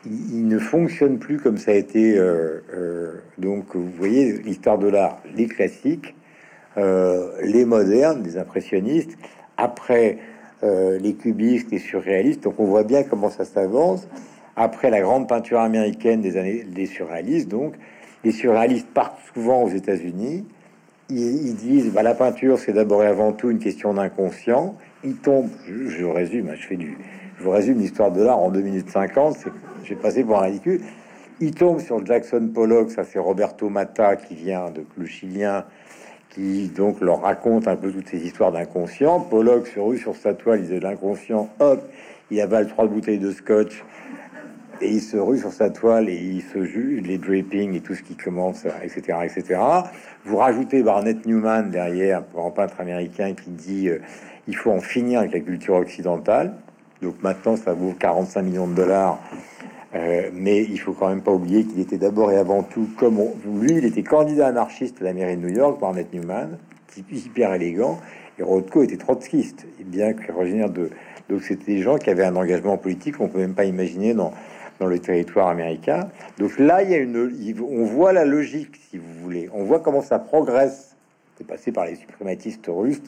il, 0.06 0.48
ne 0.48 0.60
fonctionne 0.60 1.18
plus 1.18 1.38
comme 1.38 1.58
ça 1.58 1.72
a 1.72 1.76
été. 1.76 2.18
Euh, 2.18 3.14
donc, 3.38 3.76
vous 3.76 3.90
voyez, 3.98 4.34
l'histoire 4.34 4.78
de 4.78 4.88
l'art, 4.88 5.22
les 5.36 5.48
classiques, 5.48 6.16
les 6.78 7.66
modernes, 7.66 8.24
les 8.24 8.38
impressionnistes, 8.38 9.18
après 9.58 10.18
les 10.64 11.14
cubistes, 11.14 11.72
les 11.72 11.80
surréalistes. 11.80 12.44
Donc, 12.44 12.60
on 12.60 12.66
voit 12.66 12.84
bien 12.84 13.04
comment 13.04 13.30
ça 13.30 13.46
s'avance. 13.46 14.08
Après 14.56 14.90
la 14.90 15.02
grande 15.02 15.28
peinture 15.28 15.60
américaine 15.60 16.22
des 16.22 16.36
années 16.36 16.64
des 16.64 16.86
surréalistes, 16.86 17.48
donc 17.48 17.76
les 18.26 18.32
surréalistes 18.32 18.88
partent 18.94 19.20
souvent 19.34 19.64
aux 19.64 19.70
États-Unis 19.70 20.46
ils, 21.10 21.56
disent 21.56 21.92
bah, 21.92 22.04
la 22.04 22.14
peinture, 22.14 22.60
c'est 22.60 22.74
d'abord 22.74 23.04
et 23.04 23.08
avant 23.08 23.32
tout 23.32 23.50
une 23.50 23.60
question 23.60 23.94
d'inconscient. 23.94 24.76
Ils 25.04 25.16
tombent, 25.16 25.50
je, 25.68 26.06
résume, 26.06 26.50
hein, 26.50 26.56
je 26.56 26.68
fais 26.68 26.76
du, 26.76 26.98
je 27.38 27.44
vous 27.44 27.52
résume 27.52 27.80
l'histoire 27.80 28.12
de 28.12 28.22
l'art 28.22 28.40
en 28.40 28.52
2 28.52 28.62
minutes 28.62 28.90
50, 28.90 29.38
j'ai 29.84 29.96
passé 29.96 30.24
pour 30.24 30.38
un 30.38 30.44
ridicule. 30.44 30.82
Ils 31.40 31.54
tombent 31.54 31.80
sur 31.80 32.06
Jackson 32.06 32.50
Pollock, 32.54 32.92
ça 32.92 33.04
c'est 33.04 33.18
Roberto 33.18 33.70
Mata 33.70 34.18
qui 34.18 34.36
vient 34.36 34.70
de 34.72 34.84
le 34.98 35.06
donc 36.76 37.02
leur 37.02 37.22
raconte 37.22 37.68
un 37.68 37.76
peu 37.76 37.92
toutes 37.92 38.08
ces 38.08 38.26
histoires 38.26 38.52
d'inconscient. 38.52 39.20
Pollock 39.20 39.68
se 39.68 39.80
rue 39.80 39.98
sur 39.98 40.16
sa 40.16 40.34
toile, 40.34 40.60
il 40.60 40.64
disait 40.64 40.80
l'inconscient, 40.80 41.50
hop, 41.60 41.82
il 42.32 42.42
avale 42.42 42.68
trois 42.68 42.88
bouteilles 42.88 43.20
de 43.20 43.32
scotch 43.32 43.84
et 44.82 44.90
il 44.90 45.02
se 45.02 45.18
rue 45.18 45.38
sur 45.38 45.52
sa 45.52 45.70
toile 45.70 46.10
et 46.10 46.16
il 46.16 46.42
se 46.42 46.64
juge 46.64 47.02
les 47.06 47.18
drapings 47.18 47.76
et 47.76 47.82
tout 47.82 47.96
ce 47.96 48.02
qui 48.02 48.16
commence, 48.16 48.66
etc., 48.84 49.20
etc. 49.24 49.60
Vous 50.26 50.38
rajoutez 50.38 50.82
Barnett 50.84 51.26
Newman 51.26 51.70
derrière, 51.70 52.24
un 52.38 52.52
peintre 52.52 52.80
américain 52.80 53.34
qui 53.34 53.50
dit 53.50 53.90
euh, 53.90 54.00
il 54.48 54.56
faut 54.56 54.72
en 54.72 54.80
finir 54.80 55.20
avec 55.20 55.34
la 55.34 55.40
culture 55.42 55.76
occidentale. 55.76 56.54
Donc 57.02 57.16
maintenant, 57.22 57.56
ça 57.56 57.74
vaut 57.74 57.94
45 57.98 58.42
millions 58.42 58.68
de 58.68 58.76
dollars. 58.76 59.20
Euh, 59.96 60.30
mais 60.34 60.62
il 60.64 60.80
faut 60.80 60.94
quand 60.94 61.10
même 61.10 61.22
pas 61.22 61.32
oublier 61.32 61.64
qu'il 61.64 61.80
était 61.80 61.98
d'abord 61.98 62.32
et 62.32 62.38
avant 62.38 62.62
tout, 62.62 62.88
comme 62.98 63.20
lui, 63.60 63.78
il 63.78 63.86
était 63.86 64.04
candidat 64.04 64.48
anarchiste 64.48 65.02
à 65.02 65.06
la 65.06 65.14
mairie 65.14 65.36
de 65.36 65.42
New 65.42 65.56
York, 65.56 65.80
Barnett 65.80 66.14
Newman, 66.14 66.60
hyper 67.12 67.54
élégant, 67.54 68.00
et 68.38 68.44
Rothko 68.44 68.84
était 68.84 68.98
trotskiste, 68.98 69.66
et 69.80 69.84
bien 69.84 70.14
qu'originaire 70.14 70.70
de. 70.70 70.90
Donc 71.30 71.42
c'était 71.44 71.74
des 71.74 71.82
gens 71.82 71.98
qui 71.98 72.10
avaient 72.10 72.26
un 72.26 72.36
engagement 72.36 72.78
politique 72.78 73.18
qu'on 73.18 73.28
peut 73.28 73.40
même 73.40 73.54
pas 73.54 73.66
imaginer 73.66 74.14
dans, 74.14 74.34
dans 74.80 74.88
le 74.88 75.00
territoire 75.00 75.48
américain. 75.48 76.10
Donc 76.38 76.58
là, 76.58 76.84
il 76.84 76.90
y 76.90 76.94
a 76.94 76.98
une, 76.98 77.62
on 77.62 77.86
voit 77.86 78.14
la 78.14 78.26
logique, 78.26 78.80
si 78.90 78.98
vous 78.98 79.14
voulez. 79.22 79.50
On 79.54 79.64
voit 79.64 79.80
comment 79.80 80.02
ça 80.02 80.20
progresse. 80.20 80.96
C'est 81.38 81.48
passé 81.48 81.72
par 81.72 81.86
les 81.86 81.96
suprématistes 81.96 82.66
russes 82.68 83.02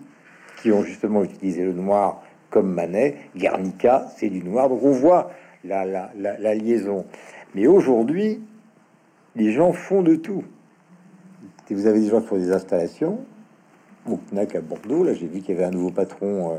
qui 0.62 0.72
ont 0.72 0.84
justement 0.84 1.24
utilisé 1.24 1.64
le 1.64 1.74
noir 1.74 2.24
comme 2.50 2.72
Manet. 2.74 3.16
Guernica, 3.36 4.08
c'est 4.18 4.30
du 4.30 4.44
noir. 4.44 4.70
Donc 4.70 4.84
on 4.84 4.92
voit 4.92 5.32
la, 5.64 6.56
liaison. 6.56 7.06
Mais 7.56 7.68
aujourd'hui, 7.68 8.42
les 9.36 9.52
gens 9.52 9.74
font 9.74 10.02
de 10.02 10.16
tout. 10.16 10.44
Si 11.68 11.74
vous 11.74 11.88
avez 11.88 12.00
des 12.00 12.10
gens 12.10 12.22
qui 12.22 12.28
font 12.28 12.38
des 12.38 12.52
installations, 12.52 13.20
au 14.10 14.18
CNAC 14.18 14.56
à 14.56 14.62
Bordeaux, 14.62 15.04
là 15.04 15.14
j'ai 15.14 15.28
vu 15.28 15.42
qu'il 15.42 15.56
y 15.56 15.58
avait 15.58 15.68
un 15.68 15.72
nouveau 15.72 15.92
patron 15.92 16.58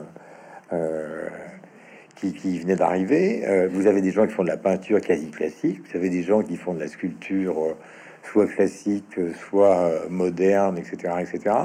qui, 2.16 2.32
qui, 2.32 2.58
venait 2.60 2.76
d'arriver. 2.76 3.68
vous 3.70 3.86
avez 3.86 4.00
des 4.00 4.10
gens 4.10 4.26
qui 4.26 4.32
font 4.32 4.44
de 4.44 4.48
la 4.48 4.56
peinture 4.56 5.00
quasi 5.00 5.30
classique, 5.30 5.80
vous 5.86 5.96
avez 5.96 6.08
des 6.08 6.22
gens 6.22 6.42
qui 6.42 6.56
font 6.56 6.72
de 6.72 6.80
la 6.80 6.88
sculpture 6.88 7.74
soit 8.22 8.46
classique, 8.46 9.18
soit 9.48 10.08
moderne, 10.08 10.78
etc., 10.78 11.14
etc. 11.20 11.56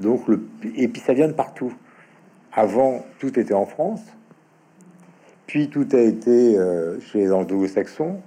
Donc 0.00 0.28
le 0.28 0.48
et 0.76 0.88
puis 0.88 1.00
ça 1.00 1.12
vient 1.12 1.28
de 1.28 1.32
partout. 1.32 1.72
Avant, 2.52 3.04
tout 3.18 3.38
était 3.38 3.54
en 3.54 3.66
France. 3.66 4.00
Puis 5.46 5.68
tout 5.68 5.86
a 5.92 6.00
été 6.00 6.58
euh, 6.58 7.00
chez 7.00 7.18
les 7.20 7.32
anglo-saxons. 7.32 8.20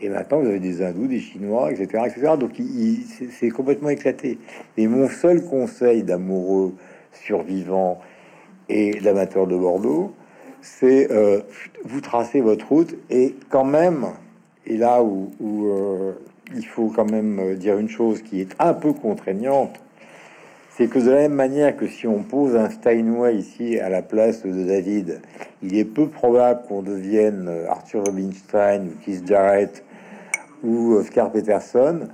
Et 0.00 0.08
maintenant, 0.08 0.40
vous 0.40 0.48
avez 0.48 0.60
des 0.60 0.82
hindous, 0.82 1.06
des 1.06 1.20
chinois, 1.20 1.72
etc. 1.72 2.04
etc. 2.06 2.32
Donc, 2.38 2.52
c'est 3.30 3.50
complètement 3.50 3.90
éclaté. 3.90 4.38
Et 4.76 4.86
mon 4.86 5.08
seul 5.08 5.44
conseil 5.44 6.02
d'amoureux 6.02 6.74
survivant 7.12 8.00
et 8.68 9.00
d'amateur 9.00 9.46
de 9.46 9.56
Bordeaux, 9.56 10.12
c'est 10.60 11.10
euh, 11.10 11.40
vous 11.84 12.00
tracez 12.00 12.40
votre 12.40 12.66
route 12.68 12.96
et 13.10 13.34
quand 13.50 13.64
même, 13.64 14.06
et 14.66 14.76
là 14.76 15.02
où, 15.02 15.30
euh, 15.40 16.12
il 16.54 16.66
faut 16.66 16.88
quand 16.88 17.10
même 17.10 17.54
dire 17.56 17.78
une 17.78 17.88
chose 17.88 18.22
qui 18.22 18.40
est 18.40 18.54
un 18.58 18.74
peu 18.74 18.92
contraignante, 18.92 19.80
c'est 20.76 20.88
que 20.88 20.98
de 20.98 21.10
la 21.10 21.16
même 21.22 21.34
manière 21.34 21.76
que 21.76 21.86
si 21.86 22.06
on 22.06 22.22
pose 22.22 22.56
un 22.56 22.68
Steinway 22.68 23.36
ici 23.36 23.78
à 23.78 23.88
la 23.88 24.02
place 24.02 24.44
de 24.44 24.64
David, 24.64 25.20
il 25.62 25.76
est 25.76 25.84
peu 25.84 26.08
probable 26.08 26.62
qu'on 26.66 26.82
devienne 26.82 27.46
euh, 27.48 27.70
Arthur 27.70 28.04
Rubinstein 28.04 28.88
ou 28.88 29.04
Keith 29.04 29.26
Jarrett 29.26 29.84
ou 30.64 30.94
Oscar 30.94 31.30
Peterson. 31.30 32.08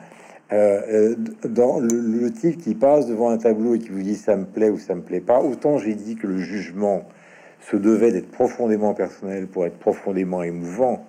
Euh, 0.52 0.80
euh, 1.12 1.16
dans 1.48 1.78
le, 1.78 2.30
type 2.32 2.61
qui 2.61 2.74
passe 2.74 3.06
devant 3.06 3.30
un 3.30 3.38
tableau 3.38 3.76
et 3.76 3.78
qui 3.78 3.90
vous 3.90 4.02
dit 4.02 4.16
ça 4.16 4.36
me 4.36 4.44
plaît 4.44 4.68
ou 4.68 4.78
ça 4.78 4.94
me 4.94 5.00
plaît 5.00 5.20
pas, 5.20 5.40
autant 5.40 5.78
j'ai 5.78 5.94
dit 5.94 6.16
que 6.16 6.26
le 6.26 6.38
jugement 6.38 7.04
se 7.61 7.76
devait 7.76 8.11
d'être 8.11 8.30
profondément 8.30 8.92
personnel 8.92 9.46
pour 9.46 9.64
être 9.64 9.78
profondément 9.78 10.42
émouvant. 10.42 11.06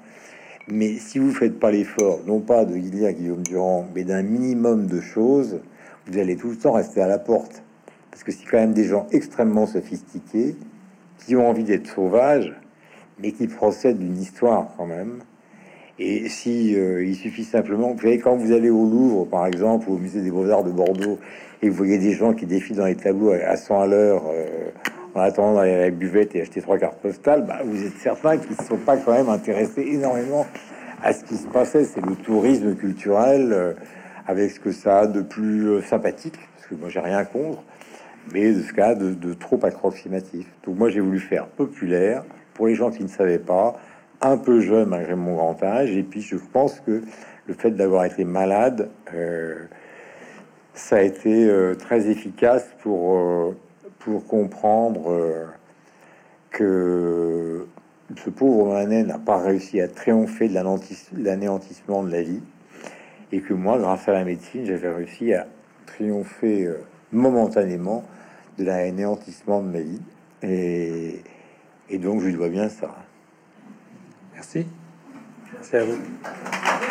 Mais 0.67 0.93
si 0.93 1.17
vous 1.17 1.31
faites 1.31 1.59
pas 1.59 1.71
l'effort, 1.71 2.19
non 2.27 2.39
pas 2.39 2.65
de 2.65 2.75
à 3.05 3.13
Guillaume 3.13 3.43
Durand, 3.43 3.87
mais 3.95 4.03
d'un 4.03 4.21
minimum 4.21 4.85
de 4.85 5.01
choses, 5.01 5.59
vous 6.07 6.17
allez 6.17 6.35
tout 6.35 6.49
le 6.49 6.57
temps 6.57 6.73
rester 6.73 7.01
à 7.01 7.07
la 7.07 7.19
porte. 7.19 7.63
Parce 8.09 8.23
que 8.23 8.31
c'est 8.31 8.45
quand 8.45 8.57
même 8.57 8.73
des 8.73 8.85
gens 8.85 9.07
extrêmement 9.11 9.65
sophistiqués, 9.65 10.55
qui 11.25 11.35
ont 11.35 11.47
envie 11.47 11.63
d'être 11.63 11.87
sauvages, 11.87 12.53
mais 13.19 13.31
qui 13.31 13.47
procèdent 13.47 13.99
d'une 13.99 14.19
histoire 14.19 14.73
quand 14.77 14.85
même. 14.85 15.19
Et 15.99 16.29
si 16.29 16.75
euh, 16.75 17.05
il 17.05 17.15
suffit 17.15 17.43
simplement, 17.43 17.93
vous 17.93 18.01
savez, 18.01 18.17
quand 18.17 18.35
vous 18.35 18.51
allez 18.51 18.69
au 18.69 18.85
Louvre, 18.85 19.25
par 19.25 19.45
exemple, 19.45 19.87
ou 19.89 19.93
au 19.93 19.97
musée 19.97 20.21
des 20.21 20.31
Beaux-Arts 20.31 20.63
de 20.63 20.71
Bordeaux, 20.71 21.19
et 21.61 21.69
vous 21.69 21.75
voyez 21.75 21.99
des 21.99 22.13
gens 22.13 22.33
qui 22.33 22.47
défilent 22.47 22.77
dans 22.77 22.87
les 22.87 22.95
tableaux 22.95 23.31
à 23.31 23.55
100 23.55 23.81
à 23.81 23.87
l'heure, 23.87 24.23
euh, 24.33 24.71
en 25.13 25.19
attendant 25.19 25.55
d'aller 25.55 25.73
à 25.73 25.79
la 25.81 25.91
buvette 25.91 26.35
et 26.35 26.41
acheter 26.41 26.61
trois 26.61 26.77
cartes 26.77 26.99
postales, 27.01 27.45
bah, 27.45 27.59
vous 27.63 27.85
êtes 27.85 27.97
certain 28.01 28.37
qu'ils 28.37 28.57
ne 28.59 28.63
sont 28.63 28.77
pas 28.77 28.97
quand 28.97 29.11
même 29.11 29.29
intéressés 29.29 29.81
énormément 29.81 30.47
à 31.03 31.13
ce 31.13 31.23
qui 31.23 31.35
se 31.35 31.47
passait. 31.47 31.83
C'est 31.83 32.03
le 32.03 32.15
tourisme 32.15 32.75
culturel. 32.75 33.51
Euh, 33.53 33.73
avec 34.27 34.51
ce 34.51 34.59
que 34.59 34.71
ça 34.71 34.99
a 34.99 35.07
de 35.07 35.21
plus 35.21 35.69
euh, 35.69 35.81
sympathique, 35.81 36.39
parce 36.55 36.67
que 36.67 36.75
moi 36.75 36.89
j'ai 36.89 36.99
rien 36.99 37.23
contre, 37.25 37.63
mais 38.33 38.53
de 38.53 38.61
ce 38.61 38.73
cas 38.73 38.95
de, 38.95 39.13
de 39.13 39.33
trop 39.33 39.59
approximatif. 39.63 40.47
Donc 40.65 40.77
moi 40.77 40.89
j'ai 40.89 40.99
voulu 40.99 41.19
faire 41.19 41.47
populaire 41.47 42.23
pour 42.53 42.67
les 42.67 42.75
gens 42.75 42.91
qui 42.91 43.03
ne 43.03 43.07
savaient 43.07 43.39
pas, 43.39 43.79
un 44.21 44.37
peu 44.37 44.59
jeune 44.59 44.89
malgré 44.89 45.15
mon 45.15 45.35
grand 45.35 45.61
âge, 45.63 45.91
et 45.91 46.03
puis 46.03 46.21
je 46.21 46.35
pense 46.35 46.79
que 46.79 47.01
le 47.47 47.53
fait 47.53 47.71
d'avoir 47.71 48.05
été 48.05 48.23
malade, 48.23 48.89
euh, 49.13 49.65
ça 50.73 50.97
a 50.97 51.01
été 51.01 51.49
euh, 51.49 51.75
très 51.75 52.09
efficace 52.09 52.65
pour, 52.81 53.55
pour 53.99 54.25
comprendre 54.25 55.49
que 56.49 57.65
ce 58.17 58.29
pauvre 58.29 58.73
Manet 58.73 59.03
n'a 59.03 59.17
pas 59.17 59.37
réussi 59.37 59.79
à 59.81 59.87
triompher 59.87 60.49
de 60.49 60.53
l'anéantissement 61.23 62.03
de 62.03 62.11
la 62.11 62.21
vie 62.21 62.41
et 63.31 63.41
que 63.41 63.53
moi, 63.53 63.77
grâce 63.77 64.07
à 64.07 64.13
la 64.13 64.23
médecine, 64.23 64.65
j'avais 64.65 64.93
réussi 64.93 65.33
à 65.33 65.47
triompher 65.85 66.65
euh, 66.65 66.83
momentanément 67.11 68.03
de 68.57 68.65
l'anéantissement 68.65 69.61
de 69.61 69.67
ma 69.69 69.79
vie. 69.79 70.01
Et, 70.43 71.21
et 71.89 71.97
donc, 71.97 72.21
je 72.21 72.27
lui 72.27 72.33
dois 72.33 72.49
bien 72.49 72.69
ça. 72.69 72.95
Merci. 74.33 74.65
Merci 75.53 75.75
à 75.75 75.85
vous. 75.85 76.90